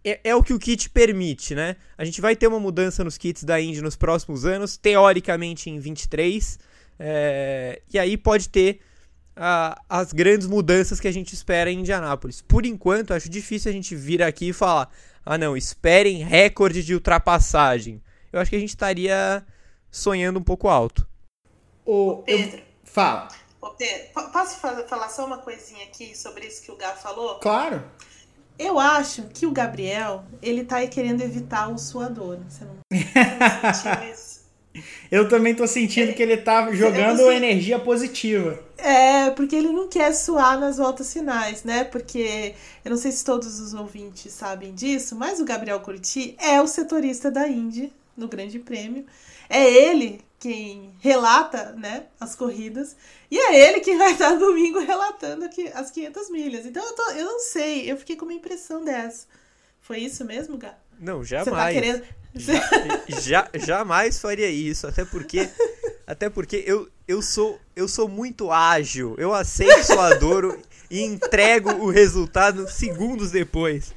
é, 0.03 0.11
é, 0.11 0.19
é, 0.23 0.35
o 0.35 0.43
que 0.43 0.53
o 0.53 0.59
kit 0.59 0.89
permite, 0.89 1.53
né? 1.53 1.75
A 1.95 2.03
gente 2.03 2.19
vai 2.19 2.35
ter 2.35 2.47
uma 2.47 2.59
mudança 2.59 3.03
nos 3.03 3.17
kits 3.17 3.43
da 3.43 3.61
Indy 3.61 3.81
nos 3.81 3.95
próximos 3.95 4.45
anos, 4.45 4.77
teoricamente 4.77 5.69
em 5.69 5.79
23. 5.79 6.59
É, 6.97 7.81
e 7.93 7.99
aí 7.99 8.17
pode 8.17 8.49
ter 8.49 8.79
a, 9.35 9.81
as 9.89 10.13
grandes 10.13 10.47
mudanças 10.47 10.99
que 10.99 11.07
a 11.07 11.11
gente 11.11 11.33
espera 11.33 11.71
em 11.71 11.79
Indianápolis. 11.79 12.41
Por 12.41 12.65
enquanto, 12.65 13.13
acho 13.13 13.29
difícil 13.29 13.69
a 13.69 13.73
gente 13.73 13.95
vir 13.95 14.23
aqui 14.23 14.49
e 14.49 14.53
falar: 14.53 14.89
ah, 15.25 15.37
não, 15.37 15.57
esperem 15.57 16.23
recorde 16.23 16.83
de 16.83 16.93
ultrapassagem. 16.93 18.01
Eu 18.31 18.39
acho 18.39 18.49
que 18.49 18.55
a 18.55 18.59
gente 18.59 18.69
estaria 18.69 19.45
sonhando 19.89 20.39
um 20.39 20.43
pouco 20.43 20.67
alto. 20.67 21.07
O 21.85 22.23
Pedro. 22.25 22.57
Eu... 22.57 22.63
Fala. 22.83 23.27
Ô 23.61 23.71
Pedro, 23.71 24.07
posso 24.31 24.59
falar 24.59 25.09
só 25.09 25.25
uma 25.25 25.39
coisinha 25.39 25.83
aqui 25.85 26.15
sobre 26.15 26.45
isso 26.45 26.61
que 26.63 26.71
o 26.71 26.77
Gá 26.77 26.91
falou? 26.93 27.39
Claro. 27.39 27.83
Eu 28.57 28.79
acho 28.79 29.23
que 29.33 29.45
o 29.45 29.51
Gabriel, 29.51 30.23
ele 30.41 30.63
tá 30.63 30.85
querendo 30.87 31.21
evitar 31.21 31.67
o 31.67 31.77
suador. 31.77 32.39
Você 32.47 32.63
não, 32.63 32.77
você 32.89 33.89
não 33.89 34.03
isso? 34.11 34.24
Eu 35.11 35.27
também 35.27 35.55
tô 35.55 35.65
sentindo 35.67 36.13
que 36.13 36.21
ele 36.21 36.37
tá 36.37 36.71
jogando 36.71 37.31
energia 37.31 37.79
positiva. 37.79 38.59
É, 38.77 39.29
porque 39.31 39.55
ele 39.55 39.69
não 39.69 39.87
quer 39.87 40.13
suar 40.13 40.59
nas 40.59 40.77
voltas 40.77 41.11
finais, 41.11 41.63
né? 41.63 41.83
Porque 41.83 42.53
eu 42.83 42.91
não 42.91 42.97
sei 42.97 43.11
se 43.11 43.23
todos 43.23 43.59
os 43.59 43.73
ouvintes 43.73 44.33
sabem 44.33 44.73
disso, 44.73 45.15
mas 45.15 45.39
o 45.39 45.45
Gabriel 45.45 45.79
Curti 45.79 46.35
é 46.39 46.61
o 46.61 46.67
setorista 46.67 47.31
da 47.31 47.47
Indy 47.47 47.91
no 48.17 48.27
Grande 48.27 48.59
Prêmio. 48.59 49.05
É 49.49 49.63
ele 49.63 50.19
quem 50.39 50.93
relata, 50.99 51.71
né, 51.71 52.03
as 52.19 52.35
corridas. 52.35 52.95
E 53.31 53.37
é 53.37 53.67
ele 53.67 53.79
que 53.79 53.95
vai 53.95 54.11
estar 54.11 54.35
domingo 54.37 54.79
relatando 54.79 55.45
aqui 55.45 55.67
as 55.73 55.89
500 55.89 56.29
milhas. 56.29 56.65
Então 56.65 56.85
eu, 56.85 56.93
tô, 56.93 57.09
eu 57.11 57.25
não 57.25 57.39
sei, 57.39 57.91
eu 57.91 57.97
fiquei 57.97 58.15
com 58.15 58.25
uma 58.25 58.33
impressão 58.33 58.83
dessa. 58.83 59.25
Foi 59.81 59.99
isso 59.99 60.23
mesmo, 60.25 60.57
Gá? 60.57 60.75
Não, 60.99 61.23
jamais. 61.23 61.45
Você 61.45 61.51
tá 61.51 61.71
querendo... 61.71 62.24
Já, 63.21 63.49
jamais 63.53 64.19
faria 64.19 64.49
isso, 64.49 64.87
até 64.87 65.05
porque 65.05 65.49
até 66.05 66.29
porque 66.29 66.63
eu, 66.67 66.87
eu 67.07 67.21
sou 67.21 67.59
eu 67.75 67.87
sou 67.87 68.07
muito 68.07 68.51
ágil. 68.51 69.15
Eu 69.17 69.33
aceito 69.33 69.93
o 69.93 70.19
dor 70.19 70.59
e 70.89 71.01
entrego 71.01 71.71
o 71.71 71.89
resultado 71.89 72.69
segundos 72.69 73.31
depois. 73.31 73.93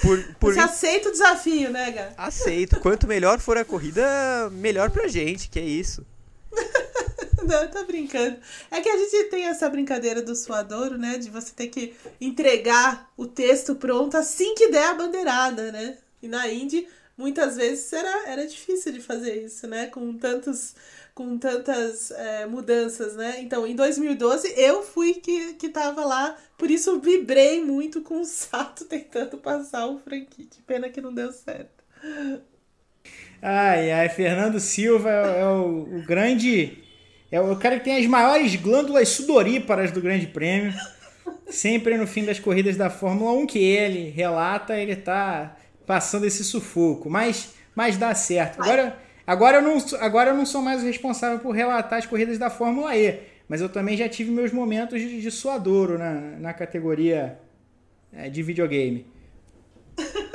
Por, 0.00 0.22
por... 0.40 0.54
Você 0.54 0.60
aceita 0.60 1.08
o 1.08 1.12
desafio, 1.12 1.70
né, 1.70 1.90
Gá? 1.90 2.12
Aceito. 2.16 2.80
Quanto 2.80 3.06
melhor 3.06 3.38
for 3.38 3.56
a 3.56 3.64
corrida, 3.64 4.50
melhor 4.50 4.90
pra 4.90 5.06
gente, 5.06 5.48
que 5.48 5.58
é 5.58 5.62
isso. 5.62 6.04
Não, 7.44 7.68
tá 7.68 7.84
brincando. 7.84 8.38
É 8.70 8.80
que 8.80 8.88
a 8.88 8.96
gente 8.96 9.24
tem 9.24 9.44
essa 9.44 9.68
brincadeira 9.68 10.22
do 10.22 10.34
suadouro, 10.34 10.96
né? 10.96 11.18
De 11.18 11.30
você 11.30 11.52
ter 11.52 11.68
que 11.68 11.94
entregar 12.20 13.10
o 13.16 13.26
texto 13.26 13.74
pronto 13.74 14.16
assim 14.16 14.54
que 14.54 14.70
der 14.70 14.88
a 14.88 14.94
bandeirada, 14.94 15.70
né? 15.70 15.98
E 16.22 16.28
na 16.28 16.48
Indy, 16.48 16.88
muitas 17.16 17.56
vezes 17.56 17.92
era, 17.92 18.28
era 18.28 18.46
difícil 18.46 18.92
de 18.92 19.00
fazer 19.00 19.44
isso, 19.44 19.66
né? 19.66 19.86
Com 19.86 20.14
tantos 20.14 20.74
com 21.14 21.38
tantas 21.38 22.10
é, 22.10 22.44
mudanças, 22.44 23.14
né? 23.14 23.36
Então, 23.40 23.64
em 23.66 23.76
2012, 23.76 24.52
eu 24.56 24.82
fui 24.82 25.14
que, 25.14 25.54
que 25.54 25.68
tava 25.68 26.04
lá, 26.04 26.36
por 26.58 26.70
isso 26.70 26.98
vibrei 26.98 27.64
muito 27.64 28.00
com 28.00 28.20
o 28.20 28.24
Sato 28.24 28.84
tentando 28.86 29.38
passar 29.38 29.86
o 29.86 29.98
Frank. 30.00 30.26
Que 30.26 30.62
pena 30.62 30.88
que 30.88 31.00
não 31.00 31.14
deu 31.14 31.30
certo. 31.30 31.84
Ai, 33.40 33.92
ai, 33.92 34.08
Fernando 34.08 34.58
Silva 34.58 35.08
é, 35.08 35.40
é 35.40 35.46
o, 35.46 35.98
o, 35.98 36.02
grande. 36.04 36.82
É 37.30 37.40
o 37.40 37.56
cara 37.56 37.78
que 37.78 37.84
tem 37.84 37.98
as 37.98 38.06
maiores 38.06 38.56
glândulas 38.56 39.08
sudoríparas 39.10 39.92
do 39.92 40.00
Grande 40.00 40.26
Prêmio. 40.26 40.74
Sempre 41.48 41.96
no 41.96 42.06
fim 42.06 42.24
das 42.24 42.40
corridas 42.40 42.76
da 42.76 42.90
Fórmula 42.90 43.32
1 43.32 43.46
que 43.46 43.58
ele 43.58 44.10
relata, 44.10 44.76
ele 44.76 44.96
tá 44.96 45.56
passando 45.86 46.26
esse 46.26 46.44
sufoco, 46.44 47.10
mas, 47.10 47.54
mas 47.74 47.96
dá 47.96 48.14
certo. 48.14 48.60
Agora, 48.60 48.98
agora, 49.26 49.56
eu 49.58 49.62
não, 49.62 49.78
agora 50.00 50.30
eu 50.30 50.34
não 50.34 50.46
sou 50.46 50.62
mais 50.62 50.82
o 50.82 50.86
responsável 50.86 51.38
por 51.38 51.52
relatar 51.52 51.98
as 51.98 52.06
corridas 52.06 52.38
da 52.38 52.50
Fórmula 52.50 52.96
E, 52.96 53.20
mas 53.48 53.60
eu 53.60 53.68
também 53.68 53.96
já 53.96 54.08
tive 54.08 54.30
meus 54.30 54.52
momentos 54.52 55.00
de, 55.00 55.20
de 55.20 55.30
suadouro 55.30 55.98
na, 55.98 56.12
na 56.12 56.52
categoria 56.52 57.38
é, 58.12 58.28
de 58.28 58.42
videogame. 58.42 59.06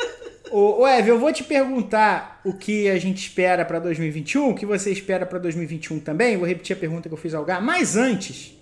Ô, 0.52 0.82
ô 0.82 0.88
Eve, 0.88 1.12
eu 1.12 1.20
vou 1.20 1.32
te 1.32 1.44
perguntar 1.44 2.42
o 2.44 2.54
que 2.54 2.90
a 2.90 2.98
gente 2.98 3.20
espera 3.20 3.64
para 3.64 3.78
2021, 3.78 4.50
o 4.50 4.56
que 4.56 4.66
você 4.66 4.92
espera 4.92 5.24
para 5.26 5.38
2021 5.38 6.00
também. 6.00 6.38
Vou 6.38 6.48
repetir 6.48 6.76
a 6.76 6.80
pergunta 6.80 7.08
que 7.08 7.14
eu 7.14 7.20
fiz 7.20 7.36
ao 7.36 7.46
Gá, 7.46 7.62
mas 7.62 7.96
antes. 7.96 8.58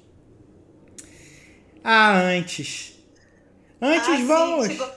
Ah, 1.82 2.20
antes. 2.20 3.00
Antes 3.82 4.10
Ah, 4.10 4.18
sim, 4.18 4.26
vamos. 4.26 4.68
chegou. 4.68 4.97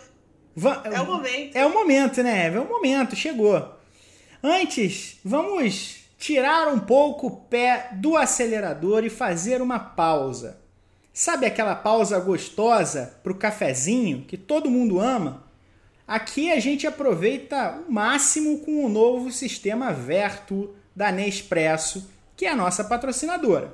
Va- 0.57 0.83
É 0.85 1.01
o 1.01 1.07
momento. 1.07 1.57
É 1.57 1.67
o 1.67 1.73
momento, 1.73 2.23
né? 2.23 2.47
É 2.55 2.59
o 2.61 2.69
momento, 2.69 3.15
chegou. 3.17 3.77
Antes, 4.43 5.19
vamos 5.25 5.97
tirar 6.19 6.69
um 6.69 6.79
pouco 6.79 7.27
o 7.29 7.31
pé 7.37 7.89
do 7.93 8.17
acelerador 8.17 9.05
e 9.05 9.11
fazer 9.11 9.63
uma 9.63 9.79
pausa. 9.79 10.59
Sabe 11.13 11.47
aquela 11.47 11.75
pausa 11.75 12.19
gostosa 12.21 13.15
pro 13.23 13.35
cafezinho 13.35 14.25
que 14.27 14.37
todo 14.37 14.71
mundo 14.71 15.01
ama? 15.01 15.45
Aqui 16.07 16.51
a 16.51 16.59
gente 16.59 16.87
aproveita 16.87 17.79
o 17.89 17.93
máximo 17.93 18.59
com 18.61 18.85
o 18.85 18.89
novo 18.89 19.31
sistema 19.31 19.93
Vertu 19.93 20.71
da 20.95 21.13
Nespresso, 21.13 22.11
que 22.37 22.47
é 22.47 22.51
a 22.51 22.57
nossa 22.57 22.83
patrocinadora. 22.85 23.73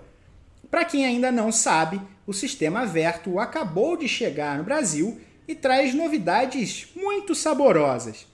Para 0.70 0.84
quem 0.84 1.06
ainda 1.06 1.30
não 1.30 1.50
sabe, 1.52 2.00
o 2.26 2.32
sistema 2.32 2.84
Vertu 2.84 3.38
acabou 3.38 3.96
de 3.96 4.08
chegar 4.08 4.58
no 4.58 4.64
Brasil 4.64 5.20
e 5.46 5.54
traz 5.54 5.94
novidades 5.94 6.88
muito 6.94 7.34
saborosas. 7.34 8.26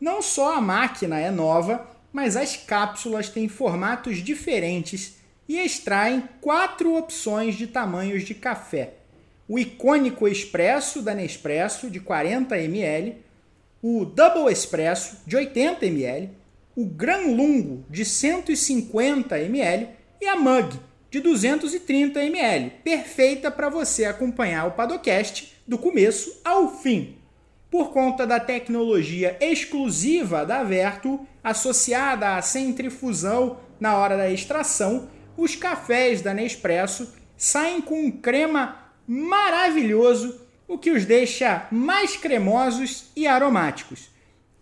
Não 0.00 0.20
só 0.20 0.56
a 0.56 0.60
máquina 0.60 1.18
é 1.18 1.30
nova, 1.30 1.86
mas 2.12 2.36
as 2.36 2.56
cápsulas 2.56 3.28
têm 3.28 3.48
formatos 3.48 4.18
diferentes 4.18 5.16
e 5.48 5.58
extraem 5.58 6.28
quatro 6.40 6.96
opções 6.96 7.54
de 7.54 7.66
tamanhos 7.66 8.24
de 8.24 8.34
café: 8.34 8.94
o 9.48 9.58
icônico 9.58 10.26
Expresso 10.26 11.02
da 11.02 11.14
Nespresso 11.14 11.90
de 11.90 12.00
40 12.00 12.58
ml, 12.58 13.16
o 13.82 14.04
Double 14.04 14.52
Espresso 14.52 15.18
de 15.26 15.36
80 15.36 15.86
ml, 15.86 16.30
o 16.74 16.84
Gran 16.84 17.28
Lungo 17.28 17.84
de 17.88 18.04
150 18.04 19.38
ml 19.38 19.88
e 20.20 20.26
a 20.26 20.36
Mug 20.36 20.78
de 21.10 21.20
230 21.20 22.22
ml, 22.24 22.70
perfeita 22.82 23.50
para 23.50 23.68
você 23.68 24.04
acompanhar 24.04 24.66
o 24.66 24.72
Padocast 24.72 25.55
do 25.66 25.78
começo 25.78 26.40
ao 26.44 26.68
fim. 26.78 27.16
Por 27.70 27.90
conta 27.90 28.26
da 28.26 28.38
tecnologia 28.38 29.36
exclusiva 29.40 30.46
da 30.46 30.62
Vertu, 30.62 31.26
associada 31.42 32.36
à 32.36 32.42
centrifusão 32.42 33.58
na 33.78 33.96
hora 33.96 34.16
da 34.16 34.30
extração, 34.30 35.08
os 35.36 35.54
cafés 35.54 36.22
da 36.22 36.32
Nespresso 36.32 37.12
saem 37.36 37.80
com 37.80 38.00
um 38.00 38.10
crema 38.10 38.76
maravilhoso, 39.06 40.40
o 40.66 40.78
que 40.78 40.90
os 40.90 41.04
deixa 41.04 41.66
mais 41.70 42.16
cremosos 42.16 43.10
e 43.14 43.26
aromáticos. 43.26 44.08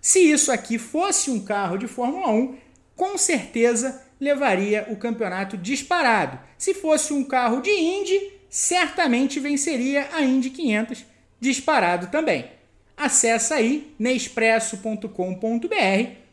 Se 0.01 0.19
isso 0.19 0.53
aqui 0.53 0.79
fosse 0.79 1.31
um 1.31 1.41
carro 1.41 1.79
de 1.79 1.87
Fórmula 1.87 2.31
1, 2.31 2.57
com 2.95 3.17
certeza 3.17 4.03
levaria 4.21 4.87
o 4.91 4.97
campeonato 4.97 5.57
disparado. 5.57 6.39
Se 6.59 6.75
fosse 6.75 7.13
um 7.13 7.25
carro 7.25 7.61
de 7.61 7.71
Indy, 7.71 8.33
certamente 8.55 9.41
venceria 9.41 10.09
a 10.13 10.23
Indy 10.23 10.49
500 10.49 11.05
disparado 11.41 12.07
também. 12.07 12.45
Acesse 12.97 13.53
aí 13.53 13.93
nespresso.com.br 13.99 15.09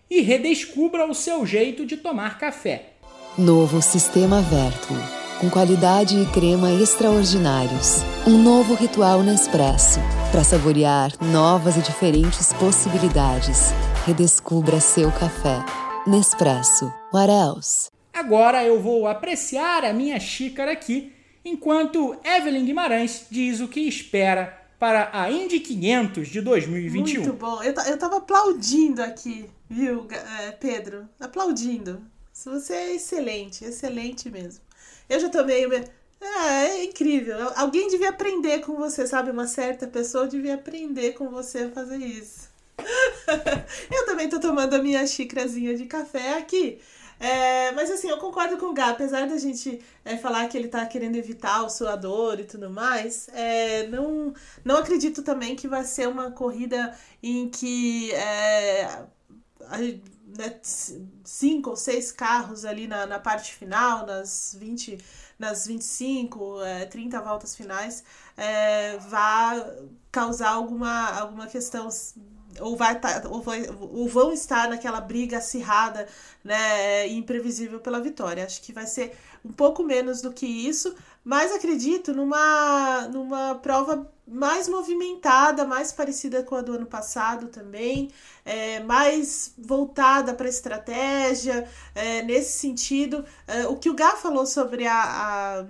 e 0.08 0.22
redescubra 0.22 1.10
o 1.10 1.16
seu 1.16 1.44
jeito 1.48 1.84
de 1.84 1.98
tomar 1.98 2.38
café. 2.38 2.92
Novo 3.36 3.82
Sistema 3.82 4.40
Vertuo. 4.40 4.98
Com 5.40 5.50
qualidade 5.50 6.16
e 6.16 6.28
crema 6.28 6.72
extraordinários. 6.72 8.04
Um 8.28 8.38
novo 8.38 8.76
ritual 8.76 9.24
Nespresso. 9.24 10.00
Para 10.32 10.44
saborear 10.44 11.12
novas 11.20 11.76
e 11.76 11.82
diferentes 11.82 12.54
possibilidades. 12.54 13.72
Redescubra 14.06 14.80
seu 14.80 15.12
café. 15.12 15.66
Nespresso. 16.06 16.94
What 17.12 17.32
else? 17.32 17.90
Agora 18.14 18.64
eu 18.64 18.80
vou 18.80 19.08
apreciar 19.08 19.84
a 19.84 19.92
minha 19.92 20.20
xícara 20.20 20.72
aqui, 20.72 21.12
enquanto 21.44 22.16
Evelyn 22.24 22.66
Guimarães 22.66 23.26
diz 23.30 23.60
o 23.60 23.68
que 23.68 23.82
espera 23.82 24.58
para 24.80 25.10
a 25.14 25.30
Indy 25.32 25.60
500 25.60 26.28
de 26.28 26.42
2021. 26.42 27.22
Muito 27.22 27.34
bom. 27.34 27.62
Eu, 27.62 27.74
eu 27.74 27.98
tava 27.98 28.18
aplaudindo 28.18 29.02
aqui, 29.04 29.46
viu, 29.70 30.08
é, 30.48 30.52
Pedro? 30.52 31.08
Aplaudindo. 31.20 32.02
Você 32.34 32.74
é 32.74 32.96
excelente, 32.96 33.64
excelente 33.64 34.30
mesmo. 34.30 34.64
Eu 35.08 35.20
já 35.20 35.30
tomei. 35.30 35.66
o 35.66 35.70
meu- 35.70 35.84
É, 36.20 36.66
é 36.80 36.84
incrível. 36.86 37.36
Alguém 37.56 37.88
devia 37.90 38.10
aprender 38.10 38.62
com 38.62 38.76
você, 38.76 39.06
sabe? 39.06 39.30
Uma 39.32 39.48
certa 39.48 39.86
pessoa 39.88 40.28
devia 40.28 40.56
aprender 40.56 41.14
com 41.14 41.30
você 41.30 41.64
a 41.66 41.70
fazer 41.70 41.98
isso. 41.98 42.50
eu 43.92 44.06
também 44.06 44.30
tô 44.30 44.40
tomando 44.40 44.74
a 44.76 44.82
minha 44.82 45.06
xícarazinha 45.06 45.76
de 45.76 45.86
café 45.86 46.38
aqui. 46.38 46.80
É, 47.24 47.72
mas 47.74 47.92
assim, 47.92 48.10
eu 48.10 48.18
concordo 48.18 48.58
com 48.58 48.68
o 48.68 48.74
Gá, 48.74 48.90
apesar 48.90 49.28
da 49.28 49.38
gente 49.38 49.80
é, 50.04 50.18
falar 50.18 50.48
que 50.48 50.58
ele 50.58 50.68
tá 50.68 50.84
querendo 50.88 51.16
evitar 51.18 51.62
o 51.64 51.70
suador 51.70 52.40
e 52.40 52.46
tudo 52.46 52.68
mais, 52.70 53.28
é, 53.30 53.86
não, 53.88 54.34
não 54.66 54.78
acredito 54.78 55.22
também 55.22 55.56
que 55.56 55.68
vai 55.68 55.84
ser 55.84 56.08
uma 56.10 56.32
corrida 56.32 56.98
em 57.22 57.48
que 57.48 58.12
é, 58.14 58.86
a- 58.86 59.78
né, 60.38 60.60
cinco 61.24 61.72
ou 61.72 61.76
seis 61.76 62.12
carros 62.12 62.66
ali 62.66 62.88
na, 62.88 63.06
na 63.06 63.20
parte 63.20 63.54
final, 63.54 64.06
nas 64.06 64.56
20, 64.60 64.98
nas 65.38 65.68
25, 65.68 66.62
é, 66.64 66.86
30 66.86 67.22
voltas 67.22 67.56
finais, 67.56 68.04
é, 68.38 68.98
vá 68.98 69.54
causar 70.12 70.50
alguma, 70.52 71.10
alguma 71.20 71.48
questão 71.48 71.90
ou 72.60 72.76
vai 72.76 73.00
tá, 73.00 73.24
ou, 73.30 73.42
vai, 73.42 73.66
ou 73.80 74.08
vão 74.08 74.32
estar 74.32 74.70
naquela 74.70 75.00
briga 75.00 75.38
acirrada, 75.38 76.08
né, 76.44 77.08
e 77.08 77.18
imprevisível 77.18 77.80
pela 77.80 78.00
vitória. 78.00 78.46
Acho 78.46 78.62
que 78.62 78.74
vai 78.74 78.86
ser 78.86 79.18
um 79.44 79.52
pouco 79.52 79.84
menos 79.84 80.22
do 80.22 80.32
que 80.32 80.46
isso, 80.46 80.96
mas 81.24 81.52
acredito 81.52 82.14
numa 82.14 83.08
numa 83.08 83.56
prova 83.56 84.12
mais 84.28 84.70
movimentada, 84.70 85.66
mais 85.66 85.92
parecida 85.92 86.42
com 86.42 86.56
a 86.56 86.62
do 86.62 86.74
ano 86.74 86.86
passado 86.86 87.48
também, 87.48 88.10
é, 88.46 88.80
mais 88.80 89.54
voltada 89.58 90.34
para 90.34 90.48
estratégia, 90.48 91.68
é, 91.94 92.22
nesse 92.24 92.58
sentido. 92.60 93.26
É, 93.48 93.68
o 93.68 93.76
que 93.76 93.90
o 93.90 93.94
Gá 93.94 94.16
falou 94.16 94.46
sobre 94.46 94.88
a, 94.88 95.66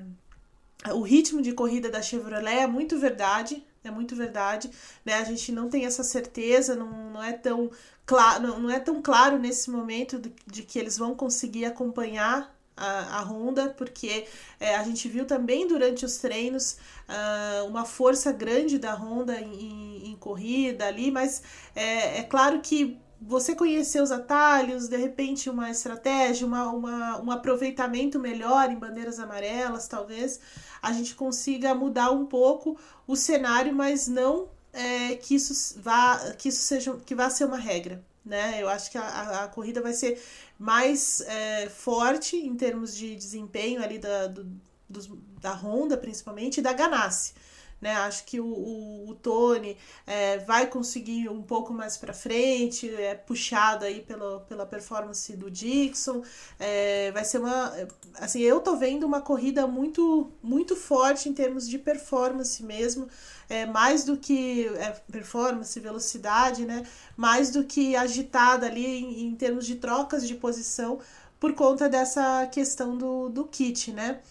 a, 0.86 0.94
o 0.94 1.02
ritmo 1.02 1.42
de 1.42 1.54
corrida 1.54 1.90
da 1.90 2.02
Chevrolet 2.02 2.60
é 2.60 2.68
muito 2.68 3.00
verdade, 3.00 3.64
é 3.84 3.92
muito 3.92 4.16
verdade, 4.16 4.70
né? 5.04 5.16
A 5.16 5.24
gente 5.24 5.52
não 5.52 5.70
tem 5.70 5.86
essa 5.86 6.04
certeza, 6.04 6.76
não, 6.76 7.12
não 7.12 7.24
é 7.24 7.34
tão 7.34 7.72
claro, 8.06 8.44
não, 8.44 8.60
não 8.60 8.70
é 8.70 8.80
tão 8.80 9.02
claro 9.02 9.40
nesse 9.40 9.70
momento 9.70 10.20
de, 10.20 10.32
de 10.46 10.64
que 10.64 10.78
eles 10.78 10.98
vão 10.98 11.16
conseguir 11.16 11.66
acompanhar 11.66 12.56
a, 12.76 13.20
a 13.20 13.22
Honda, 13.22 13.70
porque 13.70 14.26
é, 14.60 14.76
a 14.76 14.84
gente 14.84 15.08
viu 15.08 15.26
também 15.26 15.68
durante 15.68 16.06
os 16.06 16.18
treinos 16.18 16.78
uh, 17.08 17.66
uma 17.68 17.86
força 17.86 18.32
grande 18.32 18.78
da 18.78 18.94
Honda 18.94 19.40
em, 19.40 20.12
em, 20.12 20.16
corrida 20.16 20.88
ali, 20.88 21.12
mas 21.12 21.42
é, 21.76 22.20
é 22.20 22.24
claro 22.24 22.60
que 22.62 23.00
você 23.22 23.54
conhecer 23.54 24.02
os 24.02 24.12
atalhos, 24.12 24.88
de 24.88 24.98
repente 24.98 25.48
uma 25.48 25.70
estratégia, 25.70 26.48
uma, 26.48 26.70
uma, 26.70 27.22
um 27.22 27.30
aproveitamento 27.30 28.20
melhor 28.20 28.72
em 28.72 28.76
bandeiras 28.76 29.20
amarelas, 29.20 29.88
talvez 29.88 30.40
a 30.82 30.92
gente 30.92 31.16
consiga 31.16 31.76
mudar 31.76 32.12
um 32.12 32.26
pouco 32.26 32.78
o 33.06 33.16
cenário, 33.16 33.74
mas 33.74 34.08
não 34.08 34.50
é, 34.74 35.16
que 35.16 35.36
isso 35.36 35.80
vá 35.80 36.34
que 36.38 36.50
isso 36.50 36.62
seja 36.62 36.96
que 37.06 37.14
vá 37.14 37.30
ser 37.30 37.46
uma 37.46 37.58
regra. 37.58 38.04
Né? 38.24 38.62
Eu 38.62 38.70
acho 38.70 38.92
que 38.92 38.98
a, 38.98 39.44
a, 39.44 39.48
corrida 39.48 39.82
vai 39.82 39.94
ser 39.94 40.22
mais 40.58 41.22
é, 41.22 41.68
forte 41.70 42.38
em 42.38 42.56
termos 42.56 42.96
de 42.96 43.16
desempenho 43.16 43.82
ali 43.82 43.98
da, 43.98 44.28
do, 44.28 44.48
dos, 44.88 45.10
da 45.40 45.54
Honda, 45.54 45.98
principalmente, 45.98 46.60
e 46.60 46.62
da 46.62 46.72
Ganassi. 46.72 47.34
Né? 47.82 47.96
Acho 47.96 48.24
que 48.26 48.40
o, 48.40 48.46
o, 48.46 49.10
o 49.10 49.16
Tony 49.16 49.76
é, 50.06 50.38
vai 50.38 50.68
conseguir 50.68 51.28
um 51.30 51.42
pouco 51.42 51.74
mais 51.74 51.98
para 51.98 52.14
frente, 52.14 52.88
é 52.94 53.16
puxado 53.16 53.84
aí 53.84 54.02
pela, 54.02 54.42
pela 54.42 54.66
performance 54.68 55.36
do 55.36 55.50
Dixon. 55.50 56.22
É, 56.60 57.12
vai 57.12 57.26
ser 57.26 57.40
uma. 57.40 57.74
Assim, 58.20 58.42
eu 58.42 58.60
tô 58.60 58.76
vendo 58.76 59.04
uma 59.04 59.20
corrida 59.20 59.66
muito, 59.66 60.32
muito 60.44 60.76
forte 60.76 61.28
em 61.28 61.34
termos 61.34 61.68
de 61.68 61.80
performance 61.80 62.64
mesmo. 62.64 63.08
É, 63.50 63.66
mais 63.66 64.06
do 64.06 64.16
que 64.16 64.68
é, 64.78 64.92
performance, 65.12 65.78
velocidade, 65.80 66.66
né? 66.66 66.86
Mais 67.18 67.50
do 67.50 67.64
que 67.64 67.96
agitada 67.96 68.68
ali 68.68 68.86
em, 68.86 69.26
em 69.26 69.36
termos 69.36 69.66
de 69.66 69.76
trocas 69.76 70.28
de 70.28 70.36
posição 70.36 71.00
por 71.40 71.54
conta 71.54 71.90
dessa 71.90 72.46
questão 72.48 72.96
do, 72.96 73.28
do 73.28 73.46
kit, 73.46 73.92
né? 73.92 74.22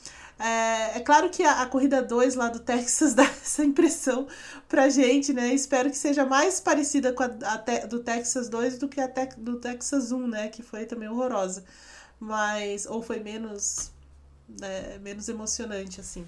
É, 0.40 0.96
é 0.96 1.00
claro 1.00 1.28
que 1.28 1.42
a, 1.42 1.60
a 1.60 1.66
corrida 1.66 2.02
2 2.02 2.34
lá 2.34 2.48
do 2.48 2.60
Texas 2.60 3.12
dá 3.14 3.24
essa 3.24 3.62
impressão 3.62 4.26
pra 4.66 4.88
gente, 4.88 5.34
né? 5.34 5.52
Espero 5.52 5.90
que 5.90 5.98
seja 5.98 6.24
mais 6.24 6.58
parecida 6.58 7.12
com 7.12 7.22
a, 7.22 7.26
a 7.26 7.58
te, 7.58 7.86
do 7.86 8.00
Texas 8.00 8.48
2 8.48 8.78
do 8.78 8.88
que 8.88 9.00
a 9.00 9.08
te, 9.08 9.38
do 9.38 9.56
Texas 9.56 10.12
1, 10.12 10.26
né? 10.26 10.48
Que 10.48 10.62
foi 10.62 10.86
também 10.86 11.08
horrorosa. 11.08 11.62
Mas. 12.18 12.86
Ou 12.86 13.02
foi 13.02 13.20
menos. 13.20 13.92
Né, 14.48 14.98
menos 14.98 15.28
emocionante, 15.28 16.00
assim. 16.00 16.26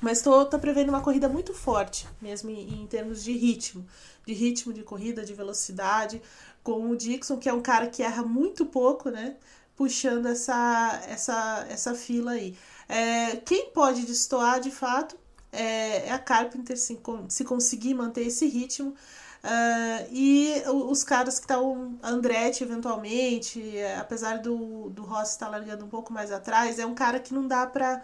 Mas 0.00 0.18
estou 0.18 0.46
prevendo 0.58 0.88
uma 0.88 1.02
corrida 1.02 1.28
muito 1.28 1.52
forte, 1.52 2.08
mesmo 2.22 2.48
em, 2.48 2.82
em, 2.82 2.86
termos 2.86 3.22
de 3.22 3.32
ritmo. 3.32 3.84
De 4.24 4.32
ritmo 4.32 4.72
de 4.72 4.82
corrida, 4.82 5.24
de 5.24 5.34
velocidade. 5.34 6.22
Com 6.62 6.88
o 6.88 6.96
Dixon, 6.96 7.36
que 7.36 7.48
é 7.48 7.52
um 7.52 7.60
cara 7.60 7.88
que 7.88 8.02
erra 8.02 8.22
muito 8.22 8.64
pouco, 8.64 9.10
né? 9.10 9.36
Puxando 9.80 10.26
essa, 10.26 11.02
essa, 11.08 11.66
essa 11.70 11.94
fila 11.94 12.32
aí. 12.32 12.54
É, 12.86 13.36
quem 13.36 13.70
pode 13.70 14.04
destoar 14.04 14.60
de 14.60 14.70
fato 14.70 15.16
é, 15.50 16.08
é 16.08 16.12
a 16.12 16.18
Carpenter, 16.18 16.76
se, 16.76 17.00
se 17.30 17.44
conseguir 17.44 17.94
manter 17.94 18.26
esse 18.26 18.46
ritmo. 18.46 18.90
Uh, 18.90 20.06
e 20.12 20.62
os 20.68 21.02
caras 21.02 21.38
que 21.38 21.46
estão, 21.46 21.98
Andretti 22.02 22.62
eventualmente, 22.62 23.72
apesar 23.98 24.40
do, 24.40 24.90
do 24.90 25.02
Rossi 25.02 25.32
estar 25.32 25.48
largando 25.48 25.82
um 25.86 25.88
pouco 25.88 26.12
mais 26.12 26.30
atrás, 26.30 26.78
é 26.78 26.84
um 26.84 26.94
cara 26.94 27.18
que 27.18 27.32
não 27.32 27.48
dá 27.48 27.66
para 27.66 28.02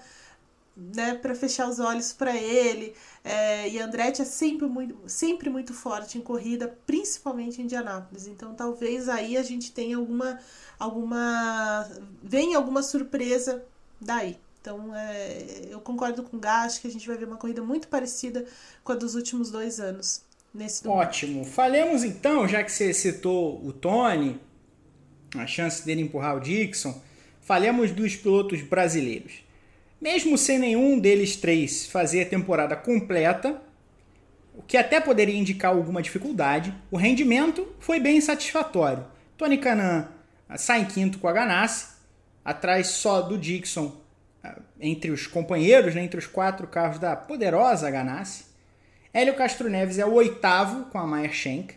né, 0.76 1.14
para 1.14 1.34
fechar 1.34 1.68
os 1.68 1.78
olhos 1.78 2.12
para 2.12 2.36
ele. 2.36 2.94
É, 3.24 3.68
e 3.68 3.78
Andretti 3.78 4.20
é 4.20 4.24
sempre 4.24 4.66
muito, 4.66 4.96
sempre 5.06 5.48
muito 5.48 5.72
forte 5.72 6.18
em 6.18 6.20
corrida, 6.20 6.76
principalmente 6.86 7.60
em 7.60 7.64
Indianápolis. 7.64 8.26
Então 8.26 8.54
talvez 8.54 9.08
aí 9.08 9.36
a 9.36 9.42
gente 9.42 9.72
tenha 9.72 9.96
alguma 9.96 10.38
alguma 10.78 11.88
venha 12.22 12.58
alguma 12.58 12.82
surpresa 12.82 13.64
daí. 14.00 14.36
Então, 14.60 14.92
é, 14.96 15.68
eu 15.70 15.80
concordo 15.80 16.24
com 16.24 16.36
o 16.36 16.40
Gás 16.40 16.76
que 16.78 16.88
a 16.88 16.90
gente 16.90 17.06
vai 17.06 17.16
ver 17.16 17.26
uma 17.26 17.36
corrida 17.36 17.62
muito 17.62 17.86
parecida 17.86 18.44
com 18.82 18.90
a 18.90 18.96
dos 18.96 19.14
últimos 19.14 19.48
dois 19.48 19.78
anos. 19.78 20.22
Nesse. 20.52 20.88
Ótimo. 20.88 21.44
Falemos 21.44 22.02
então, 22.02 22.48
já 22.48 22.64
que 22.64 22.72
você 22.72 22.92
citou 22.92 23.64
o 23.64 23.72
Tony, 23.72 24.40
a 25.36 25.46
chance 25.46 25.84
dele 25.84 26.02
empurrar 26.02 26.36
o 26.36 26.40
Dixon, 26.40 27.00
falemos 27.42 27.92
dos 27.92 28.16
pilotos 28.16 28.60
brasileiros. 28.62 29.45
Mesmo 30.00 30.36
sem 30.36 30.58
nenhum 30.58 30.98
deles 30.98 31.36
três 31.36 31.86
fazer 31.86 32.22
a 32.22 32.26
temporada 32.26 32.76
completa, 32.76 33.60
o 34.54 34.62
que 34.62 34.76
até 34.76 35.00
poderia 35.00 35.36
indicar 35.36 35.72
alguma 35.72 36.02
dificuldade, 36.02 36.74
o 36.90 36.96
rendimento 36.96 37.66
foi 37.78 38.00
bem 38.00 38.20
satisfatório. 38.20 39.06
Tony 39.36 39.58
Canan 39.58 40.08
sai 40.56 40.80
em 40.80 40.84
quinto 40.84 41.18
com 41.18 41.28
a 41.28 41.32
Ganassi, 41.32 41.88
atrás 42.44 42.88
só 42.88 43.22
do 43.22 43.36
Dixon 43.36 43.92
entre 44.80 45.10
os 45.10 45.26
companheiros, 45.26 45.94
né, 45.94 46.04
entre 46.04 46.18
os 46.18 46.26
quatro 46.26 46.66
carros 46.66 46.98
da 46.98 47.16
poderosa 47.16 47.90
Ganassi. 47.90 48.44
Hélio 49.12 49.34
Castro 49.34 49.68
Neves 49.68 49.98
é 49.98 50.06
o 50.06 50.12
oitavo 50.12 50.84
com 50.90 50.98
a 50.98 51.06
Meyer 51.06 51.32
Shank. 51.32 51.74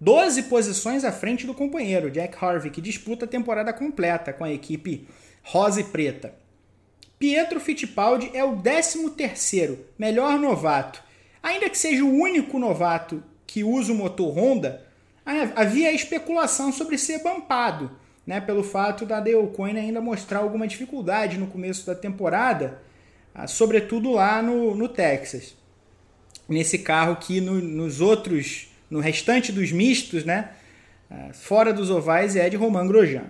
12 0.00 0.44
posições 0.44 1.04
à 1.04 1.12
frente 1.12 1.46
do 1.46 1.54
companheiro, 1.54 2.10
Jack 2.10 2.36
Harvey, 2.44 2.70
que 2.70 2.80
disputa 2.80 3.24
a 3.24 3.28
temporada 3.28 3.72
completa 3.72 4.32
com 4.32 4.44
a 4.44 4.52
equipe 4.52 5.08
rosa 5.42 5.80
e 5.80 5.84
preta. 5.84 6.34
Pietro 7.24 7.58
Fittipaldi 7.58 8.30
é 8.34 8.44
o 8.44 8.58
13º, 8.58 9.78
melhor 9.98 10.38
novato. 10.38 11.02
Ainda 11.42 11.70
que 11.70 11.78
seja 11.78 12.04
o 12.04 12.14
único 12.14 12.58
novato 12.58 13.24
que 13.46 13.64
usa 13.64 13.94
o 13.94 13.96
motor 13.96 14.36
Honda, 14.36 14.86
havia 15.56 15.90
especulação 15.90 16.70
sobre 16.70 16.98
ser 16.98 17.22
bampado 17.22 17.90
né, 18.26 18.42
pelo 18.42 18.62
fato 18.62 19.06
da 19.06 19.24
Coyne 19.54 19.80
ainda 19.80 20.02
mostrar 20.02 20.40
alguma 20.40 20.68
dificuldade 20.68 21.38
no 21.38 21.46
começo 21.46 21.86
da 21.86 21.94
temporada, 21.94 22.82
ah, 23.34 23.46
sobretudo 23.46 24.12
lá 24.12 24.42
no, 24.42 24.74
no 24.74 24.86
Texas. 24.86 25.56
Nesse 26.46 26.80
carro 26.80 27.16
que 27.16 27.40
no, 27.40 27.54
nos 27.54 28.02
outros, 28.02 28.68
no 28.90 29.00
restante 29.00 29.50
dos 29.50 29.72
mistos, 29.72 30.26
né, 30.26 30.50
ah, 31.10 31.30
fora 31.32 31.72
dos 31.72 31.88
ovais, 31.88 32.36
é 32.36 32.50
de 32.50 32.56
Romain 32.58 32.86
Grosjean. 32.86 33.24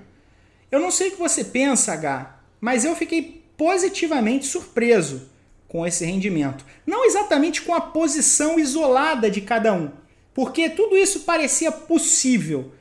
Eu 0.68 0.80
não 0.80 0.90
sei 0.90 1.11
o 1.11 1.12
que 1.12 1.18
você 1.18 1.45
pensa, 1.45 1.92
H, 1.92 2.40
mas 2.61 2.84
eu 2.84 2.97
fiquei 2.97 3.43
positivamente 3.57 4.46
surpreso 4.46 5.28
com 5.68 5.86
esse 5.86 6.05
rendimento. 6.05 6.64
Não 6.86 7.05
exatamente 7.05 7.62
com 7.62 7.74
a 7.74 7.80
posição 7.80 8.59
isolada 8.59 9.30
de 9.30 9.40
cada 9.40 9.72
um, 9.72 9.90
porque 10.32 10.68
tudo 10.70 10.96
isso 10.96 11.20
parecia 11.20 11.72
possível 11.72 12.72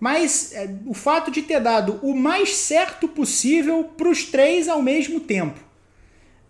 mas 0.00 0.54
é, 0.54 0.74
o 0.86 0.94
fato 0.94 1.30
de 1.30 1.42
ter 1.42 1.60
dado 1.60 2.00
o 2.02 2.16
mais 2.16 2.56
certo 2.56 3.06
possível 3.06 3.84
para 3.84 4.08
os 4.08 4.24
três 4.24 4.66
ao 4.66 4.80
mesmo 4.80 5.20
tempo. 5.20 5.60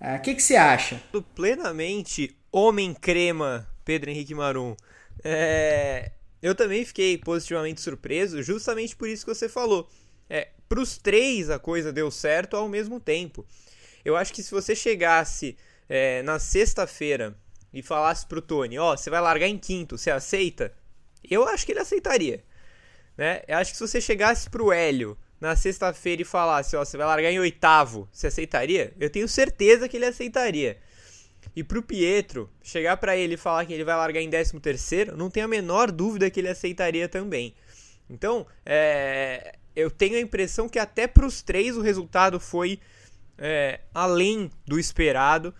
O 0.00 0.04
é, 0.04 0.18
que, 0.18 0.34
que 0.36 0.42
você 0.42 0.54
acha? 0.54 1.02
Plenamente 1.34 2.34
homem 2.52 2.94
crema, 2.94 3.68
Pedro 3.84 4.10
Henrique 4.10 4.34
Marum. 4.34 4.76
É, 5.24 6.12
eu 6.40 6.54
também 6.54 6.84
fiquei 6.84 7.18
positivamente 7.18 7.80
surpreso, 7.80 8.40
justamente 8.40 8.94
por 8.94 9.08
isso 9.08 9.26
que 9.26 9.34
você 9.34 9.48
falou. 9.48 9.88
É, 10.28 10.48
para 10.68 10.80
os 10.80 10.96
três 10.96 11.50
a 11.50 11.58
coisa 11.58 11.92
deu 11.92 12.08
certo 12.08 12.56
ao 12.56 12.68
mesmo 12.68 13.00
tempo. 13.00 13.44
Eu 14.04 14.16
acho 14.16 14.32
que 14.32 14.42
se 14.42 14.50
você 14.50 14.74
chegasse 14.74 15.56
é, 15.88 16.22
na 16.22 16.38
sexta-feira 16.38 17.36
e 17.72 17.82
falasse 17.82 18.26
pro 18.26 18.42
Tony, 18.42 18.78
ó, 18.78 18.92
oh, 18.92 18.96
você 18.96 19.10
vai 19.10 19.20
largar 19.20 19.46
em 19.46 19.58
quinto, 19.58 19.98
você 19.98 20.10
aceita? 20.10 20.72
Eu 21.28 21.46
acho 21.46 21.66
que 21.66 21.72
ele 21.72 21.80
aceitaria. 21.80 22.42
Né? 23.16 23.42
Eu 23.46 23.58
acho 23.58 23.72
que 23.72 23.76
se 23.76 23.86
você 23.86 24.00
chegasse 24.00 24.48
pro 24.48 24.72
Hélio 24.72 25.16
na 25.40 25.56
sexta-feira 25.56 26.22
e 26.22 26.24
falasse, 26.24 26.76
ó, 26.76 26.84
você 26.84 26.96
vai 26.96 27.06
largar 27.06 27.30
em 27.30 27.38
oitavo, 27.38 28.08
você 28.12 28.26
aceitaria? 28.26 28.92
Eu 28.98 29.10
tenho 29.10 29.28
certeza 29.28 29.88
que 29.88 29.96
ele 29.96 30.06
aceitaria. 30.06 30.78
E 31.54 31.64
pro 31.64 31.82
Pietro, 31.82 32.50
chegar 32.62 32.96
para 32.98 33.16
ele 33.16 33.34
e 33.34 33.38
falar 33.38 33.64
que 33.66 33.72
ele 33.72 33.84
vai 33.84 33.96
largar 33.96 34.20
em 34.20 34.30
décimo 34.30 34.60
terceiro, 34.60 35.16
não 35.16 35.30
tenho 35.30 35.46
a 35.46 35.48
menor 35.48 35.90
dúvida 35.90 36.30
que 36.30 36.40
ele 36.40 36.48
aceitaria 36.48 37.08
também. 37.08 37.54
Então, 38.08 38.46
é, 38.64 39.56
eu 39.74 39.90
tenho 39.90 40.16
a 40.16 40.20
impressão 40.20 40.68
que 40.68 40.78
até 40.78 41.06
pros 41.06 41.42
três 41.42 41.76
o 41.76 41.80
resultado 41.80 42.38
foi 42.38 42.80
é, 43.40 43.80
além 43.94 44.50
do 44.66 44.78
esperado. 44.78 45.54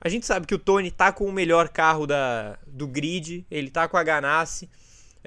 A 0.00 0.08
gente 0.08 0.24
sabe 0.24 0.46
que 0.46 0.54
o 0.54 0.58
Tony 0.58 0.90
tá 0.90 1.12
com 1.12 1.26
o 1.26 1.32
melhor 1.32 1.68
carro 1.68 2.06
da, 2.06 2.58
do 2.66 2.86
grid, 2.88 3.46
ele 3.50 3.70
tá 3.70 3.86
com 3.86 3.96
a 3.96 4.02
Ganassi. 4.02 4.68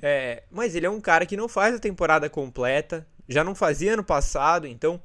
É, 0.02 0.44
mas 0.50 0.76
ele 0.76 0.86
é 0.86 0.90
um 0.90 1.02
cara 1.02 1.26
que 1.26 1.38
não 1.38 1.48
faz 1.48 1.76
a 1.76 1.80
temporada 1.80 2.30
completa, 2.30 3.06
já 3.28 3.44
não 3.44 3.54
fazia 3.54 3.94
ano 3.94 4.04
passado, 4.04 4.66
então 4.66 5.02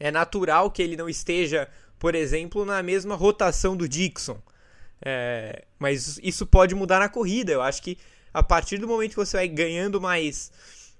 é 0.00 0.10
natural 0.10 0.70
que 0.70 0.82
ele 0.82 0.96
não 0.96 1.08
esteja, 1.08 1.68
por 1.98 2.14
exemplo, 2.14 2.64
na 2.64 2.82
mesma 2.82 3.14
rotação 3.14 3.76
do 3.76 3.88
Dixon. 3.88 4.38
É, 5.04 5.64
mas 5.78 6.18
isso 6.22 6.44
pode 6.44 6.74
mudar 6.74 6.98
na 6.98 7.08
corrida. 7.08 7.52
Eu 7.52 7.62
acho 7.62 7.82
que 7.82 7.98
a 8.32 8.42
partir 8.42 8.78
do 8.78 8.88
momento 8.88 9.10
que 9.10 9.16
você 9.16 9.36
vai 9.36 9.48
ganhando 9.48 10.00
mais, 10.00 10.50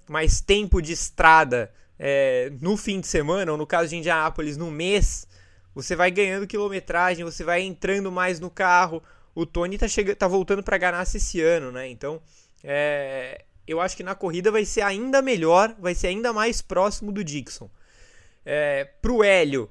mais 0.09 0.41
tempo 0.41 0.81
de 0.81 0.93
estrada 0.93 1.73
é, 1.99 2.53
no 2.61 2.77
fim 2.77 3.01
de 3.01 3.07
semana, 3.07 3.53
ou 3.53 3.59
no 3.59 3.67
caso 3.67 3.89
de 3.89 3.97
Indianápolis, 3.97 4.57
no 4.57 4.71
mês, 4.71 5.27
você 5.75 5.97
vai 5.97 6.11
ganhando 6.11 6.47
quilometragem, 6.47 7.25
você 7.25 7.45
vai 7.45 7.63
entrando 7.63 8.11
mais 8.11 8.41
no 8.41 8.51
carro. 8.51 9.03
O 9.35 9.45
Tony 9.45 9.77
tá, 9.77 9.89
chegando, 9.89 10.17
tá 10.17 10.29
voltando 10.29 10.63
para 10.63 10.79
Ganassi 10.79 11.17
esse 11.17 11.41
ano, 11.41 11.73
né? 11.73 11.89
Então 11.89 12.23
é, 12.63 13.45
eu 13.67 13.81
acho 13.81 13.97
que 13.97 14.03
na 14.03 14.15
corrida 14.15 14.51
vai 14.51 14.65
ser 14.65 14.83
ainda 14.83 15.21
melhor, 15.21 15.75
vai 15.79 15.95
ser 15.95 16.09
ainda 16.09 16.33
mais 16.33 16.63
próximo 16.63 17.11
do 17.11 17.25
Dixon. 17.25 17.69
É, 18.45 18.85
pro 19.01 19.23
Hélio, 19.25 19.71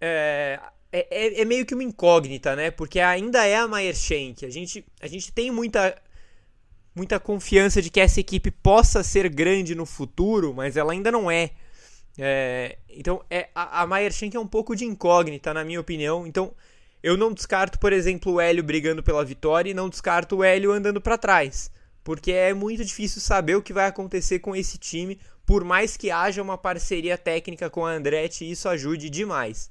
é, 0.00 0.58
é, 0.92 1.06
é, 1.10 1.40
é 1.40 1.44
meio 1.44 1.64
que 1.64 1.74
uma 1.74 1.84
incógnita, 1.84 2.54
né? 2.54 2.70
Porque 2.70 3.00
ainda 3.00 3.46
é 3.46 3.56
a 3.56 3.68
Mayer 3.68 3.94
Shank. 3.94 4.44
A 4.44 4.50
gente, 4.50 4.84
a 5.00 5.06
gente 5.06 5.32
tem 5.32 5.50
muita, 5.50 5.96
muita 6.94 7.18
confiança 7.18 7.80
de 7.80 7.90
que 7.90 8.00
essa 8.00 8.20
equipe 8.20 8.50
possa 8.50 9.02
ser 9.02 9.28
grande 9.28 9.74
no 9.74 9.86
futuro, 9.86 10.52
mas 10.54 10.76
ela 10.76 10.92
ainda 10.92 11.10
não 11.10 11.30
é. 11.30 11.50
é 12.18 12.78
então, 12.88 13.24
é, 13.30 13.48
a, 13.54 13.82
a 13.82 13.86
Mayer 13.86 14.12
Shank 14.12 14.36
é 14.36 14.40
um 14.40 14.46
pouco 14.46 14.76
de 14.76 14.84
incógnita, 14.84 15.54
na 15.54 15.64
minha 15.64 15.80
opinião. 15.80 16.26
Então, 16.26 16.52
eu 17.02 17.16
não 17.16 17.32
descarto, 17.32 17.78
por 17.78 17.92
exemplo, 17.92 18.32
o 18.32 18.40
Hélio 18.40 18.62
brigando 18.62 19.02
pela 19.02 19.24
vitória 19.24 19.70
e 19.70 19.74
não 19.74 19.88
descarto 19.88 20.36
o 20.36 20.44
Hélio 20.44 20.72
andando 20.72 21.00
para 21.00 21.18
trás 21.18 21.70
porque 22.04 22.32
é 22.32 22.52
muito 22.52 22.84
difícil 22.84 23.20
saber 23.20 23.56
o 23.56 23.62
que 23.62 23.72
vai 23.72 23.86
acontecer 23.86 24.40
com 24.40 24.56
esse 24.56 24.78
time, 24.78 25.18
por 25.46 25.64
mais 25.64 25.96
que 25.96 26.10
haja 26.10 26.42
uma 26.42 26.58
parceria 26.58 27.16
técnica 27.16 27.70
com 27.70 27.86
a 27.86 27.92
Andretti, 27.92 28.50
isso 28.50 28.68
ajude 28.68 29.08
demais. 29.08 29.70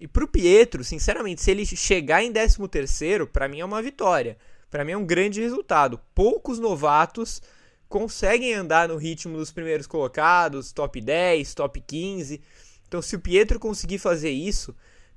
E 0.00 0.06
para 0.06 0.24
o 0.24 0.28
Pietro, 0.28 0.84
sinceramente, 0.84 1.42
se 1.42 1.50
ele 1.50 1.66
chegar 1.66 2.22
em 2.22 2.32
13º, 2.32 3.26
para 3.26 3.48
mim 3.48 3.60
é 3.60 3.64
uma 3.64 3.82
vitória. 3.82 4.36
Para 4.70 4.84
mim 4.84 4.92
é 4.92 4.96
um 4.96 5.06
grande 5.06 5.40
resultado. 5.40 6.00
Poucos 6.14 6.58
novatos 6.58 7.40
conseguem 7.88 8.54
andar 8.54 8.88
no 8.88 8.96
ritmo 8.96 9.36
dos 9.36 9.50
primeiros 9.50 9.86
colocados, 9.86 10.72
top 10.72 11.00
10, 11.00 11.54
top 11.54 11.80
15. 11.80 12.40
Então, 12.86 13.00
se 13.00 13.16
o 13.16 13.20
Pietro 13.20 13.58
conseguir 13.58 13.98
fazer 13.98 14.30
isso, 14.30 14.74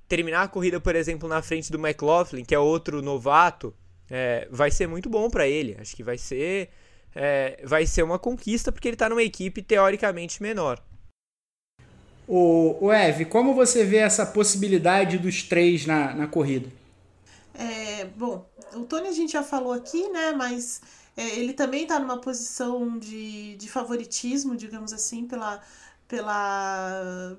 terminar 0.08 0.44
a 0.44 0.48
corrida, 0.48 0.80
por 0.80 0.96
exemplo, 0.96 1.28
na 1.28 1.42
frente 1.42 1.72
do 1.72 1.78
McLaughlin, 1.78 2.44
que 2.44 2.56
é 2.56 2.60
outro 2.60 3.02
novato, 3.02 3.74
é, 4.10 4.48
vai 4.52 4.72
ser 4.72 4.88
muito 4.88 5.10
bom 5.10 5.30
para 5.30 5.48
ele. 5.48 5.78
Acho 5.80 5.96
que 5.96 6.04
vai 6.04 6.18
ser, 6.18 6.70
é, 7.16 7.62
vai 7.64 7.86
ser 7.86 8.04
uma 8.04 8.20
conquista 8.20 8.72
porque 8.72 8.88
ele 8.88 8.96
está 8.96 9.10
numa 9.10 9.24
equipe 9.24 9.62
teoricamente 9.62 10.42
menor. 10.42 10.82
O, 12.28 12.78
o 12.86 12.92
Eve, 12.92 13.26
como 13.26 13.54
você 13.54 13.84
vê 13.84 13.98
essa 13.98 14.26
possibilidade 14.26 15.18
dos 15.18 15.44
três 15.44 15.86
na, 15.86 16.14
na 16.14 16.28
corrida? 16.28 16.70
É, 17.54 18.06
bom, 18.06 18.50
o 18.76 18.86
Tony 18.86 19.08
a 19.08 19.12
gente 19.12 19.34
já 19.34 19.44
falou 19.44 19.74
aqui, 19.74 20.10
né? 20.10 20.32
Mas 20.34 20.82
é, 21.16 21.38
ele 21.38 21.54
também 21.54 21.84
está 21.84 22.00
numa 22.00 22.20
posição 22.20 22.98
de, 22.98 23.56
de 23.58 23.70
favoritismo, 23.70 24.56
digamos 24.56 24.94
assim, 24.94 25.28
pela, 25.28 25.62
pela, 26.08 27.38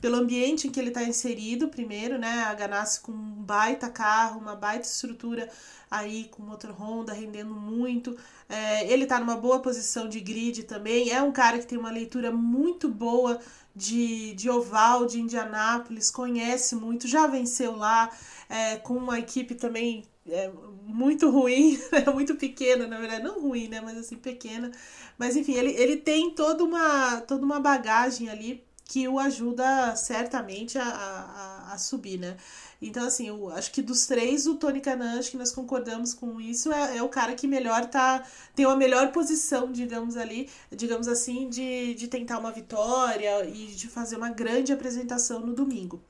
pelo 0.00 0.16
ambiente 0.16 0.68
em 0.68 0.70
que 0.70 0.78
ele 0.78 0.88
está 0.88 1.02
inserido, 1.02 1.68
primeiro, 1.68 2.18
né? 2.18 2.44
A 2.44 2.54
Ganassi 2.54 3.00
com 3.00 3.12
um 3.12 3.42
baita 3.42 3.90
carro, 3.90 4.40
uma 4.40 4.54
baita 4.54 4.86
estrutura 4.86 5.48
aí 5.90 6.28
com 6.30 6.42
motor 6.42 6.70
Honda 6.70 7.12
rendendo 7.12 7.54
muito. 7.54 8.16
É, 8.48 8.90
ele 8.92 9.04
está 9.04 9.18
numa 9.18 9.36
boa 9.36 9.60
posição 9.60 10.08
de 10.08 10.20
grid 10.20 10.64
também. 10.64 11.10
É 11.10 11.22
um 11.22 11.32
cara 11.32 11.58
que 11.58 11.66
tem 11.66 11.78
uma 11.78 11.90
leitura 11.90 12.30
muito 12.30 12.88
boa 12.88 13.40
de, 13.74 14.34
de 14.34 14.50
oval, 14.50 15.06
de 15.06 15.20
Indianápolis, 15.20 16.10
conhece 16.10 16.74
muito, 16.76 17.08
já 17.08 17.26
venceu 17.26 17.76
lá, 17.76 18.10
é, 18.48 18.76
com 18.76 18.94
uma 18.94 19.18
equipe 19.18 19.54
também 19.54 20.04
é, 20.28 20.50
muito 20.84 21.30
ruim, 21.30 21.78
né? 21.92 22.04
muito 22.12 22.34
pequena, 22.36 22.86
na 22.86 22.98
verdade, 22.98 23.24
não 23.24 23.40
ruim, 23.40 23.68
né? 23.68 23.80
Mas 23.80 23.98
assim, 23.98 24.16
pequena. 24.16 24.70
Mas 25.18 25.36
enfim, 25.36 25.54
ele, 25.54 25.72
ele 25.72 25.96
tem 25.96 26.30
toda 26.34 26.64
uma, 26.64 27.20
toda 27.22 27.44
uma 27.44 27.60
bagagem 27.60 28.28
ali 28.28 28.64
que 28.84 29.08
o 29.08 29.18
ajuda 29.18 29.96
certamente 29.96 30.76
a, 30.78 30.84
a, 30.84 31.72
a 31.72 31.78
subir, 31.78 32.18
né? 32.18 32.36
Então, 32.80 33.06
assim, 33.06 33.28
eu 33.28 33.48
acho 33.50 33.72
que 33.72 33.80
dos 33.80 34.06
três, 34.06 34.46
o 34.46 34.56
Tony 34.56 34.80
Canan, 34.80 35.18
acho 35.18 35.30
que 35.30 35.36
nós 35.36 35.52
concordamos 35.52 36.12
com 36.12 36.40
isso, 36.40 36.70
é, 36.72 36.98
é 36.98 37.02
o 37.02 37.08
cara 37.08 37.34
que 37.34 37.46
melhor 37.46 37.86
tá. 37.86 38.22
tem 38.54 38.66
uma 38.66 38.76
melhor 38.76 39.12
posição, 39.12 39.72
digamos 39.72 40.16
ali, 40.16 40.50
digamos 40.70 41.08
assim, 41.08 41.48
de, 41.48 41.94
de 41.94 42.08
tentar 42.08 42.38
uma 42.38 42.50
vitória 42.52 43.46
e 43.46 43.68
de 43.68 43.88
fazer 43.88 44.16
uma 44.16 44.30
grande 44.30 44.72
apresentação 44.72 45.40
no 45.40 45.54
domingo. 45.54 46.02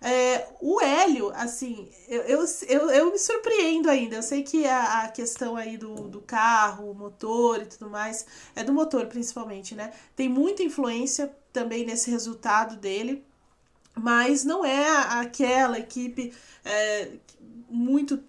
É, 0.00 0.48
o 0.60 0.80
Hélio, 0.80 1.30
assim, 1.34 1.88
eu, 2.08 2.22
eu, 2.22 2.44
eu, 2.68 2.90
eu, 2.90 3.12
me 3.12 3.18
surpreendo 3.18 3.88
ainda. 3.88 4.16
Eu 4.16 4.22
sei 4.22 4.42
que 4.42 4.66
a, 4.66 5.04
a 5.04 5.08
questão 5.08 5.56
aí 5.56 5.76
do, 5.76 5.94
do 6.08 6.20
carro, 6.20 6.94
motor 6.94 7.62
e 7.62 7.66
tudo 7.66 7.90
mais, 7.90 8.26
é 8.54 8.62
do 8.62 8.72
motor 8.72 9.06
principalmente, 9.06 9.74
né? 9.74 9.92
Tem 10.14 10.28
muita 10.28 10.62
influência 10.62 11.34
também 11.52 11.84
nesse 11.84 12.10
resultado 12.10 12.76
dele, 12.76 13.24
mas 13.94 14.44
não 14.44 14.64
é 14.64 14.88
aquela 15.20 15.78
equipe 15.78 16.32
é, 16.64 17.12
muito 17.68 18.22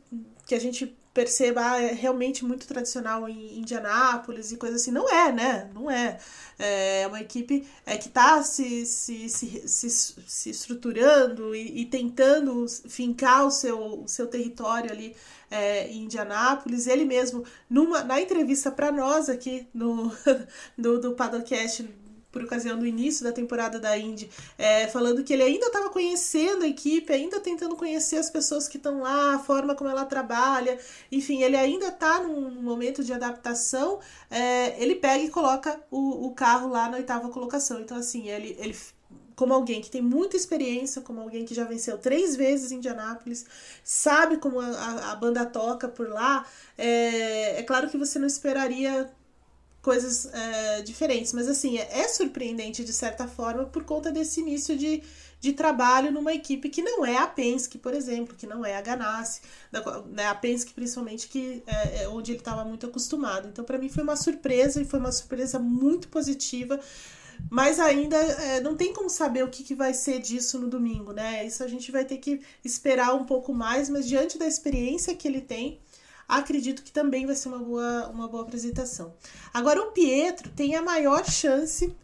que 0.45 0.55
a 0.55 0.59
gente 0.59 0.97
perceba 1.17 1.71
ah, 1.71 1.81
é 1.81 1.93
realmente 1.93 2.45
muito 2.45 2.67
tradicional 2.67 3.27
em 3.27 3.57
Indianápolis 3.57 4.51
e 4.51 4.55
coisa 4.55 4.75
assim. 4.75 4.91
Não 4.91 5.09
é, 5.09 5.31
né? 5.31 5.67
Não 5.73 5.89
é. 5.89 6.19
É 6.59 7.07
uma 7.07 7.19
equipe 7.19 7.67
é, 7.87 7.97
que 7.97 8.07
está 8.07 8.43
se, 8.43 8.85
se, 8.85 9.27
se, 9.27 9.67
se, 9.67 9.89
se 9.89 10.49
estruturando 10.51 11.55
e, 11.55 11.81
e, 11.81 11.85
tentando 11.85 12.67
fincar 12.87 13.47
o 13.47 13.51
seu, 13.51 14.03
o 14.03 14.07
seu 14.07 14.27
território 14.27 14.91
ali 14.91 15.15
é, 15.49 15.87
em 15.87 16.03
Indianápolis. 16.03 16.85
Ele 16.85 17.03
mesmo, 17.03 17.43
numa, 17.67 18.03
na 18.03 18.21
entrevista 18.21 18.71
para 18.71 18.91
nós 18.91 19.27
aqui 19.27 19.67
no, 19.73 20.11
do, 20.77 20.99
do 21.01 21.13
Padocast 21.13 21.83
por 22.37 22.45
ocasião 22.45 22.77
do 22.77 22.85
início 22.85 23.23
da 23.23 23.31
temporada 23.31 23.79
da 23.79 23.97
Indy, 23.97 24.29
é, 24.57 24.87
falando 24.87 25.23
que 25.23 25.33
ele 25.33 25.41
ainda 25.41 25.65
estava 25.65 25.89
conhecendo 25.89 26.63
a 26.63 26.67
equipe, 26.67 27.11
ainda 27.11 27.39
tentando 27.39 27.75
conhecer 27.75 28.17
as 28.17 28.29
pessoas 28.29 28.67
que 28.67 28.77
estão 28.77 29.01
lá, 29.01 29.33
a 29.35 29.39
forma 29.39 29.73
como 29.73 29.89
ela 29.89 30.05
trabalha, 30.05 30.77
enfim, 31.11 31.41
ele 31.41 31.57
ainda 31.57 31.87
está 31.87 32.21
num 32.21 32.51
momento 32.61 33.03
de 33.03 33.11
adaptação. 33.11 33.99
É, 34.29 34.81
ele 34.81 34.95
pega 34.95 35.23
e 35.23 35.29
coloca 35.29 35.79
o, 35.89 36.27
o 36.27 36.31
carro 36.35 36.69
lá 36.69 36.87
na 36.89 36.97
oitava 36.97 37.29
colocação. 37.29 37.79
Então, 37.81 37.97
assim, 37.97 38.29
ele, 38.29 38.55
ele 38.59 38.75
como 39.35 39.53
alguém 39.53 39.81
que 39.81 39.89
tem 39.89 40.01
muita 40.01 40.35
experiência, 40.35 41.01
como 41.01 41.21
alguém 41.21 41.45
que 41.45 41.53
já 41.53 41.63
venceu 41.63 41.97
três 41.99 42.35
vezes 42.35 42.71
em 42.71 42.77
Indianápolis, 42.77 43.45
sabe 43.83 44.37
como 44.37 44.59
a, 44.59 45.11
a, 45.11 45.15
banda 45.15 45.45
toca 45.45 45.87
por 45.87 46.09
lá, 46.09 46.43
é, 46.75 47.59
é 47.59 47.63
claro 47.63 47.87
que 47.87 47.97
você 47.97 48.17
não 48.17 48.25
esperaria 48.25 49.11
coisas 49.87 50.25
é, 50.33 50.81
diferentes. 50.81 51.31
Mas 51.31 51.47
assim, 51.47 51.77
é, 51.77 52.01
é, 52.01 52.07
surpreendente 52.09 52.83
de 52.83 52.91
certa 52.91 53.25
forma 53.25 53.63
por 53.63 53.85
conta 53.85 54.11
desse 54.11 54.41
início 54.41 54.75
de, 54.75 55.01
de 55.39 55.53
trabalho 55.53 56.11
numa 56.11 56.33
equipe 56.33 56.67
que 56.67 56.81
não 56.81 57.05
é 57.05 57.15
a 57.15 57.25
Penske, 57.25 57.77
por 57.77 57.93
exemplo, 57.93 58.35
que 58.35 58.45
não 58.45 58.65
é 58.65 58.75
a 58.75 58.81
Ganassi, 58.81 59.39
né, 60.11 60.25
a 60.25 60.35
Penske 60.35 60.73
principalmente, 60.73 61.29
que 61.29 61.63
é, 61.65 62.03
é 62.03 62.09
onde 62.09 62.33
ele 62.33 62.39
estava 62.39 62.65
muito 62.65 62.85
acostumado. 62.85 63.47
Então, 63.47 63.63
para 63.63 63.77
mim 63.77 63.87
foi 63.87 64.03
uma 64.03 64.17
surpresa 64.17 64.81
e 64.81 64.83
foi 64.83 64.99
uma 64.99 65.13
surpresa 65.13 65.57
muito 65.57 66.09
positiva. 66.09 66.77
Mas 67.49 67.79
ainda 67.79 68.17
é, 68.17 68.59
não 68.59 68.75
tem 68.75 68.91
como 68.91 69.09
saber 69.09 69.43
o 69.43 69.49
que, 69.49 69.63
que 69.63 69.75
vai 69.75 69.93
ser 69.93 70.19
disso 70.19 70.59
no 70.59 70.67
domingo, 70.67 71.13
né? 71.13 71.45
Isso 71.45 71.63
a 71.63 71.67
gente 71.67 71.93
vai 71.93 72.03
ter 72.03 72.17
que 72.17 72.41
esperar 72.65 73.13
um 73.15 73.23
pouco 73.23 73.53
mais, 73.53 73.89
mas 73.89 74.05
diante 74.05 74.37
da 74.37 74.47
experiência 74.47 75.15
que 75.15 75.27
ele 75.27 75.39
tem, 75.39 75.79
acredito 76.27 76.83
que 76.83 76.91
também 76.91 77.25
vai 77.25 77.35
ser 77.35 77.47
uma 77.47 77.59
boa, 77.59 78.09
uma 78.09 78.27
boa 78.27 78.43
apresentação. 78.43 79.13
Agora, 79.53 79.81
o 79.81 79.91
Pietro 79.91 80.49
tem 80.49 80.75
a 80.75 80.81
maior 80.81 81.25
chance 81.25 81.95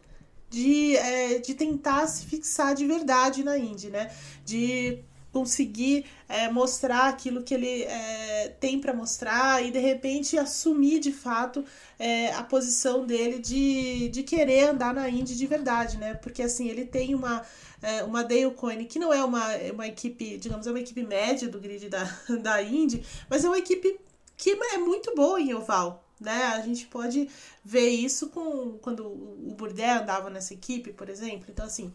de, 0.48 0.96
é, 0.96 1.38
de 1.38 1.54
tentar 1.54 2.06
se 2.06 2.26
fixar 2.26 2.74
de 2.74 2.86
verdade 2.86 3.42
na 3.42 3.58
Indy, 3.58 3.90
né? 3.90 4.10
De 4.44 5.02
conseguir 5.32 6.06
é, 6.28 6.48
mostrar 6.48 7.08
aquilo 7.08 7.42
que 7.42 7.52
ele 7.52 7.82
é, 7.82 8.54
tem 8.60 8.78
para 8.78 8.94
mostrar 8.94 9.64
e 9.64 9.72
de 9.72 9.80
repente 9.80 10.38
assumir 10.38 11.00
de 11.00 11.10
fato 11.10 11.64
é, 11.98 12.32
a 12.32 12.42
posição 12.44 13.04
dele 13.04 13.40
de, 13.40 14.08
de 14.10 14.22
querer 14.22 14.68
andar 14.68 14.94
na 14.94 15.08
Indy 15.10 15.34
de 15.34 15.46
verdade, 15.48 15.98
né? 15.98 16.14
Porque 16.14 16.40
assim, 16.40 16.68
ele 16.68 16.84
tem 16.84 17.16
uma, 17.16 17.42
é, 17.82 18.04
uma 18.04 18.22
Dale 18.22 18.52
Coyne 18.52 18.84
que 18.84 19.00
não 19.00 19.12
é 19.12 19.24
uma, 19.24 19.44
uma 19.72 19.88
equipe, 19.88 20.38
digamos, 20.38 20.68
é 20.68 20.70
uma 20.70 20.80
equipe 20.80 21.02
média 21.02 21.48
do 21.48 21.58
grid 21.58 21.88
da, 21.88 22.04
da 22.40 22.62
Indy, 22.62 23.04
mas 23.28 23.44
é 23.44 23.48
uma 23.48 23.58
equipe 23.58 23.98
que 24.36 24.50
é 24.50 24.78
muito 24.78 25.14
boa 25.14 25.40
em 25.40 25.54
oval. 25.54 26.04
Né? 26.20 26.44
A 26.44 26.60
gente 26.60 26.86
pode 26.86 27.28
ver 27.64 27.88
isso 27.88 28.28
com 28.28 28.78
quando 28.78 29.06
o 29.06 29.54
Bourdais 29.56 30.02
andava 30.02 30.30
nessa 30.30 30.54
equipe, 30.54 30.92
por 30.92 31.08
exemplo. 31.08 31.46
Então, 31.48 31.66
assim, 31.66 31.92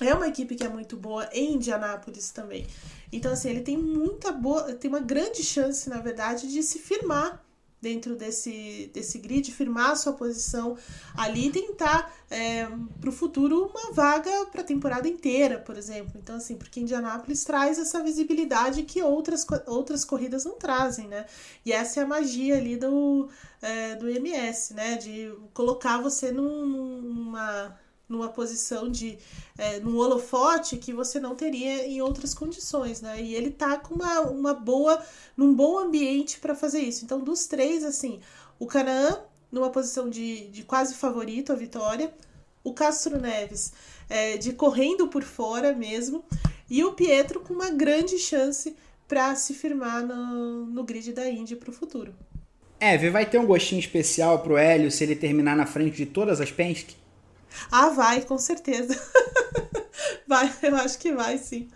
é 0.00 0.12
uma 0.12 0.28
equipe 0.28 0.56
que 0.56 0.64
é 0.64 0.68
muito 0.68 0.96
boa 0.96 1.28
em 1.32 1.54
Indianápolis 1.54 2.30
também. 2.30 2.66
Então, 3.12 3.32
assim, 3.32 3.50
ele 3.50 3.60
tem 3.60 3.76
muita 3.76 4.32
boa, 4.32 4.74
tem 4.74 4.88
uma 4.88 5.00
grande 5.00 5.42
chance, 5.42 5.88
na 5.88 5.98
verdade, 5.98 6.50
de 6.50 6.62
se 6.62 6.78
firmar 6.78 7.44
dentro 7.84 8.16
desse, 8.16 8.90
desse 8.94 9.18
grid, 9.18 9.52
firmar 9.52 9.94
sua 9.98 10.14
posição 10.14 10.74
ali 11.14 11.48
e 11.48 11.52
tentar 11.52 12.10
é, 12.30 12.66
para 12.98 13.10
o 13.10 13.12
futuro 13.12 13.66
uma 13.66 13.92
vaga 13.92 14.46
para 14.46 14.62
a 14.62 14.64
temporada 14.64 15.06
inteira, 15.06 15.58
por 15.58 15.76
exemplo. 15.76 16.14
Então, 16.16 16.36
assim, 16.36 16.56
porque 16.56 16.80
Indianápolis 16.80 17.44
traz 17.44 17.78
essa 17.78 18.02
visibilidade 18.02 18.84
que 18.84 19.02
outras, 19.02 19.46
outras 19.66 20.02
corridas 20.02 20.46
não 20.46 20.54
trazem, 20.58 21.06
né? 21.06 21.26
E 21.62 21.72
essa 21.72 22.00
é 22.00 22.02
a 22.04 22.06
magia 22.06 22.56
ali 22.56 22.78
do, 22.78 23.28
é, 23.60 23.94
do 23.96 24.08
MS, 24.08 24.72
né? 24.72 24.96
De 24.96 25.30
colocar 25.52 25.98
você 26.00 26.32
num, 26.32 26.66
numa 27.02 27.78
numa 28.08 28.28
posição 28.28 28.90
de 28.90 29.18
é, 29.56 29.80
num 29.80 29.96
holofote 29.96 30.76
que 30.76 30.92
você 30.92 31.18
não 31.18 31.34
teria 31.34 31.86
em 31.86 32.02
outras 32.02 32.34
condições, 32.34 33.00
né? 33.00 33.20
E 33.20 33.34
ele 33.34 33.50
tá 33.50 33.78
com 33.78 33.94
uma, 33.94 34.20
uma 34.22 34.54
boa, 34.54 35.02
num 35.36 35.54
bom 35.54 35.78
ambiente 35.78 36.38
para 36.38 36.54
fazer 36.54 36.80
isso. 36.80 37.04
Então, 37.04 37.20
dos 37.20 37.46
três, 37.46 37.84
assim, 37.84 38.20
o 38.58 38.66
Canaã 38.66 39.22
numa 39.54 39.70
posição 39.70 40.10
de, 40.10 40.48
de 40.48 40.64
quase 40.64 40.94
favorito 40.94 41.52
à 41.52 41.54
vitória, 41.54 42.12
o 42.62 42.72
Castro 42.72 43.20
Neves 43.20 43.72
é, 44.10 44.36
de 44.36 44.52
correndo 44.52 45.06
por 45.06 45.22
fora 45.22 45.72
mesmo, 45.72 46.24
e 46.68 46.82
o 46.82 46.92
Pietro 46.92 47.40
com 47.40 47.54
uma 47.54 47.70
grande 47.70 48.18
chance 48.18 48.74
para 49.06 49.34
se 49.36 49.54
firmar 49.54 50.04
no, 50.04 50.66
no 50.66 50.82
grid 50.82 51.12
da 51.12 51.28
Indy 51.28 51.56
para 51.56 51.70
o 51.70 51.72
futuro. 51.72 52.14
É, 52.80 52.98
vai 53.10 53.24
ter 53.24 53.38
um 53.38 53.46
gostinho 53.46 53.78
especial 53.78 54.40
pro 54.40 54.56
Hélio 54.56 54.90
se 54.90 55.04
ele 55.04 55.14
terminar 55.14 55.56
na 55.56 55.66
frente 55.66 55.96
de 55.96 56.06
todas 56.06 56.40
as 56.40 56.50
Penske? 56.50 56.96
Ah, 57.70 57.90
vai, 57.90 58.22
com 58.22 58.38
certeza. 58.38 58.94
vai, 60.26 60.52
eu 60.62 60.76
acho 60.76 60.98
que 60.98 61.12
vai, 61.12 61.38
sim. 61.38 61.68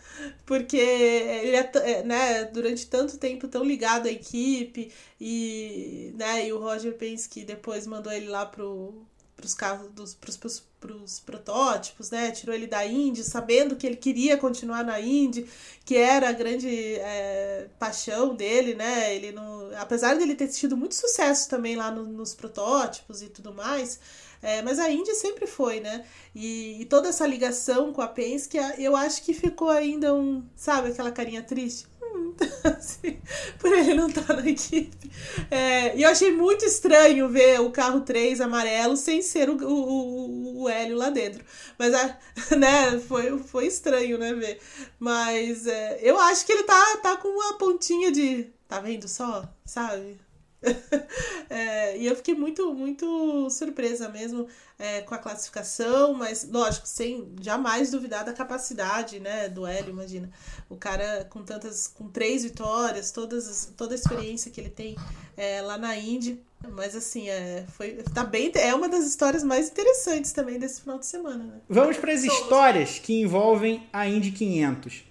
Porque 0.47 0.77
ele 0.77 1.57
é, 1.57 1.71
é, 1.75 2.03
né, 2.03 2.45
durante 2.45 2.87
tanto 2.87 3.19
tempo 3.19 3.49
tão 3.49 3.65
ligado 3.65 4.07
à 4.07 4.11
equipe 4.11 4.93
e, 5.21 6.13
né, 6.17 6.47
e 6.47 6.53
o 6.53 6.59
Roger 6.59 6.95
Penske 6.95 7.45
depois 7.45 7.87
mandou 7.87 8.13
ele 8.13 8.29
lá 8.29 8.47
pro, 8.47 9.07
pros 9.39 9.55
carros 9.55 9.89
dos 9.93 10.15
pros, 10.15 10.37
pros, 10.37 10.65
pros 10.81 11.21
protótipos, 11.21 12.11
né? 12.11 12.33
Tirou 12.33 12.55
ele 12.55 12.67
da 12.67 12.85
Indy, 12.85 13.23
sabendo 13.23 13.77
que 13.77 13.87
ele 13.87 13.97
queria 13.97 14.37
continuar 14.37 14.85
na 14.85 15.01
Indy, 15.01 15.49
que 15.85 15.97
era 15.97 16.29
a 16.29 16.33
grande 16.33 16.69
é, 16.69 17.69
paixão 17.79 18.35
dele, 18.35 18.75
né? 18.75 19.15
Ele 19.15 19.31
não, 19.31 19.71
apesar 19.77 20.17
dele 20.17 20.35
ter 20.35 20.49
tido 20.49 20.77
muito 20.77 20.97
sucesso 20.97 21.49
também 21.49 21.77
lá 21.77 21.89
no, 21.91 22.05
nos 22.05 22.35
protótipos 22.35 23.23
e 23.23 23.29
tudo 23.29 23.55
mais, 23.55 24.01
é, 24.43 24.63
mas 24.63 24.79
a 24.79 24.91
Índia 24.91 25.15
sempre 25.15 25.47
foi, 25.47 25.81
né? 25.81 26.05
E, 26.35 26.83
e, 26.83 26.85
toda 26.85 27.09
essa 27.09 27.27
ligação 27.27 27.93
com 27.93 28.01
a 28.01 28.07
Penske, 28.07 28.59
eu 28.79 28.95
acho 28.95 29.23
que 29.23 29.35
ficou 29.35 29.69
ainda 29.69 30.15
um, 30.15 30.45
sabe, 30.55 30.89
aquela 30.89 31.11
carinha 31.11 31.43
triste. 31.43 31.87
Hum, 32.01 32.35
assim, 32.65 33.19
por 33.59 33.73
ele 33.73 33.95
não 33.95 34.09
estar 34.09 34.35
na 34.35 34.49
equipe. 34.49 35.11
É, 35.51 35.97
e 35.97 36.03
eu 36.03 36.09
achei 36.09 36.33
muito 36.33 36.65
estranho 36.65 37.29
ver 37.29 37.61
o 37.61 37.71
carro 37.71 38.03
3 38.03 38.41
amarelo 38.41 38.97
sem 38.97 39.23
ser 39.23 39.51
o, 39.51 39.57
o, 39.57 40.63
o 40.63 40.69
Hélio 40.69 40.97
lá 40.97 41.11
dentro. 41.11 41.45
Mas, 41.77 41.93
né, 42.57 42.99
foi, 43.01 43.39
foi 43.41 43.67
estranho, 43.67 44.19
né, 44.19 44.33
ver. 44.35 44.61
Mas 44.99 45.67
é, 45.67 45.99
eu 46.03 46.19
acho 46.19 46.47
que 46.47 46.53
ele 46.53 46.63
tá, 46.63 46.97
tá 47.03 47.17
com 47.17 47.29
uma 47.29 47.59
pontinha 47.59 48.13
de. 48.13 48.53
Tá 48.69 48.81
vendo 48.81 49.09
só? 49.09 49.49
Sabe? 49.65 50.21
é, 51.49 51.97
e 51.97 52.07
eu 52.07 52.17
fiquei 52.17 52.35
muito, 52.35 52.73
muito 52.75 53.49
surpresa 53.51 54.09
mesmo 54.09 54.47
é, 54.79 55.01
com 55.03 55.15
a 55.15 55.19
classificação, 55.19 56.15
mas 56.15 56.49
lógico, 56.51 56.87
sem 56.87 57.33
jamais 57.41 57.91
duvidar 57.91 58.25
da 58.25 58.33
capacidade 58.33 59.21
né, 59.21 59.49
do 59.49 59.67
Hélio, 59.67 59.91
imagina. 59.91 60.31
O 60.69 60.77
cara 60.77 61.27
com 61.31 61.43
tantas, 61.43 61.87
com 61.89 62.09
três 62.09 62.43
vitórias, 62.43 63.11
todas, 63.11 63.73
toda 63.77 63.95
a 63.95 63.97
experiência 63.97 64.51
que 64.51 64.61
ele 64.61 64.71
tem 64.71 64.97
é, 65.37 65.63
lá 65.63 65.79
na 65.79 65.97
Indy. 65.97 66.41
Mas 66.73 66.97
assim, 66.97 67.29
é, 67.29 67.65
foi, 67.77 68.03
tá 68.13 68.25
bem, 68.25 68.51
é 68.57 68.75
uma 68.75 68.89
das 68.89 69.07
histórias 69.07 69.45
mais 69.45 69.69
interessantes 69.69 70.33
também 70.33 70.59
desse 70.59 70.81
final 70.81 70.99
de 70.99 71.07
semana. 71.07 71.45
Né? 71.45 71.61
Vamos 71.69 71.97
para 71.97 72.13
as 72.13 72.25
histórias 72.25 72.99
que 72.99 73.21
envolvem 73.21 73.87
a 73.93 74.09
Indy 74.09 74.33
500. 74.33 75.05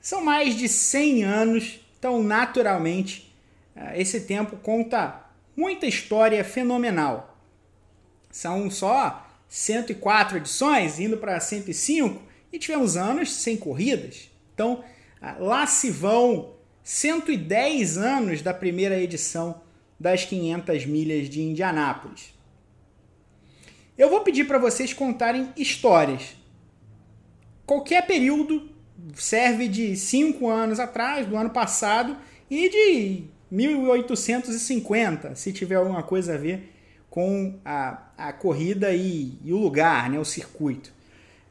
São 0.00 0.22
mais 0.22 0.54
de 0.56 0.68
100 0.68 1.24
anos, 1.24 1.80
então 1.98 2.22
naturalmente 2.22 3.27
esse 3.96 4.20
tempo 4.22 4.56
conta 4.56 5.24
muita 5.56 5.86
história 5.86 6.42
fenomenal. 6.44 7.36
São 8.30 8.70
só 8.70 9.26
104 9.48 10.36
edições, 10.36 10.98
indo 11.00 11.16
para 11.16 11.40
105, 11.40 12.22
e 12.52 12.58
tivemos 12.58 12.96
anos 12.96 13.32
sem 13.32 13.56
corridas. 13.56 14.30
Então, 14.54 14.84
ah, 15.20 15.36
lá 15.38 15.66
se 15.66 15.90
vão 15.90 16.54
110 16.82 17.98
anos 17.98 18.42
da 18.42 18.54
primeira 18.54 19.00
edição 19.00 19.60
das 19.98 20.24
500 20.24 20.86
milhas 20.86 21.28
de 21.28 21.42
Indianápolis. 21.42 22.32
Eu 23.96 24.08
vou 24.08 24.20
pedir 24.20 24.44
para 24.44 24.58
vocês 24.58 24.92
contarem 24.92 25.52
histórias. 25.56 26.36
Qualquer 27.66 28.06
período 28.06 28.70
serve 29.14 29.66
de 29.68 29.96
5 29.96 30.48
anos 30.48 30.78
atrás, 30.78 31.26
do 31.26 31.36
ano 31.36 31.50
passado, 31.50 32.16
e 32.50 32.68
de 32.68 33.24
1850, 33.50 35.34
se 35.34 35.52
tiver 35.52 35.76
alguma 35.76 36.02
coisa 36.02 36.34
a 36.34 36.38
ver 36.38 36.72
com 37.08 37.58
a, 37.64 38.02
a 38.16 38.32
corrida 38.32 38.92
e, 38.92 39.38
e 39.44 39.52
o 39.52 39.56
lugar, 39.56 40.10
né, 40.10 40.18
o 40.18 40.24
circuito. 40.24 40.92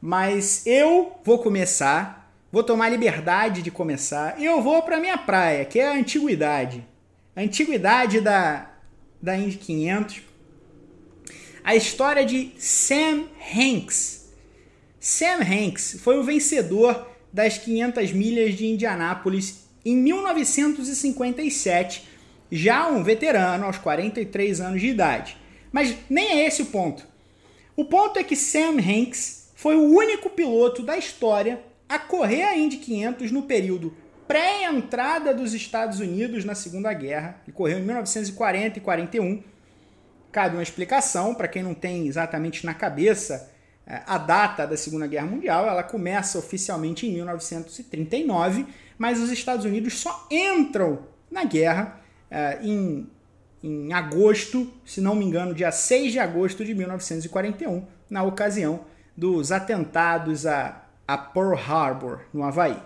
Mas 0.00 0.64
eu 0.66 1.18
vou 1.24 1.38
começar, 1.38 2.32
vou 2.52 2.62
tomar 2.62 2.88
liberdade 2.88 3.62
de 3.62 3.70
começar, 3.70 4.40
eu 4.40 4.62
vou 4.62 4.82
para 4.82 5.00
minha 5.00 5.18
praia, 5.18 5.64
que 5.64 5.80
é 5.80 5.88
a 5.88 5.94
antiguidade. 5.94 6.86
A 7.34 7.40
antiguidade 7.40 8.20
da, 8.20 8.70
da 9.20 9.36
Indy 9.36 9.56
500. 9.58 10.22
A 11.64 11.74
história 11.74 12.24
de 12.24 12.52
Sam 12.58 13.24
Hanks. 13.54 14.32
Sam 15.00 15.40
Hanks 15.42 15.98
foi 16.00 16.18
o 16.18 16.24
vencedor 16.24 17.08
das 17.32 17.58
500 17.58 18.12
milhas 18.12 18.54
de 18.54 18.66
Indianápolis 18.66 19.67
em 19.84 19.96
1957, 19.96 22.08
já 22.50 22.88
um 22.88 23.02
veterano 23.02 23.66
aos 23.66 23.78
43 23.78 24.60
anos 24.60 24.80
de 24.80 24.88
idade. 24.88 25.36
Mas 25.70 25.94
nem 26.08 26.40
é 26.40 26.46
esse 26.46 26.62
o 26.62 26.66
ponto. 26.66 27.06
O 27.76 27.84
ponto 27.84 28.18
é 28.18 28.24
que 28.24 28.34
Sam 28.34 28.78
Hanks 28.78 29.50
foi 29.54 29.76
o 29.76 29.82
único 29.82 30.30
piloto 30.30 30.82
da 30.82 30.96
história 30.96 31.62
a 31.88 31.98
correr 31.98 32.42
a 32.42 32.56
Indy 32.56 32.78
500 32.78 33.30
no 33.30 33.42
período 33.42 33.94
pré-entrada 34.26 35.32
dos 35.32 35.54
Estados 35.54 36.00
Unidos 36.00 36.44
na 36.44 36.54
Segunda 36.54 36.92
Guerra. 36.92 37.40
Ele 37.46 37.52
correu 37.52 37.78
em 37.78 37.82
1940 37.82 38.78
e 38.78 38.80
41. 38.80 39.42
Cabe 40.30 40.56
uma 40.56 40.62
explicação 40.62 41.34
para 41.34 41.48
quem 41.48 41.62
não 41.62 41.72
tem 41.72 42.06
exatamente 42.06 42.66
na 42.66 42.74
cabeça 42.74 43.50
é, 43.86 44.02
a 44.06 44.18
data 44.18 44.66
da 44.66 44.76
Segunda 44.76 45.06
Guerra 45.06 45.26
Mundial. 45.26 45.66
Ela 45.66 45.82
começa 45.82 46.38
oficialmente 46.38 47.06
em 47.06 47.14
1939 47.14 48.66
mas 48.98 49.20
os 49.20 49.30
Estados 49.30 49.64
Unidos 49.64 49.98
só 49.98 50.26
entram 50.30 51.00
na 51.30 51.44
guerra 51.44 52.00
uh, 52.30 52.66
em, 52.66 53.08
em 53.62 53.92
agosto, 53.92 54.70
se 54.84 55.00
não 55.00 55.14
me 55.14 55.24
engano, 55.24 55.54
dia 55.54 55.70
6 55.70 56.12
de 56.12 56.18
agosto 56.18 56.64
de 56.64 56.74
1941, 56.74 57.86
na 58.10 58.22
ocasião 58.22 58.80
dos 59.16 59.52
atentados 59.52 60.46
a, 60.46 60.84
a 61.06 61.16
Pearl 61.16 61.54
Harbor, 61.54 62.20
no 62.32 62.42
Havaí. 62.42 62.76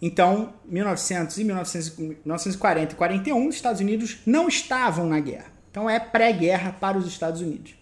Então, 0.00 0.54
1900 0.64 1.38
e 1.38 1.44
1940 1.44 2.92
e 2.92 2.96
41, 2.96 3.48
os 3.48 3.54
Estados 3.54 3.80
Unidos 3.80 4.18
não 4.26 4.48
estavam 4.48 5.06
na 5.06 5.20
guerra. 5.20 5.52
Então 5.70 5.88
é 5.88 5.98
pré-guerra 5.98 6.72
para 6.72 6.98
os 6.98 7.06
Estados 7.06 7.40
Unidos. 7.40 7.74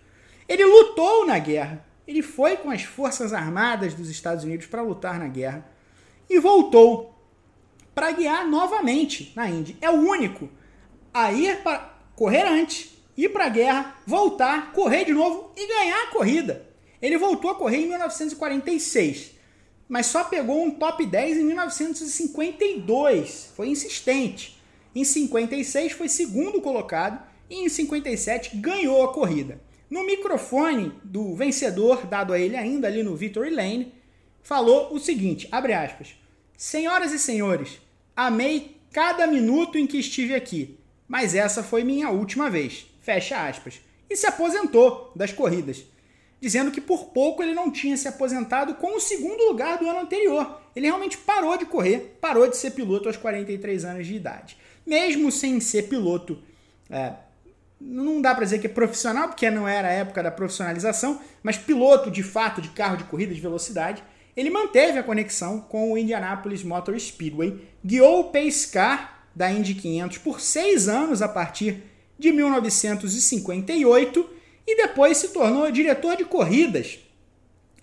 Ele 0.47 0.65
lutou 0.65 1.27
na 1.27 1.39
guerra. 1.39 1.85
Ele 2.07 2.23
foi 2.23 2.57
com 2.57 2.71
as 2.71 2.83
forças 2.83 3.33
armadas 3.33 3.95
dos 3.95 4.11
Estados 4.11 4.45
Unidos 4.45 4.67
para 4.67 4.83
lutar 4.83 5.19
na 5.19 5.29
guerra 5.29 5.67
e 6.29 6.39
voltou 6.39 7.10
para 8.01 8.13
guiar 8.13 8.49
novamente 8.49 9.31
na 9.37 9.51
Indy. 9.51 9.77
É 9.79 9.91
o 9.91 9.93
único 9.93 10.49
a 11.13 11.31
ir 11.35 11.63
para 11.63 12.01
correr 12.17 12.47
antes, 12.47 12.89
ir 13.15 13.29
para 13.29 13.45
a 13.45 13.51
guerra, 13.51 13.95
voltar, 14.07 14.73
correr 14.73 15.05
de 15.05 15.13
novo 15.13 15.53
e 15.55 15.67
ganhar 15.67 16.05
a 16.05 16.07
corrida. 16.07 16.67
Ele 17.03 17.19
voltou 17.19 17.51
a 17.51 17.55
correr 17.55 17.83
em 17.83 17.89
1946, 17.89 19.33
mas 19.87 20.07
só 20.07 20.25
pegou 20.25 20.65
um 20.65 20.71
top 20.71 21.05
10 21.05 21.41
em 21.41 21.45
1952. 21.45 23.53
Foi 23.55 23.69
insistente. 23.69 24.59
Em 24.95 25.05
56 25.05 25.93
foi 25.93 26.09
segundo 26.09 26.63
colocado 26.63 27.23
e 27.51 27.67
em 27.67 27.69
57 27.69 28.57
ganhou 28.57 29.05
a 29.05 29.13
corrida. 29.13 29.61
No 29.91 30.07
microfone 30.07 30.95
do 31.05 31.35
vencedor, 31.35 32.07
dado 32.07 32.33
a 32.33 32.39
ele 32.39 32.57
ainda 32.57 32.89
ali 32.89 33.03
no 33.03 33.15
Victory 33.15 33.51
Lane, 33.51 33.93
falou 34.43 34.91
o 34.91 34.99
seguinte, 34.99 35.47
abre 35.53 35.75
aspas, 35.75 36.19
Senhoras 36.61 37.11
e 37.11 37.19
senhores, 37.19 37.81
Amei 38.23 38.77
cada 38.93 39.27
minuto 39.27 39.79
em 39.79 39.87
que 39.87 39.97
estive 39.97 40.35
aqui, 40.35 40.79
mas 41.09 41.35
essa 41.35 41.63
foi 41.63 41.83
minha 41.83 42.11
última 42.11 42.51
vez. 42.51 42.85
Fecha 43.01 43.49
aspas. 43.49 43.81
E 44.11 44.15
se 44.15 44.27
aposentou 44.27 45.11
das 45.17 45.33
corridas, 45.33 45.87
dizendo 46.39 46.71
que 46.71 46.83
por 46.83 47.07
pouco 47.15 47.43
ele 47.43 47.55
não 47.55 47.71
tinha 47.71 47.97
se 47.97 48.07
aposentado 48.07 48.75
com 48.75 48.95
o 48.95 49.01
segundo 49.01 49.43
lugar 49.45 49.79
do 49.79 49.89
ano 49.89 50.01
anterior. 50.01 50.61
Ele 50.77 50.85
realmente 50.85 51.17
parou 51.17 51.57
de 51.57 51.65
correr, 51.65 52.19
parou 52.21 52.47
de 52.47 52.59
ser 52.59 52.73
piloto 52.73 53.09
aos 53.09 53.17
43 53.17 53.87
anos 53.87 54.07
de 54.07 54.17
idade. 54.17 54.59
Mesmo 54.85 55.33
sem 55.33 55.59
ser 55.59 55.89
piloto, 55.89 56.43
é, 56.91 57.15
não 57.81 58.21
dá 58.21 58.35
para 58.35 58.45
dizer 58.45 58.59
que 58.59 58.67
é 58.67 58.71
profissional, 58.71 59.29
porque 59.29 59.51
não 59.51 59.67
era 59.67 59.89
a 59.89 59.93
época 59.93 60.23
da 60.23 60.31
profissionalização, 60.31 61.19
mas 61.43 61.57
piloto 61.57 62.11
de 62.11 62.23
fato 62.23 62.61
de 62.61 62.69
carro 62.69 62.99
de 62.99 63.05
corrida 63.05 63.35
de 63.35 63.41
velocidade, 63.41 64.05
ele 64.37 64.51
manteve 64.51 64.99
a 64.99 65.03
conexão 65.03 65.61
com 65.61 65.93
o 65.93 65.99
Indianapolis 65.99 66.63
Motor 66.63 66.99
Speedway, 66.99 67.69
guiou 67.85 68.21
o 68.21 68.25
Pace 68.25 68.69
Car 68.69 69.27
da 69.35 69.51
Indy 69.51 69.75
500 69.75 70.19
por 70.19 70.41
seis 70.41 70.89
anos 70.89 71.23
a 71.23 71.29
partir 71.29 71.83
de 72.19 72.33
1958 72.33 74.31
e 74.67 74.77
depois 74.77 75.17
se 75.17 75.29
tornou 75.29 75.71
diretor 75.71 76.17
de 76.17 76.25
corridas 76.25 76.99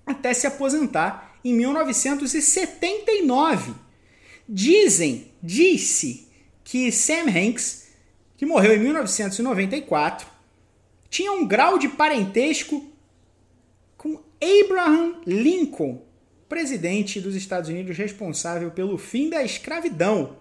até 0.05 0.33
se 0.33 0.45
aposentar 0.47 1.37
em 1.43 1.53
1979. 1.53 3.73
Dizem, 4.47 5.31
disse 5.43 6.29
que 6.63 6.89
Sam 6.91 7.25
Hanks, 7.29 7.87
que 8.37 8.45
morreu 8.45 8.75
em 8.75 8.79
1994, 8.79 10.25
tinha 11.09 11.31
um 11.31 11.45
grau 11.45 11.77
de 11.77 11.89
parentesco 11.89 12.85
com 13.97 14.21
Abraham 14.41 15.15
Lincoln, 15.25 16.06
presidente 16.47 17.19
dos 17.19 17.35
Estados 17.35 17.69
Unidos 17.69 17.97
responsável 17.97 18.71
pelo 18.71 18.97
fim 18.97 19.29
da 19.29 19.43
escravidão 19.43 20.37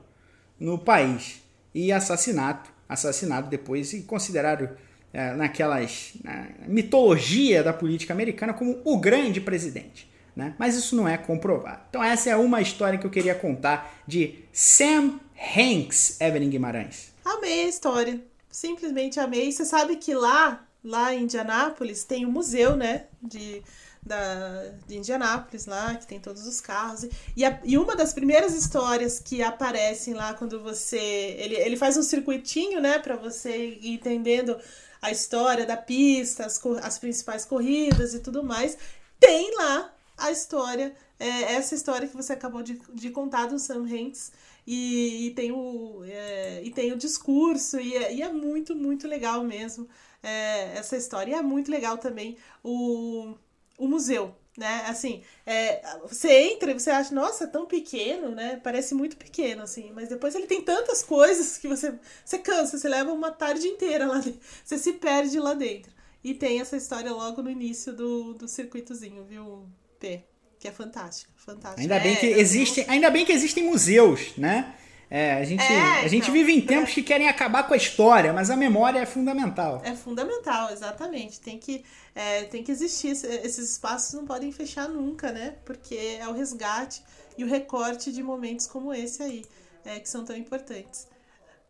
no 0.58 0.78
país 0.78 1.42
e 1.74 1.92
assassinato, 1.92 2.70
assassinado 2.88 3.48
depois 3.48 3.92
e 3.92 4.02
considerado 4.02 4.70
é, 5.12 5.34
naquelas 5.34 6.12
na 6.22 6.48
mitologia 6.66 7.62
da 7.62 7.72
política 7.72 8.12
americana 8.12 8.52
como 8.52 8.80
o 8.84 8.98
grande 8.98 9.40
presidente. 9.40 10.10
Né? 10.34 10.54
Mas 10.58 10.76
isso 10.76 10.94
não 10.94 11.08
é 11.08 11.16
comprovado. 11.16 11.80
Então 11.88 12.04
essa 12.04 12.28
é 12.28 12.36
uma 12.36 12.60
história 12.60 12.98
que 12.98 13.06
eu 13.06 13.10
queria 13.10 13.34
contar 13.34 14.02
de 14.06 14.44
Sam 14.52 15.18
Hanks, 15.56 16.20
Evelyn 16.20 16.50
Guimarães. 16.50 17.12
Amei 17.24 17.64
a 17.64 17.68
história. 17.68 18.20
Simplesmente 18.50 19.18
amei. 19.18 19.50
Você 19.50 19.64
sabe 19.64 19.96
que 19.96 20.14
lá, 20.14 20.66
lá 20.84 21.14
em 21.14 21.22
Indianápolis, 21.22 22.04
tem 22.04 22.26
um 22.26 22.30
museu, 22.30 22.76
né? 22.76 23.06
De 23.22 23.62
da, 24.06 24.72
de 24.86 24.96
Indianápolis 24.96 25.66
lá, 25.66 25.96
que 25.96 26.06
tem 26.06 26.20
todos 26.20 26.46
os 26.46 26.60
carros. 26.60 27.06
E, 27.36 27.44
a, 27.44 27.60
e 27.64 27.76
uma 27.76 27.96
das 27.96 28.12
primeiras 28.12 28.54
histórias 28.54 29.18
que 29.18 29.42
aparecem 29.42 30.14
lá 30.14 30.32
quando 30.32 30.62
você. 30.62 30.98
Ele, 31.38 31.56
ele 31.56 31.76
faz 31.76 31.96
um 31.96 32.02
circuitinho, 32.02 32.80
né, 32.80 32.98
para 32.98 33.16
você 33.16 33.76
ir 33.80 33.94
entendendo 33.94 34.56
a 35.02 35.10
história 35.10 35.66
da 35.66 35.76
pista, 35.76 36.46
as, 36.46 36.60
as 36.82 36.98
principais 36.98 37.44
corridas 37.44 38.14
e 38.14 38.20
tudo 38.20 38.42
mais. 38.44 38.78
Tem 39.18 39.54
lá 39.56 39.92
a 40.16 40.30
história, 40.30 40.94
é, 41.18 41.54
essa 41.54 41.74
história 41.74 42.08
que 42.08 42.16
você 42.16 42.32
acabou 42.32 42.62
de, 42.62 42.80
de 42.94 43.10
contar 43.10 43.46
do 43.46 43.58
Sam 43.58 43.84
Hanks. 43.84 44.32
e, 44.66 45.26
e 45.26 45.30
tem, 45.32 45.52
o, 45.52 46.02
é, 46.04 46.62
e 46.64 46.70
tem 46.70 46.92
o 46.92 46.96
discurso, 46.96 47.78
e 47.80 47.94
é, 47.96 48.14
e 48.14 48.22
é 48.22 48.32
muito, 48.32 48.74
muito 48.74 49.06
legal 49.06 49.44
mesmo 49.44 49.88
é, 50.22 50.76
essa 50.78 50.96
história. 50.96 51.32
E 51.32 51.34
é 51.34 51.42
muito 51.42 51.70
legal 51.70 51.98
também 51.98 52.36
o, 52.64 53.34
o 53.78 53.86
museu, 53.86 54.34
né? 54.56 54.84
Assim, 54.86 55.22
é, 55.44 55.82
você 56.02 56.52
entra 56.52 56.70
e 56.70 56.74
você 56.74 56.90
acha, 56.90 57.14
nossa, 57.14 57.44
é 57.44 57.46
tão 57.46 57.66
pequeno, 57.66 58.30
né? 58.30 58.60
Parece 58.62 58.94
muito 58.94 59.16
pequeno, 59.16 59.62
assim, 59.62 59.92
mas 59.94 60.08
depois 60.08 60.34
ele 60.34 60.46
tem 60.46 60.62
tantas 60.62 61.02
coisas 61.02 61.58
que 61.58 61.68
você, 61.68 61.94
você 62.24 62.38
cansa, 62.38 62.78
você 62.78 62.88
leva 62.88 63.12
uma 63.12 63.30
tarde 63.30 63.66
inteira 63.66 64.06
lá 64.06 64.18
dentro, 64.18 64.40
você 64.64 64.78
se 64.78 64.94
perde 64.94 65.38
lá 65.38 65.54
dentro. 65.54 65.92
E 66.24 66.34
tem 66.34 66.60
essa 66.60 66.76
história 66.76 67.12
logo 67.12 67.42
no 67.42 67.50
início 67.50 67.92
do, 67.92 68.34
do 68.34 68.48
circuitozinho, 68.48 69.24
viu, 69.24 69.66
P? 70.00 70.24
Que 70.58 70.68
é 70.68 70.72
fantástica, 70.72 71.30
fantástica. 71.36 71.80
Ainda 71.82 72.00
bem 72.00 72.14
é, 72.14 72.16
que 72.16 72.26
existem, 72.26 72.84
ainda 72.88 73.10
bem 73.10 73.24
que 73.24 73.32
existem 73.32 73.62
museus, 73.62 74.36
né? 74.36 74.74
É, 75.08 75.34
a 75.34 75.44
gente, 75.44 75.62
É, 75.62 76.00
a 76.02 76.08
gente 76.08 76.24
então, 76.24 76.32
vive 76.32 76.52
em 76.52 76.60
tempos 76.60 76.90
é. 76.90 76.94
que 76.94 77.02
querem 77.02 77.28
acabar 77.28 77.64
com 77.66 77.74
a 77.74 77.76
história, 77.76 78.32
mas 78.32 78.50
a 78.50 78.56
memória 78.56 78.98
é 78.98 79.06
fundamental. 79.06 79.80
É 79.84 79.94
fundamental, 79.94 80.70
exatamente. 80.72 81.40
Tem 81.40 81.58
que, 81.58 81.84
é, 82.14 82.44
tem 82.44 82.62
que 82.64 82.72
existir. 82.72 83.08
esse- 83.12 83.26
Esses 83.26 83.70
espaços 83.72 84.12
não 84.14 84.24
podem 84.26 84.50
fechar 84.52 84.88
nunca, 84.88 85.30
né? 85.32 85.56
Porque 85.64 85.94
é 86.20 86.26
o 86.28 86.32
resgate 86.32 87.02
e 87.38 87.44
o 87.44 87.46
recorte 87.46 88.12
de 88.12 88.22
momentos 88.22 88.66
como 88.66 88.92
esse 88.92 89.22
aí, 89.22 89.44
é, 89.84 90.00
que 90.00 90.08
são 90.08 90.24
tão 90.24 90.36
importantes. 90.36 91.06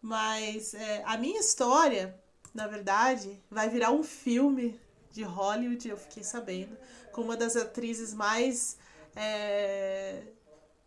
Mas 0.01 0.75
é, 0.75 1.03
a 1.05 1.17
minha 1.19 1.41
história, 1.41 2.15
na 2.55 2.67
verdade, 2.67 3.41
vai 3.51 3.69
virar 3.69 3.91
um 3.93 4.03
filme 4.03 4.79
de 5.13 5.23
Hollywood, 5.23 5.89
eu 5.89 5.97
fiquei 5.97 6.23
sabendo, 6.25 6.77
com 7.13 7.23
uma 7.23 7.37
das 7.37 7.57
atrizes 7.57 8.13
mais 8.15 8.77
é, 9.17 10.23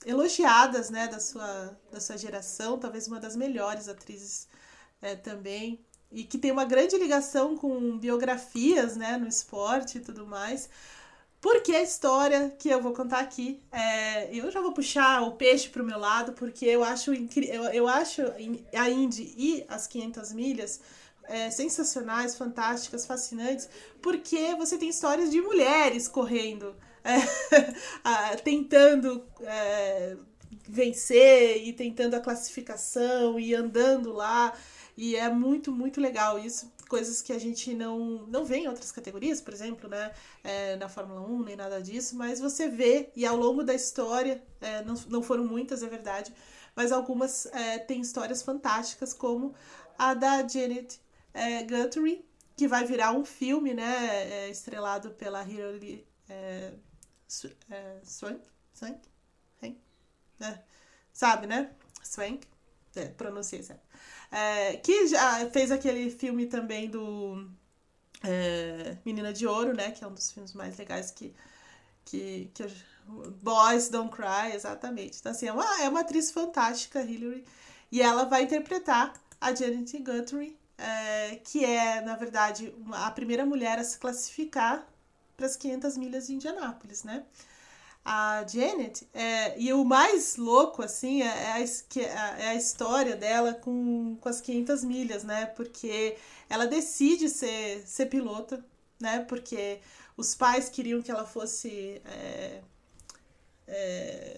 elogiadas 0.05 0.89
né, 0.89 1.07
da, 1.07 1.19
sua, 1.19 1.77
da 1.91 1.99
sua 1.99 2.17
geração, 2.17 2.77
talvez 2.77 3.07
uma 3.07 3.19
das 3.19 3.35
melhores 3.35 3.87
atrizes 3.87 4.47
é, 5.01 5.15
também, 5.15 5.79
e 6.11 6.23
que 6.23 6.37
tem 6.37 6.51
uma 6.51 6.65
grande 6.65 6.97
ligação 6.97 7.55
com 7.55 7.97
biografias 7.97 8.95
né, 8.95 9.17
no 9.17 9.27
esporte 9.27 9.97
e 9.97 10.01
tudo 10.01 10.25
mais. 10.25 10.69
Porque 11.41 11.73
a 11.73 11.81
história 11.81 12.53
que 12.59 12.67
eu 12.67 12.81
vou 12.81 12.93
contar 12.93 13.19
aqui, 13.19 13.61
é, 13.71 14.35
eu 14.35 14.51
já 14.51 14.59
vou 14.59 14.73
puxar 14.73 15.21
o 15.21 15.33
peixe 15.33 15.69
para 15.69 15.81
o 15.81 15.85
meu 15.85 15.97
lado, 15.97 16.33
porque 16.33 16.65
eu 16.65 16.83
acho, 16.83 17.13
eu, 17.13 17.63
eu 17.65 17.87
acho 17.87 18.21
a 18.73 18.89
Indy 18.89 19.33
e 19.37 19.65
as 19.69 19.87
500 19.87 20.33
milhas 20.33 20.81
é, 21.23 21.49
sensacionais, 21.49 22.35
fantásticas, 22.35 23.05
fascinantes, 23.05 23.69
porque 24.01 24.55
você 24.55 24.77
tem 24.77 24.89
histórias 24.89 25.29
de 25.29 25.39
mulheres 25.39 26.09
correndo, 26.09 26.75
é, 27.09 28.35
tentando 28.43 29.25
é, 29.41 30.17
vencer 30.67 31.65
e 31.65 31.73
tentando 31.73 32.15
a 32.15 32.19
classificação 32.19 33.39
e 33.39 33.55
andando 33.55 34.13
lá. 34.13 34.53
E 34.95 35.15
é 35.15 35.29
muito, 35.29 35.71
muito 35.71 36.01
legal 36.01 36.37
isso. 36.37 36.71
Coisas 36.89 37.21
que 37.21 37.31
a 37.31 37.39
gente 37.39 37.73
não, 37.73 38.25
não 38.27 38.43
vê 38.43 38.57
em 38.57 38.67
outras 38.67 38.91
categorias, 38.91 39.39
por 39.39 39.53
exemplo, 39.53 39.89
né? 39.89 40.11
É, 40.43 40.75
na 40.75 40.89
Fórmula 40.89 41.21
1, 41.21 41.43
nem 41.43 41.55
nada 41.55 41.81
disso, 41.81 42.15
mas 42.17 42.39
você 42.39 42.67
vê, 42.67 43.09
e 43.15 43.25
ao 43.25 43.35
longo 43.37 43.63
da 43.63 43.73
história, 43.73 44.43
é, 44.59 44.83
não, 44.83 44.95
não 45.07 45.21
foram 45.21 45.45
muitas, 45.45 45.83
é 45.83 45.87
verdade, 45.87 46.33
mas 46.75 46.91
algumas 46.91 47.45
é, 47.47 47.77
têm 47.77 48.01
histórias 48.01 48.41
fantásticas, 48.41 49.13
como 49.13 49.53
a 49.97 50.13
da 50.13 50.47
Janet 50.47 50.99
é, 51.33 51.63
Guthrie, 51.63 52.25
que 52.57 52.67
vai 52.67 52.83
virar 52.85 53.11
um 53.11 53.23
filme, 53.23 53.73
né? 53.73 54.45
é, 54.45 54.49
estrelado 54.49 55.11
pela 55.11 55.43
Hilary 55.43 56.05
é, 57.69 57.99
Swank? 58.03 58.41
Swank? 58.73 58.99
Hein? 59.61 59.77
É, 60.41 60.59
sabe, 61.13 61.47
né? 61.47 61.71
Swank? 62.03 62.47
É, 62.95 63.07
pronunciei 63.09 63.63
certo. 63.63 63.83
É, 64.31 64.77
que 64.77 65.07
já 65.07 65.49
fez 65.51 65.71
aquele 65.71 66.09
filme 66.11 66.47
também 66.47 66.89
do 66.89 67.49
Menina 69.05 69.33
de 69.33 69.47
Ouro, 69.47 69.73
né? 69.73 69.91
Que 69.91 70.03
é 70.03 70.07
um 70.07 70.13
dos 70.13 70.31
filmes 70.31 70.53
mais 70.53 70.77
legais 70.77 71.11
que, 71.11 71.33
que, 72.05 72.51
que 72.53 72.63
eu, 72.63 72.71
Boys 73.41 73.89
Don't 73.89 74.11
Cry, 74.15 74.53
exatamente. 74.55 75.19
Então, 75.19 75.31
assim, 75.31 75.47
é 75.47 75.53
uma, 75.53 75.81
é 75.83 75.89
uma 75.89 76.01
atriz 76.01 76.31
fantástica, 76.31 77.01
Hilary, 77.01 77.45
e 77.91 78.01
ela 78.01 78.25
vai 78.25 78.43
interpretar 78.43 79.13
a 79.41 79.53
Janet 79.55 79.97
Guthrie, 79.99 80.57
é, 80.77 81.37
que 81.37 81.65
é, 81.65 82.01
na 82.01 82.15
verdade, 82.15 82.73
uma- 82.77 83.07
a 83.07 83.11
primeira 83.11 83.45
mulher 83.45 83.79
a 83.79 83.83
se 83.83 83.97
classificar 83.99 84.87
para 85.39 85.47
as 85.47 85.55
500 85.57 85.97
milhas 85.97 86.27
de 86.27 86.35
Indianápolis, 86.35 87.03
né? 87.03 87.25
A 88.05 88.45
Janet, 88.47 89.07
é, 89.13 89.59
e 89.59 89.71
o 89.73 89.83
mais 89.85 90.37
louco, 90.37 90.81
assim, 90.83 91.21
é, 91.21 91.27
é 91.27 91.51
a, 91.63 91.67
que- 91.89 92.01
é 92.01 92.49
a 92.49 92.55
história 92.55 93.15
dela 93.15 93.53
com, 93.53 94.17
com 94.21 94.29
as 94.29 94.41
500 94.41 94.83
milhas, 94.83 95.23
né? 95.23 95.45
Porque 95.47 96.17
ela 96.49 96.65
decide 96.67 97.29
ser, 97.29 97.83
ser 97.87 98.07
pilota, 98.07 98.65
né? 98.99 99.19
Porque 99.27 99.79
os 100.17 100.35
pais 100.35 100.69
queriam 100.69 101.01
que 101.01 101.11
ela 101.11 101.25
fosse. 101.25 102.01
é, 102.05 102.61
é, 103.67 104.35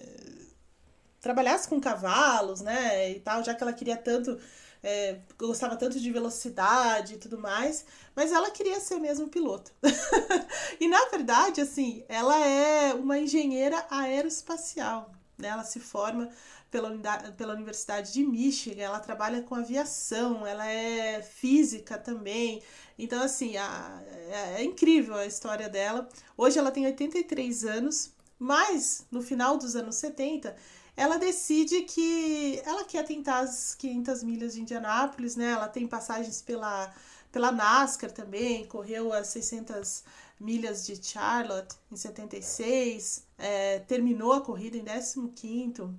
trabalhasse 1.20 1.68
com 1.68 1.80
cavalos, 1.80 2.60
né? 2.60 3.10
E 3.12 3.20
tal, 3.20 3.44
já 3.44 3.54
que 3.54 3.62
ela 3.62 3.72
queria 3.72 3.96
tanto. 3.96 4.38
É, 4.82 5.18
gostava 5.38 5.76
tanto 5.76 5.98
de 6.00 6.10
velocidade 6.10 7.14
e 7.14 7.18
tudo 7.18 7.38
mais, 7.38 7.84
mas 8.14 8.32
ela 8.32 8.50
queria 8.50 8.80
ser 8.80 8.98
mesmo 8.98 9.28
piloto. 9.28 9.70
e 10.80 10.88
na 10.88 11.06
verdade, 11.08 11.60
assim, 11.60 12.04
ela 12.08 12.36
é 12.44 12.94
uma 12.94 13.18
engenheira 13.18 13.84
aeroespacial. 13.90 15.12
Né? 15.38 15.48
Ela 15.48 15.64
se 15.64 15.80
forma 15.80 16.28
pela, 16.70 16.90
pela 17.36 17.54
Universidade 17.54 18.12
de 18.12 18.24
Michigan, 18.24 18.82
ela 18.82 19.00
trabalha 19.00 19.42
com 19.42 19.54
aviação, 19.54 20.46
ela 20.46 20.66
é 20.66 21.22
física 21.22 21.98
também. 21.98 22.62
Então, 22.98 23.22
assim, 23.22 23.56
a- 23.56 24.02
é, 24.30 24.62
é 24.62 24.64
incrível 24.64 25.14
a 25.14 25.26
história 25.26 25.68
dela. 25.68 26.08
Hoje 26.36 26.58
ela 26.58 26.70
tem 26.70 26.86
83 26.86 27.64
anos, 27.64 28.12
mas 28.38 29.06
no 29.10 29.22
final 29.22 29.56
dos 29.56 29.76
anos 29.76 29.96
70 29.96 30.56
ela 30.96 31.18
decide 31.18 31.82
que 31.82 32.60
ela 32.64 32.84
quer 32.84 33.04
tentar 33.04 33.40
as 33.40 33.74
500 33.74 34.22
milhas 34.22 34.54
de 34.54 34.60
Indianápolis, 34.60 35.36
né? 35.36 35.52
Ela 35.52 35.68
tem 35.68 35.86
passagens 35.86 36.42
pela, 36.42 36.92
pela 37.30 37.50
NASCAR 37.50 38.10
também, 38.12 38.66
correu 38.66 39.12
as 39.12 39.28
600 39.28 40.04
milhas 40.38 40.84
de 40.84 41.02
Charlotte 41.02 41.76
em 41.90 41.96
76, 41.96 43.26
é, 43.38 43.78
terminou 43.80 44.32
a 44.32 44.40
corrida 44.40 44.76
em 44.76 44.84
15º, 44.84 45.94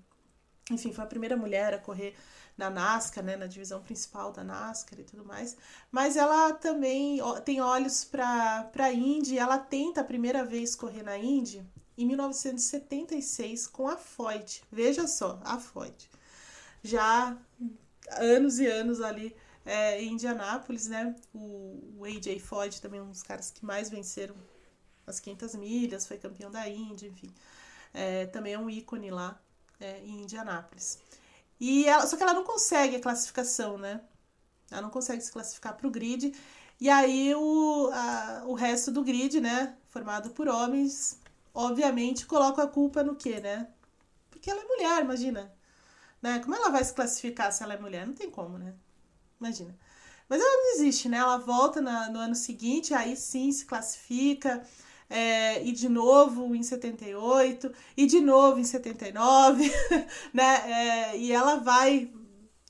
enfim, 0.70 0.94
foi 0.94 1.04
a 1.04 1.08
primeira 1.08 1.38
mulher 1.38 1.74
a 1.74 1.80
correr 1.80 2.16
na 2.58 2.70
NASCAR, 2.70 3.24
né, 3.24 3.36
na 3.36 3.48
divisão 3.48 3.82
principal 3.82 4.32
da 4.32 4.44
NASCAR 4.44 5.00
e 5.00 5.04
tudo 5.04 5.26
mais. 5.26 5.58
Mas 5.92 6.16
ela 6.16 6.54
também 6.54 7.20
tem 7.44 7.62
olhos 7.62 8.06
para 8.06 8.70
a 8.78 8.94
Indy, 8.94 9.40
ela 9.40 9.58
tenta 9.58 10.02
a 10.02 10.04
primeira 10.04 10.46
vez 10.46 10.76
correr 10.76 11.04
na 11.04 11.18
Indy 11.18 11.66
em 11.98 12.06
1976 12.06 13.68
com 13.68 13.88
a 13.88 13.98
Foyt. 13.98 14.64
Veja 14.72 15.08
só, 15.08 15.40
a 15.44 15.60
Foyt. 15.60 16.10
Já 16.84 17.38
anos 18.12 18.60
e 18.60 18.68
anos 18.68 19.02
ali 19.02 19.36
é, 19.66 20.02
em 20.02 20.14
Indianápolis, 20.14 20.88
né? 20.88 21.16
O, 21.34 21.98
o 21.98 22.06
AJ 22.06 22.40
Foyt 22.40 22.82
também 22.82 23.02
um 23.02 23.10
dos 23.10 23.24
caras 23.24 23.52
que 23.52 23.66
mais 23.66 23.90
venceram 23.90 24.36
as 25.06 25.20
500 25.20 25.56
milhas, 25.56 26.08
foi 26.08 26.18
campeão 26.18 26.50
da 26.50 26.68
Indy, 26.68 27.08
enfim. 27.08 27.34
É, 27.94 28.26
também 28.28 28.54
é 28.54 28.60
um 28.60 28.70
ícone 28.70 29.12
lá 29.12 29.40
é, 29.80 30.00
em 30.00 30.22
Indianápolis. 30.22 31.00
E 31.60 31.86
ela, 31.86 32.06
só 32.08 32.18
que 32.18 32.24
ela 32.24 32.34
não 32.34 32.44
consegue 32.44 32.96
a 32.96 33.00
classificação, 33.00 33.78
né? 33.78 34.02
Ela 34.72 34.82
não 34.82 34.90
consegue 34.90 35.22
se 35.22 35.32
classificar 35.32 35.76
para 35.76 35.88
o 35.88 35.92
grid. 35.92 36.34
E 36.80 36.90
aí 36.90 37.34
o, 37.36 37.90
a, 37.94 38.44
o 38.48 38.54
resto 38.54 38.92
do 38.92 39.04
grid, 39.04 39.40
né? 39.40 39.78
Formado 39.90 40.32
por 40.32 40.48
homens, 40.48 41.20
obviamente 41.54 42.26
coloca 42.26 42.64
a 42.64 42.68
culpa 42.68 43.04
no 43.04 43.16
quê, 43.16 43.40
né? 43.40 43.68
Porque 44.30 44.50
ela 44.50 44.62
é 44.62 44.66
mulher, 44.66 45.04
imagina. 45.04 45.54
Né? 46.22 46.40
Como 46.40 46.56
ela 46.56 46.70
vai 46.70 46.84
se 46.84 46.94
classificar 46.94 47.52
se 47.52 47.64
ela 47.64 47.74
é 47.74 47.80
mulher? 47.80 48.08
Não 48.08 48.14
tem 48.14 48.30
como, 48.30 48.58
né? 48.58 48.74
Imagina. 49.40 49.78
Mas 50.30 50.42
ela 50.42 50.58
não 50.58 50.76
existe, 50.76 51.10
né? 51.10 51.18
Ela 51.18 51.38
volta 51.38 51.82
na, 51.82 52.10
no 52.10 52.20
ano 52.20 52.36
seguinte, 52.36 52.94
aí 52.94 53.16
sim 53.16 53.52
se 53.52 53.66
classifica. 53.66 54.64
É, 55.10 55.64
e 55.64 55.72
de 55.72 55.90
novo 55.90 56.56
em 56.56 56.64
78, 56.64 57.72
e 57.96 58.06
de 58.08 58.20
novo 58.20 58.60
em 58.60 58.64
79, 58.64 59.72
né? 60.34 61.12
É, 61.12 61.18
e 61.18 61.32
ela 61.32 61.58
vai 61.58 62.12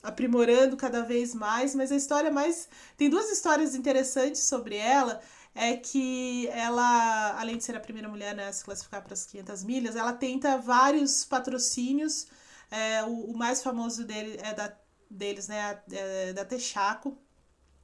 aprimorando 0.02 0.76
cada 0.76 1.02
vez 1.02 1.34
mais, 1.34 1.74
mas 1.74 1.90
a 1.90 1.96
história 1.96 2.30
mais. 2.30 2.68
Tem 2.96 3.08
duas 3.08 3.30
histórias 3.30 3.74
interessantes 3.74 4.42
sobre 4.42 4.76
ela. 4.76 5.20
É 5.54 5.76
que 5.76 6.48
ela, 6.48 7.38
além 7.38 7.56
de 7.56 7.64
ser 7.64 7.76
a 7.76 7.80
primeira 7.80 8.08
mulher 8.08 8.34
né, 8.34 8.48
a 8.48 8.52
se 8.52 8.64
classificar 8.64 9.02
para 9.02 9.14
as 9.14 9.24
500 9.26 9.64
milhas, 9.64 9.96
ela 9.96 10.12
tenta 10.12 10.58
vários 10.58 11.24
patrocínios. 11.24 12.26
É, 12.70 13.04
o, 13.04 13.30
o, 13.30 13.36
mais 13.36 13.62
famoso 13.62 14.04
dele 14.04 14.36
é 14.42 14.52
da, 14.52 14.76
deles, 15.08 15.46
né, 15.48 15.80
é 15.92 16.32
da 16.32 16.44
Texaco, 16.44 17.16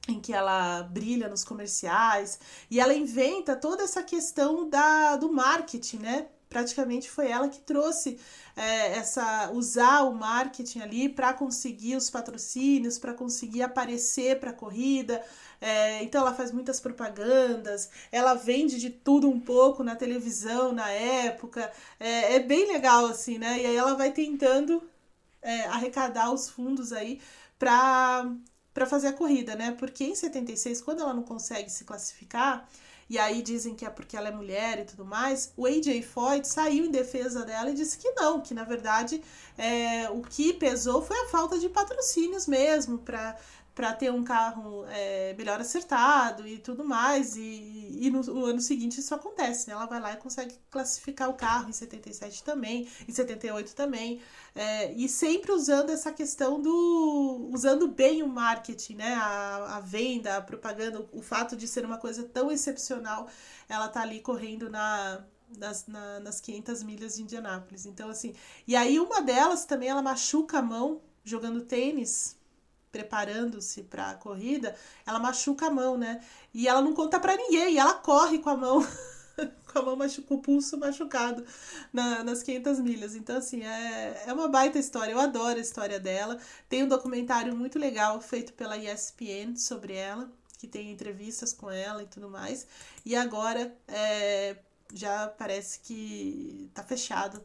em 0.07 0.19
que 0.19 0.33
ela 0.33 0.83
brilha 0.83 1.29
nos 1.29 1.43
comerciais 1.43 2.39
e 2.69 2.79
ela 2.79 2.93
inventa 2.93 3.55
toda 3.55 3.83
essa 3.83 4.03
questão 4.03 4.69
da, 4.69 5.15
do 5.15 5.31
marketing, 5.31 5.97
né? 5.99 6.27
Praticamente 6.51 7.09
foi 7.09 7.31
ela 7.31 7.47
que 7.47 7.59
trouxe 7.59 8.19
é, 8.57 8.97
essa 8.97 9.49
usar 9.51 10.03
o 10.03 10.13
marketing 10.13 10.81
ali 10.81 11.09
para 11.09 11.33
conseguir 11.33 11.95
os 11.95 12.09
patrocínios, 12.09 12.99
para 12.99 13.13
conseguir 13.13 13.63
aparecer 13.63 14.39
para 14.39 14.51
a 14.51 14.53
corrida. 14.53 15.23
É, 15.61 16.03
então 16.03 16.21
ela 16.21 16.33
faz 16.33 16.51
muitas 16.51 16.79
propagandas, 16.79 17.89
ela 18.11 18.33
vende 18.33 18.79
de 18.79 18.89
tudo 18.89 19.29
um 19.29 19.39
pouco 19.39 19.83
na 19.83 19.95
televisão 19.95 20.73
na 20.73 20.89
época. 20.91 21.71
É, 21.99 22.35
é 22.35 22.39
bem 22.39 22.67
legal 22.67 23.05
assim, 23.05 23.37
né? 23.37 23.61
E 23.61 23.65
aí 23.65 23.75
ela 23.75 23.95
vai 23.95 24.11
tentando 24.11 24.83
é, 25.41 25.65
arrecadar 25.67 26.31
os 26.33 26.49
fundos 26.49 26.91
aí 26.91 27.21
para 27.57 28.29
para 28.73 28.85
fazer 28.85 29.07
a 29.07 29.13
corrida, 29.13 29.55
né? 29.55 29.71
Porque 29.71 30.03
em 30.03 30.15
76, 30.15 30.81
quando 30.81 31.01
ela 31.01 31.13
não 31.13 31.23
consegue 31.23 31.69
se 31.69 31.83
classificar, 31.83 32.67
e 33.11 33.19
aí 33.19 33.41
dizem 33.41 33.75
que 33.75 33.85
é 33.85 33.89
porque 33.89 34.15
ela 34.15 34.29
é 34.29 34.31
mulher 34.31 34.79
e 34.79 34.85
tudo 34.85 35.03
mais, 35.03 35.51
o 35.57 35.65
AJ 35.65 36.01
Foyt 36.01 36.47
saiu 36.47 36.85
em 36.85 36.91
defesa 36.91 37.43
dela 37.43 37.69
e 37.69 37.73
disse 37.73 37.97
que 37.97 38.09
não, 38.11 38.39
que 38.39 38.53
na 38.53 38.63
verdade 38.63 39.21
é, 39.57 40.09
o 40.09 40.21
que 40.21 40.53
pesou 40.53 41.01
foi 41.01 41.17
a 41.25 41.27
falta 41.27 41.59
de 41.59 41.67
patrocínios 41.67 42.47
mesmo 42.47 42.99
para 42.99 43.35
para 43.73 43.93
ter 43.93 44.11
um 44.11 44.23
carro 44.23 44.85
é, 44.89 45.33
melhor 45.37 45.59
acertado 45.59 46.47
e 46.47 46.57
tudo 46.57 46.83
mais. 46.83 47.35
E, 47.37 47.97
e 48.01 48.09
no, 48.09 48.21
no, 48.21 48.45
ano 48.45 48.59
seguinte 48.61 48.99
isso 48.99 49.15
acontece, 49.15 49.67
né? 49.67 49.73
Ela 49.73 49.85
vai 49.85 49.99
lá 49.99 50.13
e 50.13 50.17
consegue 50.17 50.55
classificar 50.69 51.29
o 51.29 51.33
carro 51.33 51.69
em 51.69 51.73
77 51.73 52.43
também, 52.43 52.87
em 53.07 53.11
78 53.11 53.73
também. 53.73 54.21
É, 54.53 54.91
e 54.93 55.07
sempre 55.07 55.51
usando 55.51 55.89
essa 55.89 56.11
questão 56.11 56.61
do. 56.61 57.49
usando 57.53 57.87
bem 57.87 58.21
o 58.23 58.27
marketing, 58.27 58.95
né? 58.95 59.13
A, 59.15 59.77
a 59.77 59.79
venda, 59.79 60.37
a 60.37 60.41
propaganda, 60.41 61.07
o 61.11 61.21
fato 61.21 61.55
de 61.55 61.67
ser 61.67 61.85
uma 61.85 61.97
coisa 61.97 62.23
tão 62.23 62.51
excepcional, 62.51 63.27
ela 63.69 63.87
tá 63.87 64.01
ali 64.01 64.19
correndo 64.19 64.69
na. 64.69 65.23
Nas, 65.57 65.85
na, 65.85 66.21
nas 66.21 66.39
500 66.39 66.81
milhas 66.83 67.15
de 67.15 67.23
Indianápolis. 67.23 67.85
Então, 67.85 68.09
assim. 68.09 68.33
E 68.65 68.73
aí, 68.73 68.97
uma 69.01 69.21
delas 69.21 69.65
também, 69.65 69.89
ela 69.89 70.01
machuca 70.01 70.59
a 70.59 70.61
mão 70.61 71.01
jogando 71.25 71.59
tênis 71.59 72.39
preparando-se 72.91 73.83
para 73.83 74.11
a 74.11 74.15
corrida, 74.15 74.75
ela 75.05 75.19
machuca 75.19 75.67
a 75.67 75.71
mão, 75.71 75.97
né? 75.97 76.21
E 76.53 76.67
ela 76.67 76.81
não 76.81 76.93
conta 76.93 77.19
para 77.19 77.35
ninguém, 77.35 77.77
ela 77.77 77.93
corre 77.93 78.39
com 78.39 78.49
a 78.49 78.57
mão 78.57 78.85
com 79.71 79.79
a 79.79 79.81
mão 79.81 79.95
machu 79.95 80.21
com 80.23 80.35
o 80.35 80.41
pulso 80.41 80.77
machucado 80.77 81.45
na, 81.91 82.23
nas 82.23 82.43
500 82.43 82.79
milhas. 82.79 83.15
Então, 83.15 83.37
assim, 83.37 83.63
é, 83.63 84.23
é 84.27 84.33
uma 84.33 84.47
baita 84.47 84.77
história. 84.79 85.11
Eu 85.11 85.19
adoro 85.19 85.57
a 85.57 85.61
história 85.61 85.99
dela. 85.99 86.37
Tem 86.69 86.83
um 86.83 86.87
documentário 86.87 87.55
muito 87.55 87.79
legal 87.79 88.19
feito 88.21 88.53
pela 88.53 88.77
ESPN 88.77 89.55
sobre 89.55 89.93
ela, 89.93 90.31
que 90.57 90.67
tem 90.67 90.91
entrevistas 90.91 91.53
com 91.53 91.69
ela 91.69 92.03
e 92.03 92.07
tudo 92.07 92.29
mais. 92.29 92.67
E 93.05 93.15
agora 93.15 93.75
é, 93.87 94.57
já 94.93 95.27
parece 95.27 95.79
que 95.79 96.69
tá 96.73 96.83
fechado 96.83 97.43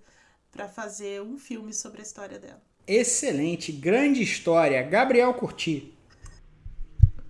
para 0.51 0.69
fazer 0.69 1.23
um 1.23 1.39
filme 1.39 1.73
sobre 1.73 2.01
a 2.01 2.05
história 2.05 2.39
dela. 2.39 2.63
Excelente, 2.87 3.73
grande 3.73 4.23
história. 4.23 4.81
Gabriel 4.83 5.35
Curti. 5.35 5.93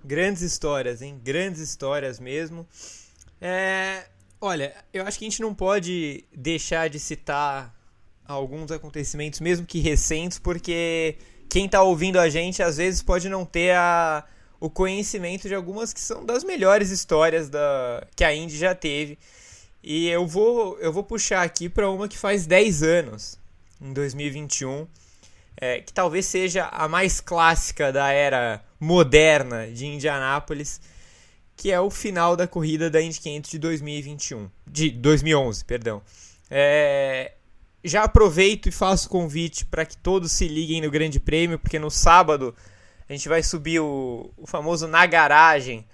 Grandes 0.04 0.42
histórias, 0.42 1.00
hein? 1.00 1.18
Grandes 1.24 1.60
histórias 1.60 2.20
mesmo. 2.20 2.66
É, 3.40 4.04
olha, 4.38 4.74
eu 4.92 5.04
acho 5.06 5.18
que 5.18 5.24
a 5.24 5.28
gente 5.30 5.40
não 5.40 5.54
pode 5.54 6.24
deixar 6.34 6.90
de 6.90 7.00
citar 7.00 7.74
alguns 8.26 8.70
acontecimentos, 8.70 9.40
mesmo 9.40 9.64
que 9.64 9.80
recentes, 9.80 10.38
porque 10.38 11.16
quem 11.48 11.64
está 11.64 11.82
ouvindo 11.82 12.20
a 12.20 12.28
gente 12.28 12.62
às 12.62 12.76
vezes 12.76 13.02
pode 13.02 13.28
não 13.28 13.46
ter 13.46 13.74
a, 13.74 14.24
o 14.60 14.68
conhecimento 14.68 15.48
de 15.48 15.54
algumas 15.54 15.92
que 15.92 16.00
são 16.00 16.24
das 16.24 16.44
melhores 16.44 16.90
histórias 16.90 17.48
da, 17.48 18.06
que 18.14 18.24
a 18.24 18.34
Indy 18.34 18.58
já 18.58 18.74
teve. 18.74 19.18
E 19.82 20.06
eu 20.08 20.26
vou, 20.26 20.78
eu 20.80 20.92
vou 20.92 21.02
puxar 21.02 21.42
aqui 21.42 21.68
para 21.68 21.88
uma 21.88 22.08
que 22.08 22.18
faz 22.18 22.46
10 22.46 22.82
anos, 22.82 23.38
em 23.80 23.92
2021 23.94 24.86
é, 25.56 25.80
que 25.80 25.92
talvez 25.92 26.26
seja 26.26 26.66
a 26.66 26.88
mais 26.88 27.20
clássica 27.20 27.92
da 27.92 28.10
era 28.10 28.62
moderna 28.78 29.66
de 29.68 29.86
Indianápolis, 29.86 30.80
que 31.56 31.72
é 31.72 31.80
o 31.80 31.90
final 31.90 32.36
da 32.36 32.46
corrida 32.46 32.90
da 32.90 33.00
Indy 33.00 33.18
500 33.18 33.50
de 33.50 33.58
2021, 33.58 34.50
de 34.66 34.90
2011, 34.90 35.64
perdão. 35.64 36.02
É, 36.50 37.32
já 37.82 38.04
aproveito 38.04 38.68
e 38.68 38.72
faço 38.72 39.08
convite 39.08 39.64
para 39.64 39.86
que 39.86 39.96
todos 39.96 40.32
se 40.32 40.46
liguem 40.46 40.82
no 40.82 40.90
Grande 40.90 41.18
Prêmio, 41.18 41.58
porque 41.58 41.78
no 41.78 41.90
sábado 41.90 42.54
a 43.08 43.12
gente 43.12 43.28
vai 43.28 43.42
subir 43.42 43.80
o, 43.80 44.30
o 44.36 44.46
famoso 44.46 44.86
na 44.86 45.06
garagem 45.06 45.86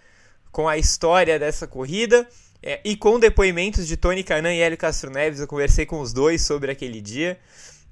com 0.51 0.69
a 0.69 0.77
história 0.77 1.39
dessa 1.39 1.67
corrida. 1.67 2.29
É, 2.63 2.81
e 2.85 2.97
com 2.97 3.19
depoimentos 3.19 3.87
de 3.87 3.97
Tony 3.97 4.23
Canan 4.23 4.55
e 4.55 4.61
Hélio 4.61 4.79
Castro 4.79 5.11
Neves, 5.11 5.41
eu 5.41 5.49
conversei 5.49 5.85
com 5.85 6.01
os 6.01 6.13
dois 6.13 6.43
sobre 6.43 6.71
aquele 6.71 7.01
dia. 7.01 7.39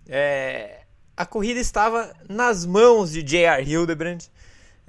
É, 0.08 0.79
a 1.20 1.26
corrida 1.26 1.60
estava 1.60 2.10
nas 2.26 2.64
mãos 2.64 3.12
de 3.12 3.22
J.R. 3.22 3.70
Hildebrand. 3.70 4.22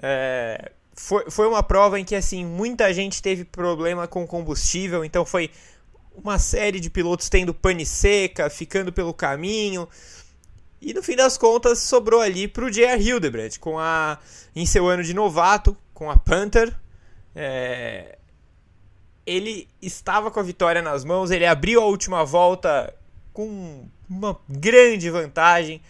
É, 0.01 0.71
foi, 0.93 1.29
foi 1.29 1.45
uma 1.45 1.61
prova 1.61 1.99
em 1.99 2.05
que 2.05 2.15
assim 2.15 2.45
muita 2.45 2.93
gente 2.93 3.21
teve 3.21 3.43
problema 3.43 4.07
com 4.07 4.25
combustível, 4.25 5.03
então 5.03 5.25
foi 5.25 5.51
uma 6.15 6.39
série 6.39 6.79
de 6.79 6.89
pilotos 6.89 7.27
tendo 7.27 7.53
pane 7.53 7.86
seca, 7.86 8.49
ficando 8.49 8.93
pelo 8.93 9.13
caminho. 9.13 9.89
E 10.82 10.93
no 10.93 11.03
fim 11.03 11.17
das 11.17 11.38
contas 11.38 11.79
sobrou 11.79 12.21
ali 12.21 12.47
para 12.47 12.63
o 12.63 12.71
J.R. 12.71 13.03
Hildebrand, 13.03 13.57
com 13.59 13.77
a, 13.77 14.17
em 14.55 14.65
seu 14.65 14.88
ano 14.88 15.03
de 15.03 15.13
novato, 15.13 15.75
com 15.93 16.09
a 16.09 16.15
Panther. 16.15 16.73
É, 17.36 18.17
ele 19.25 19.67
estava 19.82 20.32
com 20.32 20.39
a 20.39 20.43
vitória 20.43 20.82
nas 20.82 21.03
mãos, 21.03 21.29
ele 21.29 21.45
abriu 21.45 21.82
a 21.82 21.86
última 21.88 22.23
volta 22.23 22.93
com 23.34 23.86
uma 24.09 24.39
grande 24.47 25.09
vantagem 25.09 25.82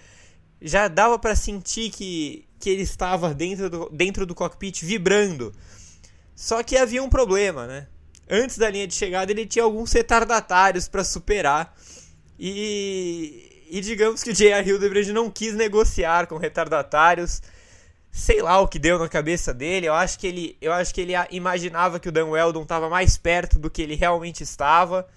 já 0.62 0.88
dava 0.88 1.18
para 1.18 1.36
sentir 1.36 1.90
que, 1.90 2.46
que 2.60 2.70
ele 2.70 2.84
estava 2.84 3.34
dentro 3.34 3.70
do, 3.70 3.90
dentro 3.90 4.26
do 4.26 4.36
cockpit 4.36 4.84
vibrando. 4.84 5.54
Só 6.36 6.62
que 6.62 6.78
havia 6.78 7.02
um 7.02 7.10
problema, 7.10 7.66
né? 7.66 7.88
Antes 8.30 8.58
da 8.58 8.70
linha 8.70 8.88
de 8.88 8.94
chegada 8.94 9.32
ele 9.32 9.46
tinha 9.46 9.64
alguns 9.64 9.92
retardatários 9.92 10.88
para 10.88 11.04
superar. 11.04 11.76
E, 12.40 13.68
e 13.70 13.82
digamos 13.82 14.24
que 14.24 14.30
o 14.30 14.34
J.R. 14.34 14.70
Hildebrand 14.70 15.08
não 15.08 15.30
quis 15.30 15.54
negociar 15.54 16.28
com 16.28 16.38
retardatários. 16.38 17.42
Sei 18.12 18.42
lá 18.42 18.60
o 18.60 18.68
que 18.68 18.78
deu 18.78 19.00
na 19.00 19.10
cabeça 19.10 19.54
dele. 19.54 19.88
Eu 19.88 19.94
acho 19.94 20.20
que 20.20 20.28
ele, 20.28 20.58
eu 20.62 20.72
acho 20.72 20.94
que 20.94 21.02
ele 21.02 21.14
imaginava 21.32 22.00
que 22.00 22.10
o 22.10 22.12
Dan 22.12 22.28
Weldon 22.28 22.64
estava 22.64 22.90
mais 22.90 23.18
perto 23.18 23.58
do 23.58 23.70
que 23.70 23.82
ele 23.82 23.96
realmente 23.96 24.44
estava. 24.44 25.08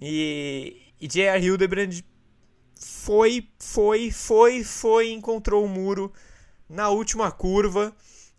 E, 0.00 0.82
e 1.00 1.06
J.R. 1.06 1.46
Hildebrand 1.46 2.02
foi, 2.82 3.48
foi, 3.58 4.10
foi, 4.10 4.64
foi, 4.64 5.12
encontrou 5.12 5.64
o 5.64 5.68
muro 5.68 6.12
na 6.68 6.88
última 6.88 7.30
curva 7.30 7.94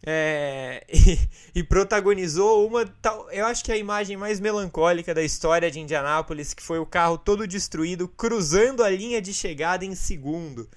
é, 0.05 0.83
e, 0.91 1.17
e, 1.55 1.63
protagonizou 1.63 2.67
uma. 2.67 2.85
Tal, 3.01 3.31
eu 3.31 3.45
acho 3.45 3.63
que 3.63 3.71
é 3.71 3.75
a 3.75 3.77
imagem 3.77 4.17
mais 4.17 4.39
melancólica 4.39 5.13
da 5.13 5.23
história 5.23 5.71
de 5.71 5.79
Indianápolis, 5.79 6.53
que 6.53 6.61
foi 6.61 6.77
o 6.77 6.85
carro 6.85 7.17
todo 7.17 7.47
destruído, 7.47 8.07
cruzando 8.07 8.83
a 8.83 8.89
linha 8.89 9.21
de 9.21 9.33
chegada 9.33 9.85
em 9.85 9.95
segundo. 9.95 10.67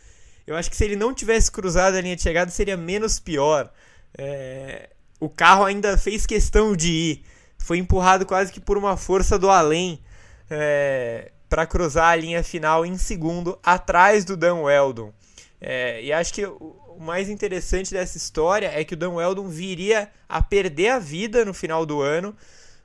Eu 0.46 0.54
acho 0.54 0.70
que 0.70 0.76
se 0.76 0.84
ele 0.84 0.94
não 0.94 1.12
tivesse 1.12 1.50
cruzado 1.50 1.96
a 1.96 2.00
linha 2.00 2.14
de 2.14 2.22
chegada 2.22 2.50
seria 2.52 2.76
menos 2.76 3.18
pior. 3.18 3.72
É, 4.16 4.90
o 5.18 5.28
carro 5.28 5.64
ainda 5.64 5.98
fez 5.98 6.24
questão 6.24 6.76
de 6.76 6.92
ir. 6.92 7.24
Foi 7.58 7.78
empurrado 7.78 8.24
quase 8.24 8.52
que 8.52 8.60
por 8.60 8.78
uma 8.78 8.96
força 8.96 9.36
do 9.36 9.50
além. 9.50 10.00
É, 10.48 11.32
para 11.48 11.66
cruzar 11.66 12.12
a 12.12 12.16
linha 12.16 12.42
final 12.42 12.84
em 12.84 12.98
segundo, 12.98 13.58
atrás 13.62 14.24
do 14.24 14.36
Dan 14.36 14.62
Weldon. 14.62 15.12
É, 15.60 16.02
e 16.02 16.12
acho 16.12 16.34
que 16.34 16.44
o 16.44 16.98
mais 17.00 17.28
interessante 17.28 17.92
dessa 17.92 18.16
história 18.16 18.70
é 18.72 18.84
que 18.84 18.94
o 18.94 18.96
Dan 18.96 19.14
Weldon 19.14 19.48
viria 19.48 20.10
a 20.28 20.42
perder 20.42 20.88
a 20.90 20.98
vida 20.98 21.44
no 21.44 21.54
final 21.54 21.86
do 21.86 22.00
ano 22.00 22.34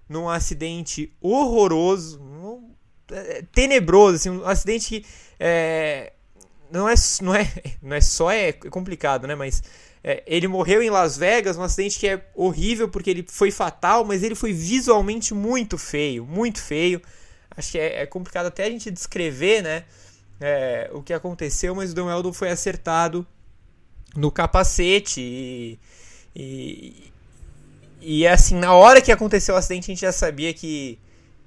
num 0.07 0.27
acidente 0.27 1.13
horroroso, 1.21 2.21
um, 2.21 2.71
é, 3.11 3.43
tenebroso, 3.53 4.15
assim, 4.15 4.29
um 4.29 4.45
acidente 4.45 4.87
que 4.89 5.05
é, 5.39 6.13
não, 6.69 6.87
é, 6.87 6.93
não, 7.21 7.35
é, 7.35 7.47
não 7.81 7.95
é 7.95 8.01
só 8.01 8.29
é 8.29 8.51
complicado, 8.51 9.25
né? 9.25 9.35
Mas 9.35 9.63
é, 10.03 10.23
ele 10.25 10.47
morreu 10.47 10.81
em 10.81 10.89
Las 10.89 11.17
Vegas, 11.17 11.57
um 11.57 11.63
acidente 11.63 11.97
que 11.97 12.07
é 12.07 12.25
horrível 12.35 12.89
porque 12.89 13.09
ele 13.09 13.25
foi 13.27 13.51
fatal, 13.51 14.03
mas 14.03 14.23
ele 14.23 14.35
foi 14.35 14.51
visualmente 14.51 15.33
muito 15.33 15.77
feio, 15.77 16.25
muito 16.25 16.61
feio 16.61 17.01
acho 17.55 17.71
que 17.71 17.79
é, 17.79 18.01
é 18.01 18.05
complicado 18.05 18.47
até 18.47 18.65
a 18.65 18.69
gente 18.69 18.89
descrever, 18.89 19.61
né? 19.61 19.83
É, 20.39 20.89
o 20.93 21.03
que 21.03 21.13
aconteceu, 21.13 21.75
mas 21.75 21.91
o 21.91 21.95
Dom 21.95 22.09
Eldon 22.09 22.33
foi 22.33 22.49
acertado 22.49 23.25
no 24.15 24.31
capacete 24.31 25.21
e, 25.21 25.79
e, 26.35 27.11
e 28.01 28.27
assim, 28.27 28.55
na 28.55 28.73
hora 28.73 29.01
que 29.01 29.11
aconteceu 29.11 29.53
o 29.53 29.57
acidente 29.57 29.91
a 29.91 29.93
gente 29.93 30.01
já 30.01 30.11
sabia 30.11 30.51
que, 30.53 30.97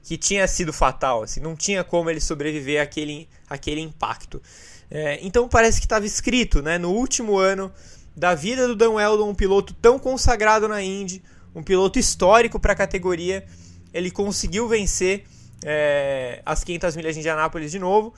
que 0.03 0.17
tinha 0.17 0.47
sido 0.47 0.73
fatal, 0.73 1.25
assim, 1.25 1.41
não 1.41 1.57
tinha 1.57 1.83
como 1.83 2.09
ele 2.09 2.21
sobreviver 2.21 2.81
àquele, 2.81 3.29
àquele 3.49 3.81
impacto. 3.81 4.41
É, 4.89 5.19
então 5.23 5.49
parece 5.49 5.81
que 5.81 5.87
estava 5.87 6.07
escrito, 6.07 6.63
né, 6.63 6.79
no 6.79 6.91
último 6.91 7.37
ano 7.37 7.73
da 8.17 8.35
vida 8.35 8.69
do 8.69 8.77
Dan 8.77 8.93
Weldon, 8.93 9.29
um 9.29 9.35
piloto 9.35 9.75
tão 9.75 9.99
consagrado 9.99 10.69
na 10.69 10.81
Indy, 10.81 11.21
um 11.53 11.65
piloto 11.65 11.99
histórico 11.99 12.61
para 12.61 12.75
a 12.75 12.77
categoria, 12.77 13.45
ele 13.93 14.11
conseguiu 14.11 14.69
vencer 14.69 15.25
é, 15.65 16.43
as 16.45 16.63
500 16.63 16.95
milhas 16.95 17.15
de 17.15 17.21
Indianápolis 17.21 17.71
de 17.73 17.79
novo. 17.79 18.15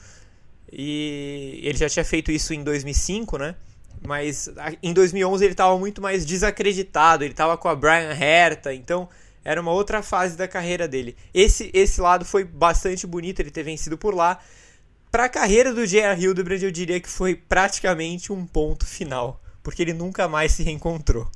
E 0.71 1.61
ele 1.63 1.77
já 1.77 1.87
tinha 1.87 2.03
feito 2.03 2.31
isso 2.31 2.53
em 2.53 2.63
2005, 2.63 3.37
né? 3.37 3.55
Mas 4.05 4.49
em 4.83 4.93
2011 4.93 5.43
ele 5.43 5.53
estava 5.53 5.77
muito 5.77 6.01
mais 6.01 6.25
desacreditado, 6.25 7.23
ele 7.23 7.31
estava 7.31 7.57
com 7.57 7.67
a 7.67 7.75
Brian 7.75 8.13
Herta, 8.13 8.73
então 8.73 9.09
era 9.43 9.61
uma 9.61 9.71
outra 9.71 10.03
fase 10.03 10.37
da 10.37 10.47
carreira 10.47 10.87
dele. 10.87 11.15
Esse, 11.33 11.71
esse 11.73 12.01
lado 12.01 12.25
foi 12.25 12.43
bastante 12.43 13.07
bonito 13.07 13.39
ele 13.39 13.49
ter 13.49 13.63
vencido 13.63 13.97
por 13.97 14.13
lá. 14.13 14.39
Para 15.09 15.25
a 15.25 15.29
carreira 15.29 15.73
do 15.73 15.87
J.R. 15.87 16.21
Hildebrand, 16.21 16.61
eu 16.61 16.69
diria 16.69 16.99
que 16.99 17.09
foi 17.09 17.33
praticamente 17.33 18.31
um 18.31 18.45
ponto 18.45 18.85
final, 18.85 19.41
porque 19.63 19.81
ele 19.81 19.93
nunca 19.93 20.27
mais 20.27 20.51
se 20.51 20.63
reencontrou. 20.63 21.31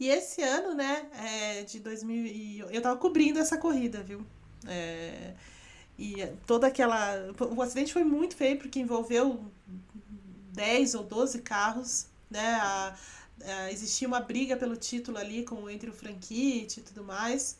E 0.00 0.08
esse 0.08 0.42
ano, 0.42 0.74
né, 0.74 1.06
é, 1.22 1.62
de 1.62 1.78
2000, 1.78 2.70
eu 2.70 2.80
tava 2.80 2.96
cobrindo 2.96 3.38
essa 3.38 3.58
corrida, 3.58 4.02
viu? 4.02 4.26
É, 4.66 5.34
e 5.98 6.26
toda 6.46 6.66
aquela. 6.66 7.32
O 7.54 7.62
acidente 7.62 7.92
foi 7.92 8.04
muito 8.04 8.36
feio 8.36 8.58
porque 8.58 8.80
envolveu 8.80 9.44
10 10.52 10.94
ou 10.94 11.04
12 11.04 11.40
carros, 11.42 12.06
né? 12.30 12.54
A, 12.54 12.96
a, 13.44 13.72
existia 13.72 14.08
uma 14.08 14.20
briga 14.20 14.56
pelo 14.56 14.76
título 14.76 15.18
ali 15.18 15.44
com, 15.44 15.68
entre 15.68 15.90
o 15.90 15.92
Franquite 15.92 16.80
e 16.80 16.82
tudo 16.82 17.04
mais. 17.04 17.58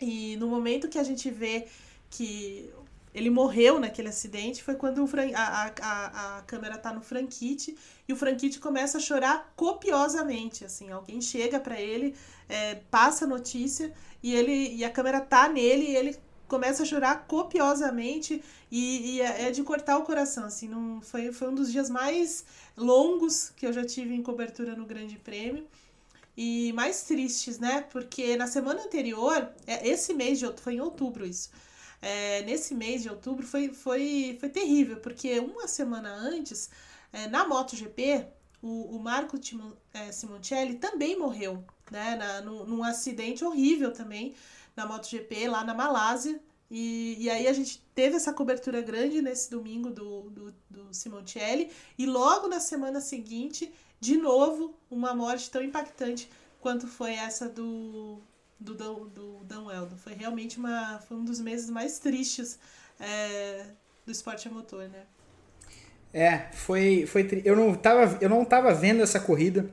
E 0.00 0.36
no 0.36 0.46
momento 0.48 0.88
que 0.88 0.98
a 0.98 1.02
gente 1.02 1.30
vê 1.30 1.66
que 2.10 2.70
ele 3.14 3.30
morreu 3.30 3.80
naquele 3.80 4.08
acidente 4.08 4.62
foi 4.62 4.74
quando 4.74 5.02
o 5.02 5.06
Fran... 5.06 5.30
a, 5.34 5.72
a, 5.80 6.36
a 6.38 6.42
câmera 6.42 6.76
tá 6.76 6.92
no 6.92 7.00
Franquite 7.00 7.74
e 8.06 8.12
o 8.12 8.16
Franquite 8.16 8.58
começa 8.58 8.98
a 8.98 9.00
chorar 9.00 9.52
copiosamente. 9.56 10.66
Assim, 10.66 10.90
alguém 10.90 11.20
chega 11.22 11.58
para 11.58 11.80
ele, 11.80 12.14
é, 12.46 12.74
passa 12.90 13.24
a 13.24 13.28
notícia 13.28 13.92
e 14.22 14.34
ele 14.34 14.74
e 14.74 14.84
a 14.84 14.90
câmera 14.90 15.20
tá 15.20 15.48
nele 15.48 15.86
e 15.86 15.96
ele 15.96 16.16
começa 16.48 16.82
a 16.82 16.86
chorar 16.86 17.26
copiosamente 17.26 18.42
e, 18.70 19.16
e 19.16 19.20
é, 19.20 19.48
é 19.48 19.50
de 19.50 19.62
cortar 19.62 19.98
o 19.98 20.02
coração, 20.02 20.44
assim, 20.44 20.68
não, 20.68 21.00
foi, 21.00 21.32
foi 21.32 21.48
um 21.48 21.54
dos 21.54 21.70
dias 21.70 21.90
mais 21.90 22.44
longos 22.76 23.50
que 23.56 23.66
eu 23.66 23.72
já 23.72 23.84
tive 23.84 24.14
em 24.14 24.22
cobertura 24.22 24.74
no 24.74 24.86
Grande 24.86 25.18
Prêmio 25.18 25.66
e 26.36 26.72
mais 26.74 27.02
tristes, 27.02 27.58
né? 27.58 27.82
Porque 27.90 28.36
na 28.36 28.46
semana 28.46 28.82
anterior, 28.82 29.48
é, 29.66 29.88
esse 29.88 30.12
mês 30.12 30.38
de 30.38 30.46
foi 30.60 30.74
em 30.74 30.80
outubro 30.80 31.24
isso. 31.26 31.50
É, 32.02 32.42
nesse 32.42 32.74
mês 32.74 33.02
de 33.02 33.08
outubro 33.08 33.46
foi, 33.46 33.70
foi, 33.70 34.36
foi 34.38 34.48
terrível, 34.50 34.98
porque 34.98 35.40
uma 35.40 35.66
semana 35.66 36.12
antes, 36.14 36.68
é, 37.12 37.26
na 37.28 37.46
MotoGP, 37.48 38.26
o, 38.62 38.96
o 38.96 38.98
Marco 38.98 39.38
Timon, 39.38 39.72
é, 39.94 40.12
Simoncelli 40.12 40.74
também 40.74 41.18
morreu, 41.18 41.64
né? 41.90 42.16
Na, 42.16 42.40
no, 42.42 42.66
num 42.66 42.84
acidente 42.84 43.44
horrível 43.44 43.92
também 43.92 44.34
na 44.76 44.86
MotoGP 44.86 45.48
lá 45.48 45.64
na 45.64 45.74
Malásia. 45.74 46.38
E, 46.70 47.16
e 47.20 47.30
aí 47.30 47.46
a 47.46 47.52
gente 47.52 47.80
teve 47.94 48.16
essa 48.16 48.32
cobertura 48.32 48.80
grande 48.82 49.22
nesse 49.22 49.50
domingo 49.50 49.90
do, 49.90 50.30
do, 50.30 50.54
do 50.68 50.94
Simoncelli. 50.94 51.70
E 51.96 52.06
logo 52.06 52.48
na 52.48 52.60
semana 52.60 53.00
seguinte, 53.00 53.72
de 54.00 54.16
novo, 54.16 54.74
uma 54.90 55.14
morte 55.14 55.50
tão 55.50 55.62
impactante 55.62 56.28
quanto 56.60 56.86
foi 56.86 57.14
essa 57.14 57.48
do, 57.48 58.20
do, 58.58 58.74
do, 58.74 58.94
do 59.06 59.44
Dan 59.44 59.64
Weldon. 59.64 59.96
Foi 59.96 60.12
realmente 60.12 60.58
uma, 60.58 60.98
foi 61.06 61.16
um 61.16 61.24
dos 61.24 61.40
meses 61.40 61.70
mais 61.70 61.98
tristes 61.98 62.58
é, 62.98 63.64
do 64.04 64.12
esporte 64.12 64.48
a 64.48 64.50
motor, 64.50 64.88
né? 64.88 65.04
É, 66.12 66.48
foi, 66.52 67.04
foi 67.06 67.42
eu 67.44 67.54
não 67.54 67.74
tava 67.74 68.16
eu 68.22 68.28
não 68.28 68.44
tava 68.44 68.72
vendo 68.72 69.02
essa 69.02 69.20
corrida 69.20 69.68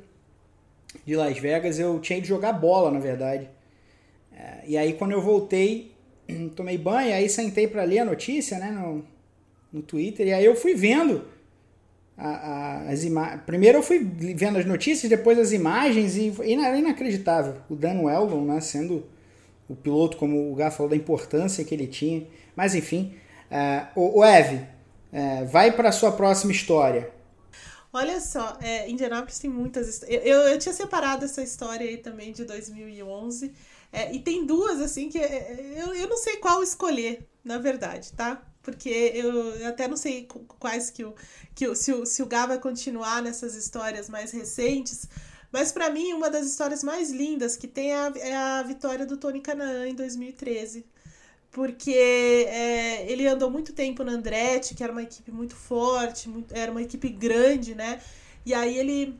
de 1.05 1.15
Las 1.15 1.37
Vegas, 1.37 1.79
eu 1.79 1.99
tinha 1.99 2.19
de 2.19 2.27
jogar 2.27 2.53
bola, 2.53 2.91
na 2.91 2.99
verdade. 2.99 3.49
É, 4.43 4.63
e 4.67 4.77
aí 4.77 4.93
quando 4.93 5.13
eu 5.13 5.21
voltei, 5.21 5.93
tomei 6.55 6.77
banho, 6.77 7.15
aí 7.15 7.29
sentei 7.29 7.65
para 7.65 7.83
ler 7.83 7.99
a 7.99 8.05
notícia, 8.05 8.59
né, 8.59 8.71
no, 8.71 9.05
no 9.71 9.81
Twitter, 9.81 10.27
e 10.27 10.33
aí 10.33 10.43
eu 10.43 10.55
fui 10.55 10.75
vendo 10.75 11.23
a, 12.17 12.27
a, 12.27 12.89
as 12.89 13.05
imagens. 13.05 13.41
Primeiro 13.45 13.77
eu 13.77 13.83
fui 13.83 13.99
vendo 13.99 14.57
as 14.57 14.65
notícias, 14.65 15.09
depois 15.09 15.39
as 15.39 15.53
imagens, 15.53 16.17
e, 16.17 16.33
era 16.61 16.77
inacreditável. 16.77 17.55
O 17.69 17.75
Dan 17.75 18.01
Weldon, 18.01 18.43
né, 18.43 18.59
sendo 18.59 19.05
o 19.69 19.75
piloto, 19.75 20.17
como 20.17 20.51
o 20.51 20.55
Gá 20.55 20.69
falou, 20.69 20.89
da 20.89 20.95
importância 20.95 21.63
que 21.63 21.73
ele 21.73 21.87
tinha. 21.87 22.27
Mas 22.53 22.75
enfim, 22.75 23.15
uh, 23.49 23.99
o, 23.99 24.19
o 24.19 24.25
Ev, 24.25 24.55
uh, 24.55 25.45
vai 25.47 25.71
para 25.71 25.91
sua 25.93 26.11
próxima 26.11 26.51
história. 26.51 27.09
Olha 27.91 28.19
só, 28.19 28.57
é, 28.59 28.89
Indianapolis 28.89 29.37
tem 29.37 29.49
muitas 29.49 30.01
eu, 30.03 30.19
eu, 30.21 30.39
eu 30.47 30.57
tinha 30.57 30.73
separado 30.73 31.25
essa 31.25 31.43
história 31.43 31.87
aí 31.87 31.97
também 31.97 32.31
de 32.31 32.43
2011. 32.43 33.53
É, 33.93 34.11
e 34.11 34.19
tem 34.19 34.43
duas, 34.43 34.81
assim, 34.81 35.07
que 35.07 35.19
é, 35.19 35.75
eu, 35.77 35.93
eu 35.93 36.09
não 36.09 36.17
sei 36.17 36.37
qual 36.37 36.63
escolher, 36.63 37.29
na 37.43 37.59
verdade, 37.59 38.11
tá? 38.13 38.43
Porque 38.63 38.89
eu 38.89 39.67
até 39.67 39.87
não 39.87 39.95
sei 39.95 40.27
quais 40.57 40.89
que 40.89 41.05
o. 41.05 41.13
Que 41.53 41.67
o 41.67 41.75
se, 41.75 41.93
o 41.93 42.05
se 42.05 42.23
o 42.23 42.25
Gá 42.25 42.47
vai 42.47 42.57
continuar 42.57 43.21
nessas 43.21 43.53
histórias 43.55 44.09
mais 44.09 44.31
recentes. 44.31 45.07
Mas 45.51 45.71
para 45.71 45.91
mim, 45.91 46.13
uma 46.13 46.29
das 46.29 46.47
histórias 46.47 46.83
mais 46.83 47.11
lindas 47.11 47.55
que 47.55 47.67
tem 47.67 47.91
é 47.91 47.95
a, 47.95 48.13
é 48.15 48.35
a 48.35 48.63
vitória 48.63 49.05
do 49.05 49.17
Tony 49.17 49.41
Canaan 49.41 49.87
em 49.89 49.93
2013. 49.93 50.85
Porque 51.51 51.91
é, 51.91 53.11
ele 53.11 53.27
andou 53.27 53.51
muito 53.51 53.73
tempo 53.73 54.03
na 54.03 54.13
Andretti, 54.13 54.73
que 54.73 54.83
era 54.83 54.91
uma 54.91 55.03
equipe 55.03 55.31
muito 55.31 55.55
forte, 55.55 56.27
muito, 56.27 56.51
era 56.55 56.71
uma 56.71 56.81
equipe 56.81 57.09
grande, 57.09 57.75
né? 57.75 58.01
E 58.45 58.53
aí 58.53 58.75
ele 58.77 59.19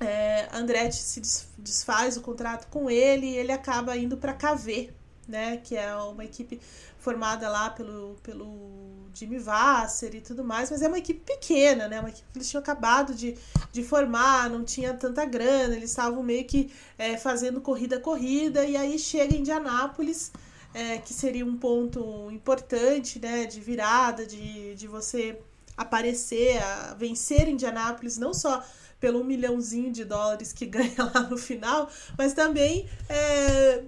é, 0.00 0.48
Andretti 0.52 0.96
se 0.96 1.20
desfaz 1.58 2.16
o 2.16 2.20
contrato 2.20 2.68
com 2.68 2.90
ele 2.90 3.26
e 3.26 3.36
ele 3.36 3.52
acaba 3.52 3.96
indo 3.96 4.16
para 4.16 4.34
KV, 4.34 4.92
né, 5.26 5.56
que 5.58 5.76
é 5.76 5.94
uma 5.96 6.24
equipe 6.24 6.60
formada 6.98 7.48
lá 7.48 7.70
pelo, 7.70 8.16
pelo 8.22 9.08
Jimmy 9.14 9.38
Vasser 9.38 10.14
e 10.14 10.20
tudo 10.20 10.44
mais, 10.44 10.70
mas 10.70 10.82
é 10.82 10.88
uma 10.88 10.98
equipe 10.98 11.20
pequena, 11.20 11.88
né, 11.88 12.00
uma 12.00 12.10
equipe 12.10 12.26
que 12.30 12.38
eles 12.38 12.50
tinham 12.50 12.60
acabado 12.60 13.14
de, 13.14 13.36
de 13.72 13.82
formar, 13.82 14.50
não 14.50 14.64
tinha 14.64 14.92
tanta 14.92 15.24
grana, 15.24 15.74
eles 15.74 15.90
estavam 15.90 16.22
meio 16.22 16.44
que 16.44 16.70
é, 16.98 17.16
fazendo 17.16 17.60
corrida 17.60 17.98
corrida 17.98 18.64
e 18.64 18.76
aí 18.76 18.98
chega 18.98 19.34
em 19.34 19.40
Indianápolis, 19.40 20.30
é, 20.74 20.98
que 20.98 21.14
seria 21.14 21.46
um 21.46 21.56
ponto 21.56 22.30
importante, 22.30 23.18
né, 23.18 23.46
de 23.46 23.60
virada, 23.60 24.26
de, 24.26 24.74
de 24.74 24.86
você 24.86 25.38
aparecer, 25.76 26.62
a 26.62 26.94
vencer 26.94 27.48
Indianápolis, 27.48 28.18
não 28.18 28.34
só 28.34 28.62
pelo 29.00 29.20
um 29.20 29.24
milhãozinho 29.24 29.92
de 29.92 30.04
dólares 30.04 30.52
que 30.52 30.64
ganha 30.66 31.10
lá 31.14 31.22
no 31.22 31.36
final, 31.36 31.90
mas 32.16 32.32
também 32.32 32.88
é, 33.08 33.82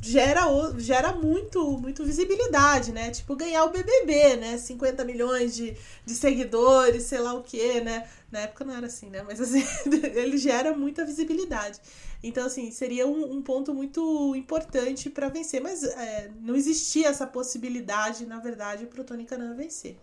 gera, 0.00 0.42
gera 0.78 1.12
muito, 1.12 1.78
muito 1.78 2.04
visibilidade, 2.04 2.92
né? 2.92 3.10
Tipo, 3.10 3.36
ganhar 3.36 3.64
o 3.64 3.70
BBB, 3.70 4.36
né? 4.36 4.58
50 4.58 5.04
milhões 5.04 5.54
de, 5.54 5.76
de 6.04 6.14
seguidores, 6.14 7.04
sei 7.04 7.20
lá 7.20 7.34
o 7.34 7.42
quê, 7.42 7.80
né? 7.80 8.08
Na 8.30 8.40
época 8.40 8.64
não 8.64 8.74
era 8.74 8.86
assim, 8.86 9.10
né? 9.10 9.22
Mas 9.22 9.40
assim, 9.40 9.62
ele 10.14 10.38
gera 10.38 10.74
muita 10.76 11.04
visibilidade. 11.04 11.80
Então, 12.22 12.46
assim, 12.46 12.70
seria 12.70 13.06
um, 13.06 13.32
um 13.32 13.42
ponto 13.42 13.74
muito 13.74 14.34
importante 14.36 15.08
para 15.10 15.28
vencer. 15.28 15.60
Mas 15.60 15.82
é, 15.82 16.30
não 16.40 16.54
existia 16.54 17.08
essa 17.08 17.26
possibilidade, 17.26 18.26
na 18.26 18.38
verdade, 18.38 18.86
para 18.86 19.00
o 19.00 19.04
Tony 19.04 19.24
Canan 19.24 19.54
vencer. 19.54 19.96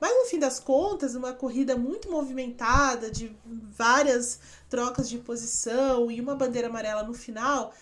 Mas 0.00 0.14
no 0.14 0.26
fim 0.26 0.38
das 0.38 0.60
contas, 0.60 1.14
uma 1.14 1.32
corrida 1.32 1.76
muito 1.76 2.10
movimentada, 2.10 3.10
de 3.10 3.34
várias 3.44 4.38
trocas 4.68 5.08
de 5.08 5.18
posição 5.18 6.10
e 6.10 6.20
uma 6.20 6.34
bandeira 6.34 6.68
amarela 6.68 7.02
no 7.02 7.14
final, 7.14 7.72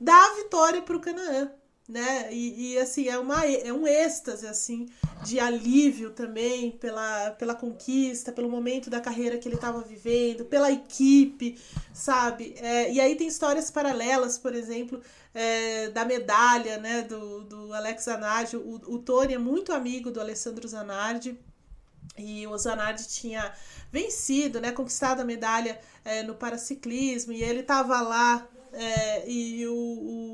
dá 0.00 0.16
a 0.16 0.34
vitória 0.36 0.82
para 0.82 0.96
o 0.96 1.00
Canaã. 1.00 1.50
Né? 1.88 2.32
E, 2.32 2.74
e, 2.74 2.78
assim, 2.78 3.08
é, 3.08 3.18
uma, 3.18 3.44
é 3.44 3.72
um 3.72 3.84
êxtase 3.84 4.46
assim, 4.46 4.86
de 5.24 5.40
alívio 5.40 6.10
também 6.10 6.70
pela, 6.70 7.32
pela 7.32 7.52
conquista, 7.52 8.30
pelo 8.30 8.48
momento 8.48 8.88
da 8.88 9.00
carreira 9.00 9.36
que 9.36 9.48
ele 9.48 9.56
estava 9.56 9.80
vivendo, 9.80 10.44
pela 10.44 10.70
equipe, 10.70 11.58
sabe? 11.92 12.54
É, 12.58 12.92
e 12.92 13.00
aí 13.00 13.16
tem 13.16 13.26
histórias 13.26 13.72
paralelas, 13.72 14.38
por 14.38 14.54
exemplo, 14.54 15.00
é, 15.34 15.88
da 15.88 16.04
medalha 16.04 16.78
né, 16.78 17.02
do, 17.02 17.42
do 17.42 17.72
Alex 17.72 18.04
Zanardi. 18.04 18.56
O, 18.56 18.80
o 18.86 18.98
Tony 19.00 19.34
é 19.34 19.38
muito 19.38 19.72
amigo 19.72 20.12
do 20.12 20.20
Alessandro 20.20 20.68
Zanardi 20.68 21.36
e 22.20 22.46
o 22.46 22.56
Zanardi 22.56 23.08
tinha 23.08 23.52
vencido, 23.90 24.60
né, 24.60 24.70
conquistado 24.70 25.20
a 25.20 25.24
medalha 25.24 25.80
é, 26.04 26.22
no 26.22 26.34
paraciclismo, 26.34 27.32
e 27.32 27.42
ele 27.42 27.60
estava 27.60 28.00
lá 28.00 28.46
é, 28.72 29.28
e 29.28 29.66
o, 29.66 29.74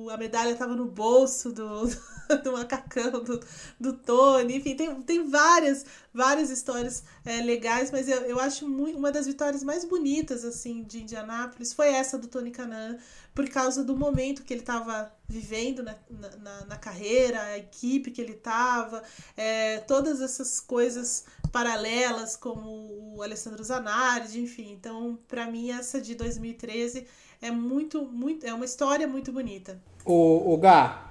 o, 0.07 0.11
a 0.11 0.17
medalha 0.17 0.51
estava 0.51 0.75
no 0.75 0.87
bolso 0.87 1.53
do, 1.53 1.87
do 1.87 1.97
macacão 2.53 3.23
do, 3.23 3.41
do 3.79 3.93
Tony. 3.93 4.57
Enfim, 4.57 4.75
tem, 4.75 5.03
tem 5.03 5.29
várias, 5.29 5.85
várias 6.13 6.51
histórias 6.51 7.05
é, 7.25 7.41
legais, 7.43 7.91
mas 7.91 8.09
eu, 8.09 8.23
eu 8.23 8.41
acho 8.41 8.69
muito, 8.69 8.99
uma 8.99 9.13
das 9.13 9.27
vitórias 9.27 9.63
mais 9.63 9.85
bonitas 9.85 10.45
assim 10.45 10.83
de 10.83 11.03
Indianápolis 11.03 11.73
foi 11.73 11.89
essa 11.89 12.19
do 12.19 12.29
Tony 12.29 12.51
Canan, 12.51 12.99
por 13.35 13.49
causa 13.49 13.85
do 13.85 13.97
momento 13.97 14.43
que 14.43 14.55
ele 14.55 14.61
estava 14.61 15.13
vivendo 15.29 15.83
na, 15.83 15.95
na, 16.41 16.65
na, 16.65 16.77
carreira, 16.77 17.41
a 17.43 17.59
equipe 17.59 18.11
que 18.11 18.21
ele 18.21 18.33
estava, 18.33 19.03
é, 19.37 19.79
todas 19.81 20.21
essas 20.21 20.61
coisas 20.61 21.25
paralelas, 21.53 22.37
como 22.37 23.15
o 23.15 23.23
Alessandro 23.23 23.63
Zanardi, 23.63 24.41
enfim. 24.41 24.73
Então, 24.73 25.19
para 25.29 25.47
mim, 25.51 25.71
essa 25.71 26.01
de 26.01 26.15
2013 26.15 27.07
é 27.41 27.51
muito, 27.51 28.03
muito, 28.05 28.47
é 28.47 28.55
uma 28.55 28.65
história 28.65 29.07
muito 29.07 29.33
bonita. 29.33 29.81
O, 30.05 30.55
o 30.55 30.57
Gá, 30.57 31.06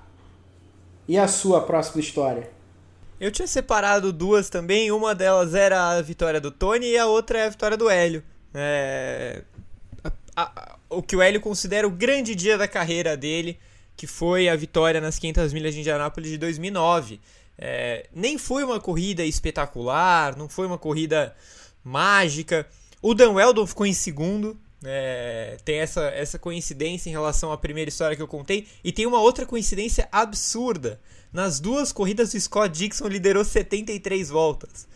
e 1.07 1.17
a 1.17 1.27
sua 1.27 1.61
próxima 1.61 2.01
história? 2.01 2.49
Eu 3.19 3.31
tinha 3.31 3.47
separado 3.47 4.11
duas 4.11 4.49
também, 4.49 4.91
uma 4.91 5.15
delas 5.15 5.55
era 5.55 5.91
a 5.91 6.01
vitória 6.01 6.41
do 6.41 6.51
Tony 6.51 6.87
e 6.87 6.97
a 6.97 7.05
outra 7.05 7.39
é 7.39 7.45
a 7.45 7.49
vitória 7.49 7.77
do 7.77 7.89
Hélio. 7.89 8.23
É... 8.53 9.41
A, 10.35 10.41
a, 10.43 10.75
o 10.89 11.01
que 11.01 11.15
o 11.15 11.21
Hélio 11.21 11.39
considera 11.39 11.87
o 11.87 11.91
grande 11.91 12.35
dia 12.35 12.57
da 12.57 12.67
carreira 12.67 13.15
dele, 13.15 13.57
que 13.95 14.05
foi 14.05 14.49
a 14.49 14.55
vitória 14.55 14.99
nas 14.99 15.17
500 15.17 15.53
milhas 15.53 15.73
de 15.73 15.79
Indianápolis 15.79 16.29
de 16.29 16.37
2009. 16.37 17.21
É... 17.57 18.07
Nem 18.13 18.37
foi 18.37 18.63
uma 18.65 18.81
corrida 18.81 19.23
espetacular, 19.23 20.35
não 20.35 20.49
foi 20.49 20.67
uma 20.67 20.77
corrida 20.77 21.33
mágica. 21.83 22.67
O 23.01 23.13
Dan 23.13 23.31
Weldon 23.31 23.65
ficou 23.65 23.85
em 23.85 23.93
segundo, 23.93 24.59
é, 24.85 25.57
tem 25.65 25.79
essa, 25.79 26.01
essa 26.09 26.37
coincidência 26.37 27.09
em 27.09 27.11
relação 27.11 27.51
à 27.51 27.57
primeira 27.57 27.89
história 27.89 28.15
que 28.15 28.21
eu 28.21 28.27
contei. 28.27 28.67
E 28.83 28.91
tem 28.91 29.05
uma 29.05 29.19
outra 29.19 29.45
coincidência 29.45 30.07
absurda. 30.11 30.99
Nas 31.33 31.59
duas 31.59 31.91
corridas, 31.91 32.33
o 32.33 32.39
Scott 32.39 32.77
Dixon 32.77 33.07
liderou 33.07 33.43
73 33.43 34.29
voltas. 34.29 34.87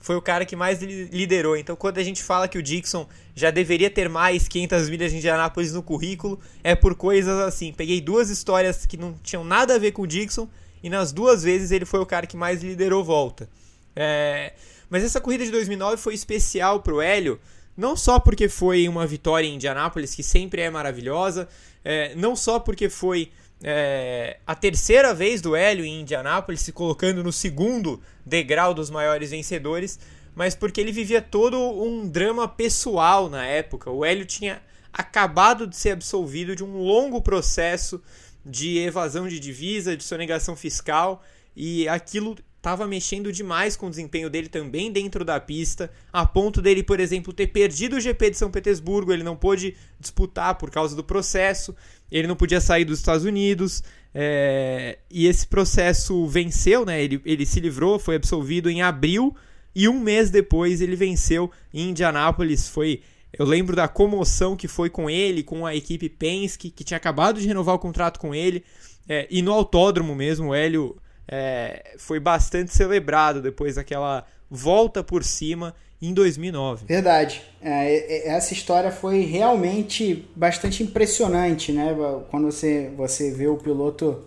Foi 0.00 0.16
o 0.16 0.22
cara 0.22 0.44
que 0.44 0.54
mais 0.54 0.82
liderou. 0.82 1.56
Então, 1.56 1.74
quando 1.74 1.98
a 1.98 2.02
gente 2.02 2.22
fala 2.22 2.46
que 2.46 2.58
o 2.58 2.62
Dixon 2.62 3.08
já 3.34 3.50
deveria 3.50 3.88
ter 3.88 4.08
mais 4.08 4.46
500 4.46 4.90
milhas 4.90 5.10
de 5.10 5.18
Indianápolis 5.18 5.72
no 5.72 5.82
currículo, 5.82 6.38
é 6.62 6.74
por 6.74 6.94
coisas 6.94 7.38
assim. 7.40 7.72
Peguei 7.72 8.00
duas 8.00 8.28
histórias 8.28 8.84
que 8.84 8.96
não 8.96 9.14
tinham 9.22 9.44
nada 9.44 9.76
a 9.76 9.78
ver 9.78 9.92
com 9.92 10.02
o 10.02 10.06
Dixon, 10.06 10.48
e 10.82 10.90
nas 10.90 11.10
duas 11.12 11.42
vezes 11.42 11.70
ele 11.70 11.86
foi 11.86 12.00
o 12.00 12.06
cara 12.06 12.26
que 12.26 12.36
mais 12.36 12.62
liderou 12.62 13.02
volta. 13.02 13.48
É... 13.96 14.52
Mas 14.90 15.02
essa 15.02 15.20
corrida 15.20 15.44
de 15.44 15.50
2009 15.50 15.96
foi 15.96 16.12
especial 16.12 16.80
para 16.80 16.94
o 16.94 17.00
Hélio, 17.00 17.40
não 17.76 17.96
só 17.96 18.18
porque 18.18 18.48
foi 18.48 18.88
uma 18.88 19.06
vitória 19.06 19.46
em 19.46 19.54
Indianápolis, 19.54 20.14
que 20.14 20.22
sempre 20.22 20.62
é 20.62 20.70
maravilhosa, 20.70 21.48
é, 21.84 22.14
não 22.14 22.36
só 22.36 22.58
porque 22.58 22.88
foi 22.88 23.30
é, 23.62 24.38
a 24.46 24.54
terceira 24.54 25.14
vez 25.14 25.40
do 25.40 25.56
Hélio 25.56 25.84
em 25.84 26.00
Indianápolis, 26.00 26.60
se 26.60 26.72
colocando 26.72 27.22
no 27.22 27.32
segundo 27.32 28.00
degrau 28.24 28.74
dos 28.74 28.90
maiores 28.90 29.30
vencedores, 29.30 29.98
mas 30.34 30.54
porque 30.54 30.80
ele 30.80 30.92
vivia 30.92 31.22
todo 31.22 31.58
um 31.58 32.08
drama 32.08 32.48
pessoal 32.48 33.28
na 33.28 33.46
época. 33.46 33.90
O 33.90 34.04
Hélio 34.04 34.24
tinha 34.24 34.62
acabado 34.92 35.66
de 35.66 35.76
ser 35.76 35.90
absolvido 35.90 36.54
de 36.54 36.62
um 36.62 36.78
longo 36.78 37.20
processo 37.20 38.02
de 38.44 38.78
evasão 38.78 39.26
de 39.26 39.40
divisa, 39.40 39.96
de 39.96 40.04
sonegação 40.04 40.54
fiscal, 40.54 41.22
e 41.56 41.88
aquilo 41.88 42.36
estava 42.64 42.86
mexendo 42.86 43.30
demais 43.30 43.76
com 43.76 43.88
o 43.88 43.90
desempenho 43.90 44.30
dele 44.30 44.48
também 44.48 44.90
dentro 44.90 45.22
da 45.22 45.38
pista, 45.38 45.90
a 46.10 46.24
ponto 46.24 46.62
dele, 46.62 46.82
por 46.82 46.98
exemplo, 46.98 47.30
ter 47.30 47.48
perdido 47.48 47.96
o 47.96 48.00
GP 48.00 48.30
de 48.30 48.38
São 48.38 48.50
Petersburgo, 48.50 49.12
ele 49.12 49.22
não 49.22 49.36
pôde 49.36 49.76
disputar 50.00 50.54
por 50.54 50.70
causa 50.70 50.96
do 50.96 51.04
processo, 51.04 51.76
ele 52.10 52.26
não 52.26 52.34
podia 52.34 52.62
sair 52.62 52.86
dos 52.86 53.00
Estados 53.00 53.26
Unidos, 53.26 53.84
é, 54.14 54.98
e 55.10 55.26
esse 55.26 55.46
processo 55.46 56.26
venceu, 56.26 56.86
né? 56.86 57.04
Ele, 57.04 57.20
ele 57.26 57.44
se 57.44 57.60
livrou, 57.60 57.98
foi 57.98 58.16
absolvido 58.16 58.70
em 58.70 58.80
abril, 58.80 59.36
e 59.74 59.86
um 59.86 60.00
mês 60.00 60.30
depois 60.30 60.80
ele 60.80 60.96
venceu 60.96 61.50
em 61.72 61.90
Indianápolis. 61.90 62.66
Foi, 62.66 63.02
eu 63.38 63.44
lembro 63.44 63.76
da 63.76 63.88
comoção 63.88 64.56
que 64.56 64.68
foi 64.68 64.88
com 64.88 65.10
ele, 65.10 65.42
com 65.42 65.66
a 65.66 65.74
equipe 65.74 66.08
Penske, 66.08 66.70
que 66.70 66.82
tinha 66.84 66.96
acabado 66.96 67.38
de 67.38 67.46
renovar 67.46 67.74
o 67.74 67.78
contrato 67.78 68.18
com 68.18 68.34
ele, 68.34 68.64
é, 69.06 69.26
e 69.30 69.42
no 69.42 69.52
autódromo 69.52 70.14
mesmo, 70.14 70.48
o 70.48 70.54
Hélio 70.54 70.96
é, 71.28 71.94
foi 71.98 72.20
bastante 72.20 72.74
celebrado 72.74 73.40
depois 73.40 73.76
daquela 73.76 74.26
volta 74.50 75.02
por 75.02 75.24
cima 75.24 75.74
em 76.00 76.12
2009. 76.12 76.84
Verdade. 76.86 77.42
É, 77.62 78.28
essa 78.28 78.52
história 78.52 78.90
foi 78.90 79.20
realmente 79.20 80.28
bastante 80.36 80.82
impressionante, 80.82 81.72
né? 81.72 81.94
Quando 82.30 82.50
você, 82.50 82.90
você 82.96 83.30
vê 83.30 83.46
o 83.46 83.56
piloto 83.56 84.24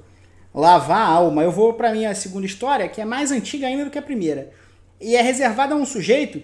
lavar 0.54 1.02
a 1.02 1.08
alma. 1.08 1.44
Eu 1.44 1.52
vou 1.52 1.74
para 1.74 1.92
minha 1.92 2.16
segunda 2.16 2.46
história, 2.46 2.90
que 2.90 3.00
é 3.00 3.06
mais 3.06 3.32
antiga 3.32 3.68
ainda 3.68 3.86
do 3.86 3.92
que 3.92 4.00
a 4.00 4.02
primeira. 4.02 4.52
E 5.00 5.16
é 5.16 5.22
reservada 5.22 5.76
a 5.76 5.78
um 5.78 5.86
sujeito 5.86 6.42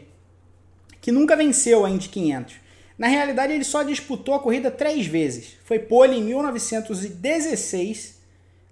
que 1.02 1.12
nunca 1.12 1.36
venceu 1.36 1.84
a 1.86 1.90
Indy 1.90 2.10
500. 2.10 2.56
Na 2.98 3.08
realidade, 3.08 3.54
ele 3.54 3.64
só 3.64 3.82
disputou 3.82 4.36
a 4.36 4.40
corrida 4.40 4.70
três 4.70 5.08
vezes. 5.08 5.58
Foi 5.66 5.80
pole 5.80 6.16
em 6.16 6.24
1916, 6.24 8.22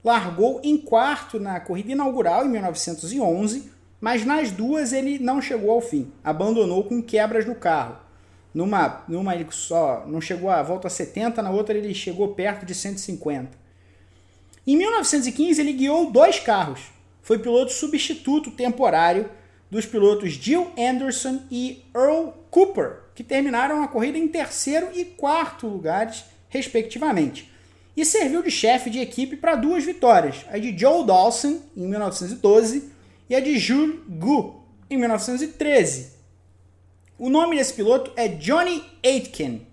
largou 0.03 0.59
em 0.63 0.77
quarto 0.77 1.39
na 1.39 1.59
corrida 1.59 1.91
inaugural 1.91 2.45
em 2.45 2.49
1911, 2.49 3.71
mas 3.99 4.25
nas 4.25 4.51
duas 4.51 4.93
ele 4.93 5.19
não 5.19 5.41
chegou 5.41 5.71
ao 5.71 5.81
fim, 5.81 6.11
abandonou 6.23 6.83
com 6.83 7.01
quebras 7.01 7.45
no 7.45 7.55
carro. 7.55 7.97
Numa, 8.53 9.03
numa 9.07 9.35
ele 9.35 9.47
só 9.51 10.03
não 10.07 10.19
chegou 10.19 10.49
a 10.49 10.61
volta 10.61 10.87
a 10.87 10.91
70, 10.91 11.41
na 11.41 11.51
outra 11.51 11.77
ele 11.77 11.93
chegou 11.93 12.29
perto 12.29 12.65
de 12.65 12.73
150. 12.73 13.49
Em 14.65 14.75
1915 14.75 15.61
ele 15.61 15.73
guiou 15.73 16.11
dois 16.11 16.39
carros. 16.39 16.91
Foi 17.21 17.37
piloto 17.37 17.71
substituto 17.71 18.51
temporário 18.51 19.29
dos 19.69 19.85
pilotos 19.85 20.31
Jill 20.31 20.71
Anderson 20.77 21.43
e 21.49 21.85
Earl 21.95 22.31
Cooper, 22.49 23.03
que 23.15 23.23
terminaram 23.23 23.83
a 23.83 23.87
corrida 23.87 24.17
em 24.17 24.27
terceiro 24.27 24.89
e 24.93 25.05
quarto 25.05 25.67
lugares, 25.67 26.25
respectivamente 26.49 27.50
e 27.95 28.05
serviu 28.05 28.41
de 28.41 28.51
chefe 28.51 28.89
de 28.89 28.99
equipe 28.99 29.35
para 29.35 29.55
duas 29.55 29.83
vitórias, 29.83 30.45
a 30.49 30.57
de 30.57 30.77
Joe 30.77 31.05
Dawson 31.05 31.59
em 31.75 31.87
1912 31.87 32.89
e 33.29 33.35
a 33.35 33.39
de 33.39 33.57
Jules 33.57 33.99
Gu 34.07 34.61
em 34.89 34.97
1913. 34.97 36.11
O 37.17 37.29
nome 37.29 37.57
desse 37.57 37.73
piloto 37.73 38.11
é 38.15 38.27
Johnny 38.27 38.83
Aitken. 39.05 39.67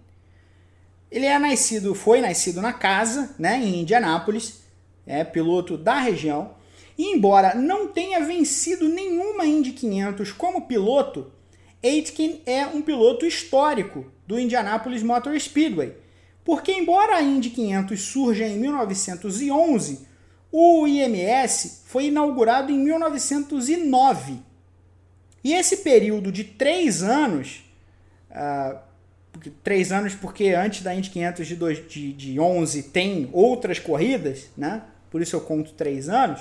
Ele 1.10 1.26
é 1.26 1.38
nascido, 1.38 1.94
foi 1.94 2.20
nascido 2.20 2.60
na 2.60 2.72
casa, 2.72 3.34
né, 3.38 3.58
em 3.58 3.80
Indianápolis, 3.80 4.60
é 5.06 5.24
piloto 5.24 5.78
da 5.78 5.98
região. 5.98 6.54
E 6.96 7.14
embora 7.14 7.54
não 7.54 7.88
tenha 7.88 8.20
vencido 8.20 8.88
nenhuma 8.88 9.46
Indy 9.46 9.72
500 9.72 10.32
como 10.32 10.66
piloto, 10.66 11.32
Aitken 11.82 12.42
é 12.44 12.66
um 12.66 12.82
piloto 12.82 13.24
histórico 13.24 14.04
do 14.26 14.38
Indianapolis 14.38 15.02
Motor 15.02 15.38
Speedway 15.40 15.94
porque, 16.48 16.72
embora 16.72 17.16
a 17.16 17.22
Indy 17.22 17.50
500 17.50 18.00
surja 18.00 18.46
em 18.46 18.58
1911, 18.58 20.00
o 20.50 20.86
IMS 20.86 21.82
foi 21.84 22.06
inaugurado 22.06 22.72
em 22.72 22.78
1909. 22.78 24.38
E 25.44 25.52
esse 25.52 25.76
período 25.76 26.32
de 26.32 26.44
três 26.44 27.02
anos, 27.02 27.70
uh, 28.30 28.78
três 29.62 29.92
anos 29.92 30.14
porque 30.14 30.48
antes 30.54 30.82
da 30.82 30.94
Indy 30.94 31.10
500 31.10 31.46
de, 31.46 31.54
dois, 31.54 31.86
de, 31.86 32.14
de 32.14 32.40
11 32.40 32.84
tem 32.84 33.28
outras 33.30 33.78
corridas, 33.78 34.46
né? 34.56 34.84
por 35.10 35.20
isso 35.20 35.36
eu 35.36 35.42
conto 35.42 35.74
três 35.74 36.08
anos, 36.08 36.40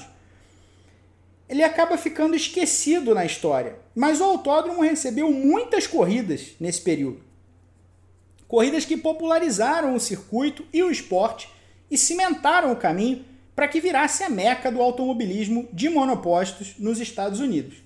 ele 1.49 1.65
acaba 1.65 1.97
ficando 1.97 2.33
esquecido 2.33 3.13
na 3.13 3.25
história. 3.25 3.75
Mas 3.93 4.21
o 4.21 4.23
autódromo 4.23 4.81
recebeu 4.81 5.29
muitas 5.33 5.85
corridas 5.85 6.55
nesse 6.61 6.79
período. 6.79 7.26
Corridas 8.47 8.85
que 8.85 8.95
popularizaram 8.95 9.93
o 9.93 9.99
circuito 9.99 10.65
e 10.71 10.81
o 10.81 10.89
esporte 10.89 11.49
e 11.91 11.97
cimentaram 11.97 12.71
o 12.71 12.77
caminho 12.77 13.25
para 13.55 13.67
que 13.67 13.81
virasse 13.81 14.23
a 14.23 14.29
meca 14.29 14.71
do 14.71 14.81
automobilismo 14.81 15.67
de 15.73 15.89
monopostos 15.89 16.75
nos 16.77 16.99
Estados 16.99 17.39
Unidos. 17.39 17.77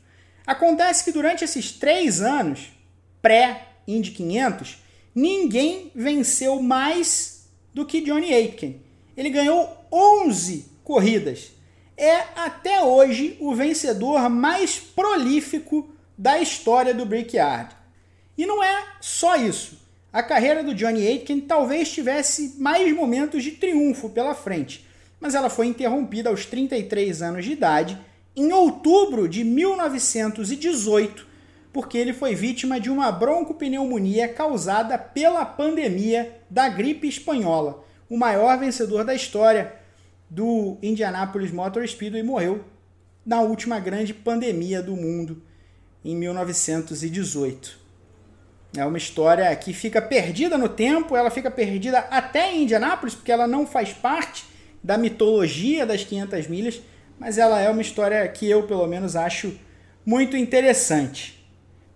Acontece 0.46 1.04
que 1.04 1.12
durante 1.12 1.44
esses 1.44 1.72
três 1.72 2.22
anos, 2.22 2.72
pré-Indy 3.22 4.12
500, 4.12 4.78
ninguém 5.16 5.92
venceu 5.96 6.62
mais 6.62 7.50
do 7.74 7.86
que 7.86 8.02
Johnny 8.02 8.34
Aitken. 8.34 8.82
Ele 9.16 9.30
ganhou 9.30 9.86
11 9.92 10.66
corridas. 10.84 11.52
É 11.98 12.18
até 12.36 12.84
hoje 12.84 13.38
o 13.40 13.56
vencedor 13.56 14.30
mais 14.30 14.80
prolífico 14.80 15.90
da 16.18 16.40
história 16.40 16.94
do 16.94 17.06
Brickyard. 17.06 17.76
E 18.38 18.46
não 18.46 18.64
é 18.64 18.86
só 19.00 19.36
isso 19.36 19.81
a 20.14 20.22
carreira 20.22 20.62
do 20.64 20.76
Johnny 20.76 21.08
Aitken 21.08 21.40
talvez 21.40 21.90
tivesse 21.92 22.56
mais 22.58 22.94
momentos 22.94 23.44
de 23.44 23.52
triunfo 23.52 24.10
pela 24.10 24.36
frente, 24.36 24.86
mas 25.22 25.36
ela 25.36 25.50
foi 25.50 25.68
interrompida 25.68 26.30
aos 26.30 26.46
33 26.46 27.22
anos 27.22 27.46
de 27.46 27.54
idade, 27.54 27.98
em 28.36 28.52
outubro 28.52 29.28
de 29.28 29.44
1918, 29.44 31.26
porque 31.72 31.98
ele 31.98 32.12
foi 32.12 32.36
vítima 32.36 32.80
de 32.80 32.90
uma 32.90 33.10
broncopneumonia 33.12 34.28
causada 34.28 34.98
pela 34.98 35.46
pandemia 35.46 36.38
da 36.50 36.68
gripe 36.68 37.08
espanhola. 37.08 37.86
O 38.10 38.18
maior 38.18 38.60
vencedor 38.60 39.06
da 39.06 39.16
história 39.16 39.74
do 40.30 40.78
Indianapolis 40.82 41.52
Motor 41.52 41.88
Speedway 41.88 42.24
morreu 42.24 42.66
na 43.26 43.42
última 43.42 43.80
grande 43.80 44.14
pandemia 44.14 44.82
do 44.82 44.96
mundo, 44.96 45.42
em 46.04 46.16
1918. 46.16 47.81
É 48.76 48.86
uma 48.86 48.98
história 48.98 49.54
que 49.56 49.74
fica 49.74 50.02
perdida 50.02 50.58
no 50.58 50.70
tempo, 50.70 51.16
ela 51.16 51.30
fica 51.30 51.52
perdida 51.52 52.00
até 52.00 52.54
em 52.54 52.64
Indianápolis, 52.64 53.16
porque 53.16 53.32
ela 53.32 53.46
não 53.46 53.68
faz 53.68 53.92
parte 53.92 54.46
da 54.82 54.98
mitologia 54.98 55.86
das 55.86 56.04
500 56.04 56.48
milhas, 56.48 56.82
mas 57.20 57.38
ela 57.38 57.60
é 57.60 57.70
uma 57.70 57.82
história 57.82 58.28
que 58.30 58.50
eu, 58.50 58.66
pelo 58.66 58.88
menos, 58.88 59.16
acho 59.16 59.58
muito 60.06 60.38
interessante. 60.38 61.46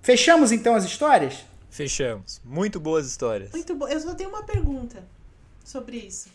Fechamos 0.01 0.51
então 0.51 0.75
as 0.75 0.83
histórias? 0.83 1.45
Fechamos. 1.69 2.41
Muito 2.43 2.79
boas 2.79 3.07
histórias. 3.07 3.51
Muito 3.51 3.75
bo... 3.75 3.87
Eu 3.87 3.99
só 3.99 4.13
tenho 4.13 4.29
uma 4.29 4.43
pergunta 4.43 5.03
sobre 5.63 5.97
isso. 5.97 6.29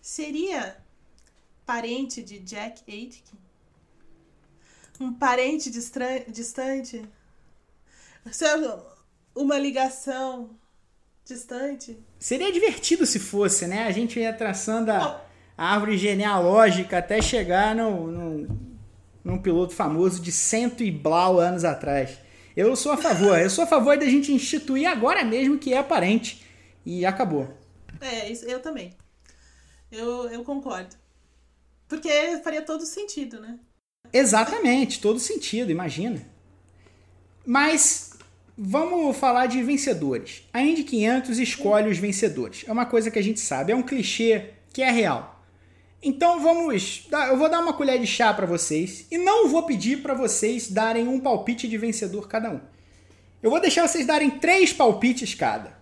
Seria 0.00 0.76
parente 1.66 2.22
de 2.22 2.38
Jack 2.38 2.82
Aitken? 2.88 3.44
um 5.00 5.12
parente 5.12 5.70
distante? 5.70 7.04
Uma 9.34 9.58
ligação 9.58 10.50
distante? 11.24 11.98
Seria 12.18 12.52
divertido 12.52 13.06
se 13.06 13.18
fosse, 13.18 13.66
né? 13.66 13.86
A 13.86 13.90
gente 13.90 14.18
ia 14.18 14.32
traçando 14.32 14.90
a, 14.90 15.24
a 15.56 15.72
árvore 15.74 15.96
genealógica 15.98 16.98
até 16.98 17.20
chegar 17.20 17.74
no, 17.74 18.06
no, 18.06 18.58
num 19.24 19.38
piloto 19.38 19.74
famoso 19.74 20.20
de 20.20 20.30
cento 20.30 20.82
e 20.82 20.90
blau 20.90 21.40
anos 21.40 21.64
atrás. 21.64 22.18
Eu 22.56 22.76
sou 22.76 22.92
a 22.92 22.96
favor, 22.96 23.38
eu 23.38 23.50
sou 23.50 23.64
a 23.64 23.66
favor 23.66 23.98
da 23.98 24.04
gente 24.04 24.32
instituir 24.32 24.88
agora 24.88 25.24
mesmo 25.24 25.58
que 25.58 25.74
é 25.74 25.82
parente. 25.82 26.44
E 26.86 27.04
acabou. 27.04 27.52
É, 28.00 28.30
isso, 28.30 28.44
eu 28.44 28.60
também. 28.60 28.92
Eu, 29.90 30.28
eu 30.28 30.44
concordo. 30.44 30.94
Porque 31.88 32.10
faria 32.42 32.62
todo 32.62 32.84
sentido, 32.84 33.40
né? 33.40 33.58
Exatamente, 34.12 35.00
todo 35.00 35.18
sentido, 35.18 35.72
imagina. 35.72 36.24
Mas 37.44 38.13
vamos 38.56 39.16
falar 39.16 39.46
de 39.46 39.62
vencedores. 39.62 40.42
A 40.52 40.62
Indy 40.62 40.84
500 40.84 41.38
escolhe 41.38 41.90
os 41.90 41.98
vencedores. 41.98 42.64
É 42.66 42.72
uma 42.72 42.86
coisa 42.86 43.10
que 43.10 43.18
a 43.18 43.22
gente 43.22 43.40
sabe, 43.40 43.72
é 43.72 43.76
um 43.76 43.82
clichê 43.82 44.50
que 44.72 44.82
é 44.82 44.90
real. 44.90 45.42
Então 46.02 46.40
vamos, 46.40 47.08
eu 47.10 47.36
vou 47.38 47.48
dar 47.48 47.60
uma 47.60 47.72
colher 47.72 47.98
de 47.98 48.06
chá 48.06 48.32
para 48.34 48.44
vocês 48.44 49.06
e 49.10 49.16
não 49.16 49.48
vou 49.48 49.62
pedir 49.62 50.02
para 50.02 50.12
vocês 50.12 50.70
darem 50.70 51.08
um 51.08 51.18
palpite 51.18 51.66
de 51.66 51.78
vencedor 51.78 52.28
cada 52.28 52.50
um. 52.50 52.60
Eu 53.42 53.50
vou 53.50 53.60
deixar 53.60 53.86
vocês 53.88 54.06
darem 54.06 54.30
três 54.30 54.72
palpites 54.72 55.34
cada. 55.34 55.78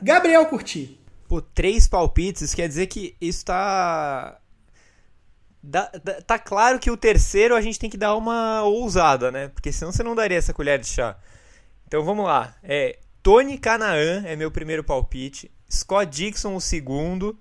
Gabriel 0.00 0.46
Curti. 0.46 0.98
Pô, 1.28 1.42
três 1.42 1.88
palpites, 1.88 2.54
quer 2.54 2.68
dizer 2.68 2.86
que 2.86 3.16
isso 3.20 3.44
tá 3.44 4.40
tá 6.26 6.38
claro 6.38 6.78
que 6.78 6.90
o 6.90 6.96
terceiro 6.96 7.54
a 7.54 7.60
gente 7.60 7.78
tem 7.78 7.90
que 7.90 7.96
dar 7.96 8.16
uma 8.16 8.62
ousada, 8.62 9.30
né? 9.30 9.48
Porque 9.48 9.72
senão 9.72 9.92
você 9.92 10.02
não 10.02 10.14
daria 10.14 10.38
essa 10.38 10.54
colher 10.54 10.78
de 10.78 10.86
chá. 10.86 11.18
Então 11.86 12.04
vamos 12.04 12.24
lá. 12.24 12.56
É, 12.62 12.98
Tony 13.22 13.58
Canaan 13.58 14.24
é 14.24 14.36
meu 14.36 14.50
primeiro 14.50 14.84
palpite. 14.84 15.50
Scott 15.70 16.10
Dixon 16.10 16.54
o 16.54 16.60
segundo. 16.60 17.38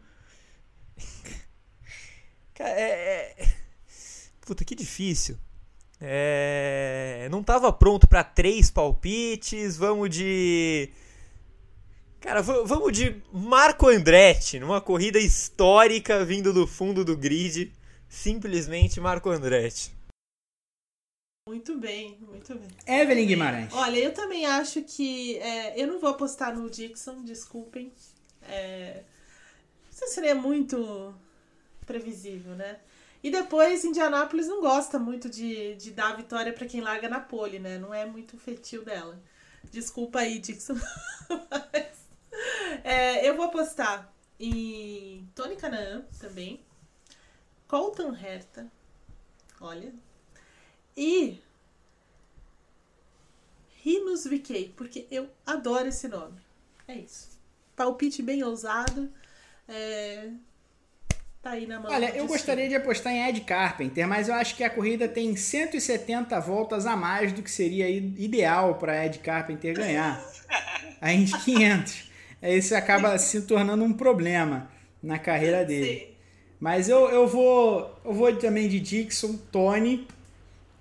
é, 2.59 3.35
é... 3.39 3.47
Puta, 4.41 4.65
que 4.65 4.75
difícil. 4.75 5.37
É... 6.01 7.27
Não 7.29 7.43
tava 7.43 7.71
pronto 7.71 8.07
para 8.07 8.23
três 8.23 8.71
palpites. 8.71 9.77
Vamos 9.77 10.09
de. 10.09 10.89
Cara, 12.19 12.41
vamos 12.41 12.91
de 12.91 13.21
Marco 13.31 13.87
Andretti, 13.87 14.59
numa 14.59 14.81
corrida 14.81 15.19
histórica 15.19 16.25
vindo 16.25 16.51
do 16.51 16.65
fundo 16.65 17.05
do 17.05 17.15
grid 17.15 17.71
simplesmente 18.09 18.99
Marco 18.99 19.29
Andretti. 19.29 19.95
Muito 21.47 21.77
bem, 21.77 22.17
muito 22.19 22.55
bem. 22.55 22.67
Evelyn 22.85 23.25
Guimarães. 23.25 23.73
Olha, 23.73 23.97
eu 23.97 24.13
também 24.13 24.45
acho 24.45 24.83
que. 24.83 25.37
É, 25.37 25.81
eu 25.81 25.87
não 25.87 25.97
vou 25.97 26.09
apostar 26.09 26.53
no 26.53 26.69
Dixon, 26.69 27.23
desculpem. 27.23 27.93
É, 28.41 29.03
isso 29.89 30.07
seria 30.07 30.35
muito 30.35 31.15
previsível, 31.85 32.53
né? 32.53 32.79
E 33.23 33.31
depois, 33.31 33.83
Indianápolis 33.83 34.47
não 34.47 34.61
gosta 34.61 34.99
muito 34.99 35.29
de, 35.29 35.75
de 35.75 35.91
dar 35.91 36.11
a 36.11 36.15
vitória 36.15 36.53
para 36.53 36.67
quem 36.67 36.81
larga 36.81 37.09
na 37.09 37.19
pole, 37.19 37.59
né? 37.59 37.77
Não 37.77 37.93
é 37.93 38.05
muito 38.05 38.37
fetil 38.37 38.83
dela. 38.83 39.17
Desculpa 39.71 40.19
aí, 40.19 40.39
Dixon. 40.39 40.75
Mas, 41.29 42.07
é, 42.83 43.27
eu 43.27 43.35
vou 43.35 43.45
apostar 43.45 44.13
em 44.39 45.27
Tony 45.33 45.55
Canaan 45.55 46.03
também. 46.19 46.66
Colton 47.67 48.15
Herta. 48.15 48.67
Olha. 49.59 49.93
E 50.95 51.39
Rinos 53.83 54.25
VK, 54.25 54.73
porque 54.75 55.07
eu 55.09 55.29
adoro 55.45 55.87
esse 55.87 56.07
nome. 56.07 56.35
É 56.87 56.95
isso. 56.95 57.37
Palpite 57.75 58.21
bem 58.21 58.43
ousado. 58.43 59.09
É... 59.67 60.29
Tá 61.41 61.51
aí 61.51 61.67
na 61.67 61.79
mão. 61.79 61.91
Olha, 61.91 62.15
eu 62.15 62.25
gostaria 62.27 62.67
de 62.67 62.75
apostar 62.75 63.13
em 63.13 63.27
Ed 63.27 63.41
Carpenter, 63.41 64.07
mas 64.07 64.27
eu 64.27 64.35
acho 64.35 64.55
que 64.55 64.63
a 64.63 64.69
corrida 64.69 65.07
tem 65.07 65.35
170 65.35 66.39
voltas 66.39 66.85
a 66.85 66.95
mais 66.95 67.31
do 67.31 67.41
que 67.41 67.51
seria 67.51 67.89
ideal 67.89 68.75
para 68.75 69.05
Ed 69.05 69.19
Carpenter 69.19 69.75
ganhar. 69.75 70.21
a 70.99 71.13
Indy 71.13 71.37
500. 71.43 72.11
Isso 72.41 72.75
acaba 72.75 73.17
se 73.17 73.43
tornando 73.43 73.83
um 73.83 73.93
problema 73.93 74.69
na 75.01 75.17
carreira 75.19 75.63
dele. 75.63 75.99
Sim. 75.99 76.16
Mas 76.59 76.89
eu, 76.89 77.09
eu 77.09 77.27
vou 77.27 77.95
eu 78.03 78.13
vou 78.13 78.35
também 78.35 78.67
de 78.67 78.79
Dixon, 78.79 79.37
Tony 79.51 80.07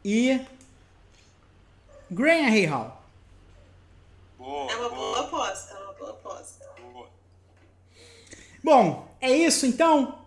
e 0.04 0.40
Graham 2.10 2.50
Rahal. 2.50 3.04
Boa, 4.38 4.72
é 4.72 4.76
uma 4.76 4.88
boa 4.88 5.20
aposta, 5.20 5.74
é 5.74 5.82
uma 5.82 5.92
boa 5.94 6.10
aposta. 6.10 6.64
Boa. 6.92 7.08
Bom, 8.62 9.16
é 9.20 9.36
isso 9.36 9.66
então. 9.66 10.18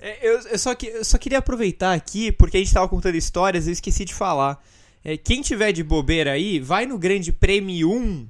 É, 0.00 0.18
eu, 0.26 0.40
eu, 0.40 0.58
só 0.58 0.74
que, 0.74 0.86
eu 0.86 1.04
só 1.04 1.18
queria 1.18 1.38
aproveitar 1.38 1.92
aqui, 1.92 2.30
porque 2.30 2.56
a 2.56 2.60
gente 2.60 2.68
estava 2.68 2.88
contando 2.88 3.16
histórias, 3.16 3.66
eu 3.66 3.72
esqueci 3.72 4.04
de 4.04 4.14
falar. 4.14 4.62
É, 5.04 5.16
quem 5.16 5.42
tiver 5.42 5.72
de 5.72 5.82
bobeira 5.82 6.32
aí, 6.32 6.60
vai 6.60 6.86
no 6.86 6.98
Grande 6.98 7.32
Prêmio 7.32 7.90
1 7.90 8.28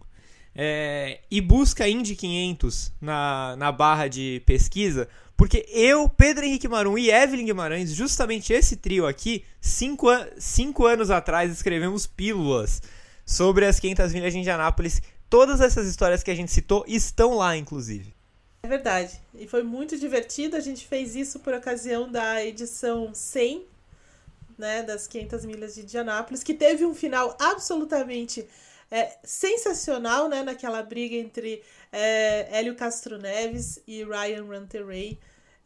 é, 0.55 1.21
e 1.31 1.41
busca 1.41 1.89
Indy 1.89 2.15
500 2.15 2.93
na, 3.01 3.57
na 3.57 3.73
barra 3.73 4.09
de 4.09 4.43
pesquisa, 4.45 5.09
porque 5.39 5.65
eu, 5.69 6.09
Pedro 6.09 6.45
Henrique 6.45 6.67
Marum 6.67 6.99
e 6.99 7.13
Evelyn 7.13 7.47
Guimarães, 7.47 7.95
justamente 7.95 8.53
esse 8.53 8.77
trio 8.77 9.07
aqui, 9.07 9.45
cinco, 9.61 10.09
an 10.09 10.29
cinco 10.37 10.85
anos 10.85 11.13
atrás, 11.13 11.53
escrevemos 11.53 12.09
pílulas 12.09 12.83
sobre 13.25 13.65
as 13.65 13.79
500 13.79 14.13
milhas 14.13 14.33
de 14.33 14.41
Indianápolis. 14.41 15.01
Todas 15.31 15.61
essas 15.61 15.87
histórias 15.87 16.25
que 16.25 16.31
a 16.33 16.35
gente 16.35 16.51
citou 16.51 16.85
estão 16.89 17.35
lá, 17.35 17.57
inclusive. 17.57 18.13
É 18.65 18.69
verdade. 18.69 19.21
E 19.33 19.47
foi 19.47 19.63
muito 19.63 19.97
divertido. 19.97 20.57
A 20.57 20.61
gente 20.61 20.85
fez 20.85 21.15
isso 21.15 21.39
por 21.39 21.55
ocasião 21.55 22.11
da 22.11 22.45
edição 22.45 23.15
100 23.15 23.65
né, 24.59 24.83
das 24.83 25.07
500 25.07 25.45
milhas 25.45 25.77
de 25.77 25.83
Indianápolis, 25.83 26.43
que 26.43 26.53
teve 26.53 26.85
um 26.85 26.97
final 26.97 27.37
absolutamente 27.39 28.45
é, 28.91 29.17
sensacional, 29.23 30.29
né, 30.29 30.43
naquela 30.43 30.83
briga 30.83 31.15
entre 31.15 31.63
é, 31.93 32.49
Hélio 32.51 32.75
Castro 32.75 33.19
Neves 33.19 33.81
e 33.87 34.03
Ryan 34.03 34.45
Ranteray. 34.47 35.17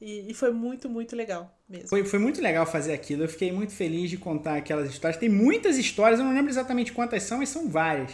E, 0.05 0.33
e, 0.33 0.35
foi 0.35 0.51
muito, 0.51 0.89
muito 0.89 1.15
legal 1.15 1.57
mesmo. 1.69 1.87
Foi, 1.87 2.05
foi 2.05 2.19
muito 2.19 2.43
legal 2.43 2.67
fazer 2.67 2.93
aquilo. 2.93 3.23
Eu 3.23 3.29
fiquei 3.29 3.53
muito 3.53 3.73
feliz 3.73 4.11
de 4.11 4.17
contar 4.17 4.57
aquelas 4.57 4.91
histórias. 4.91 5.17
Tem 5.17 5.29
muitas 5.29 5.79
histórias, 5.79 6.19
eu 6.19 6.27
não 6.27 6.35
lembro 6.35 6.51
exatamente 6.51 6.93
quantas 6.93 7.23
são, 7.23 7.39
mas 7.39 7.51
são 7.51 7.69
várias. 7.69 8.11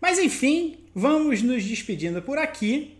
Mas 0.00 0.20
enfim, 0.20 0.78
vamos 0.94 1.42
nos 1.42 1.64
despedindo 1.64 2.22
por 2.22 2.38
aqui. 2.38 2.96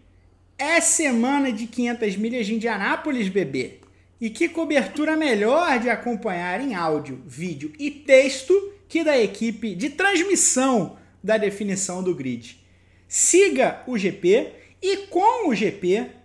É 0.59 0.81
semana 0.81 1.53
de 1.53 1.69
500 1.69 2.17
milhas 2.17 2.47
de 2.49 2.55
Indianápolis, 2.57 3.29
bebê. 3.29 3.79
E 4.21 4.29
que 4.29 4.49
cobertura 4.49 5.17
melhor 5.17 5.79
de 5.79 5.89
acompanhar 5.89 6.61
em 6.61 6.75
áudio, 6.75 7.23
vídeo 7.25 7.73
e 7.79 7.93
texto 7.93 8.73
que 8.89 9.05
da 9.05 9.17
equipe 9.17 9.73
de 9.77 9.89
transmissão 9.89 10.99
da 11.23 11.39
definição 11.39 12.03
do 12.03 12.13
grid. 12.13 12.59
Siga 13.07 13.85
o 13.87 13.97
GP 13.97 14.49
e 14.83 14.97
com 15.07 15.49
o 15.49 15.55
GP 15.55 16.20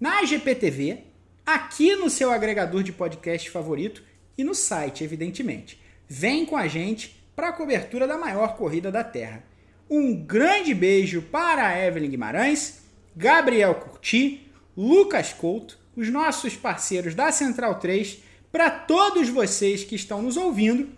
na 0.00 0.24
GPTV, 0.24 1.04
aqui 1.44 1.96
no 1.96 2.08
seu 2.08 2.30
agregador 2.30 2.82
de 2.82 2.92
podcast 2.92 3.50
favorito 3.50 4.02
e 4.36 4.44
no 4.44 4.54
site, 4.54 5.02
evidentemente. 5.02 5.80
Vem 6.06 6.46
com 6.46 6.56
a 6.56 6.68
gente 6.68 7.20
para 7.34 7.48
a 7.48 7.52
cobertura 7.52 8.06
da 8.06 8.16
maior 8.16 8.56
corrida 8.56 8.92
da 8.92 9.02
Terra. 9.02 9.42
Um 9.90 10.14
grande 10.14 10.74
beijo 10.74 11.22
para 11.22 11.84
Evelyn 11.84 12.10
Guimarães, 12.10 12.82
Gabriel 13.16 13.74
Curti, 13.74 14.48
Lucas 14.76 15.32
Couto, 15.32 15.78
os 15.96 16.08
nossos 16.08 16.54
parceiros 16.54 17.14
da 17.14 17.32
Central 17.32 17.80
3, 17.80 18.22
para 18.52 18.70
todos 18.70 19.28
vocês 19.28 19.82
que 19.82 19.96
estão 19.96 20.22
nos 20.22 20.36
ouvindo 20.36 20.88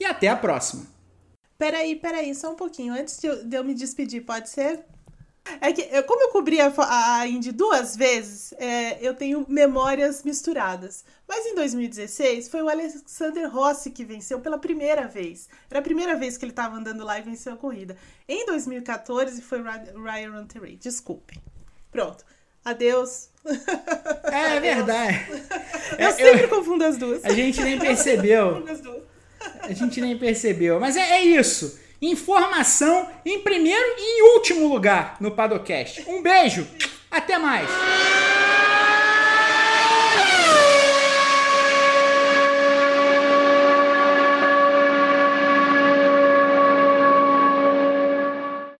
e 0.00 0.04
até 0.04 0.28
a 0.28 0.36
próxima. 0.36 0.86
Peraí, 1.58 1.94
peraí, 1.96 2.34
só 2.34 2.52
um 2.52 2.56
pouquinho. 2.56 2.94
Antes 2.94 3.18
de 3.18 3.26
eu, 3.26 3.44
de 3.44 3.56
eu 3.56 3.64
me 3.64 3.74
despedir, 3.74 4.24
pode 4.24 4.48
ser? 4.48 4.84
É 5.60 5.72
que, 5.72 5.88
eu, 5.90 6.02
como 6.04 6.22
eu 6.22 6.28
cobri 6.30 6.60
a, 6.60 6.72
a 6.78 7.26
Indy 7.26 7.52
duas 7.52 7.96
vezes, 7.96 8.52
é, 8.58 8.98
eu 9.00 9.14
tenho 9.14 9.44
memórias 9.48 10.22
misturadas. 10.22 11.04
Mas 11.26 11.46
em 11.46 11.54
2016 11.54 12.48
foi 12.48 12.62
o 12.62 12.68
Alexander 12.68 13.50
Rossi 13.50 13.90
que 13.90 14.04
venceu 14.04 14.40
pela 14.40 14.58
primeira 14.58 15.06
vez. 15.06 15.48
Era 15.70 15.80
a 15.80 15.82
primeira 15.82 16.16
vez 16.16 16.36
que 16.36 16.44
ele 16.44 16.52
estava 16.52 16.76
andando 16.76 17.04
lá 17.04 17.18
e 17.18 17.22
venceu 17.22 17.52
a 17.52 17.56
corrida. 17.56 17.96
Em 18.28 18.46
2014 18.46 19.40
foi 19.42 19.62
Ryan 19.62 20.32
Runteray. 20.32 20.76
Desculpe. 20.76 21.40
Pronto. 21.90 22.24
Adeus. 22.64 23.28
É, 24.24 24.56
é 24.56 24.60
verdade. 24.60 25.26
Eu 25.98 26.08
é, 26.08 26.12
sempre 26.12 26.44
eu, 26.44 26.48
confundo 26.48 26.84
as 26.84 26.98
duas. 26.98 27.24
A 27.24 27.32
gente 27.32 27.62
nem 27.62 27.78
percebeu. 27.78 28.64
A 29.62 29.72
gente 29.72 30.00
nem 30.00 30.18
percebeu. 30.18 30.80
Mas 30.80 30.96
é, 30.96 31.12
é 31.12 31.22
isso. 31.22 31.78
Informação 32.00 33.08
em 33.24 33.40
primeiro 33.40 33.94
e 33.98 34.34
último 34.34 34.68
lugar 34.68 35.16
no 35.20 35.30
Padocast. 35.30 36.04
Um 36.06 36.22
beijo. 36.22 36.66
Até 37.10 37.38
mais. 37.38 37.68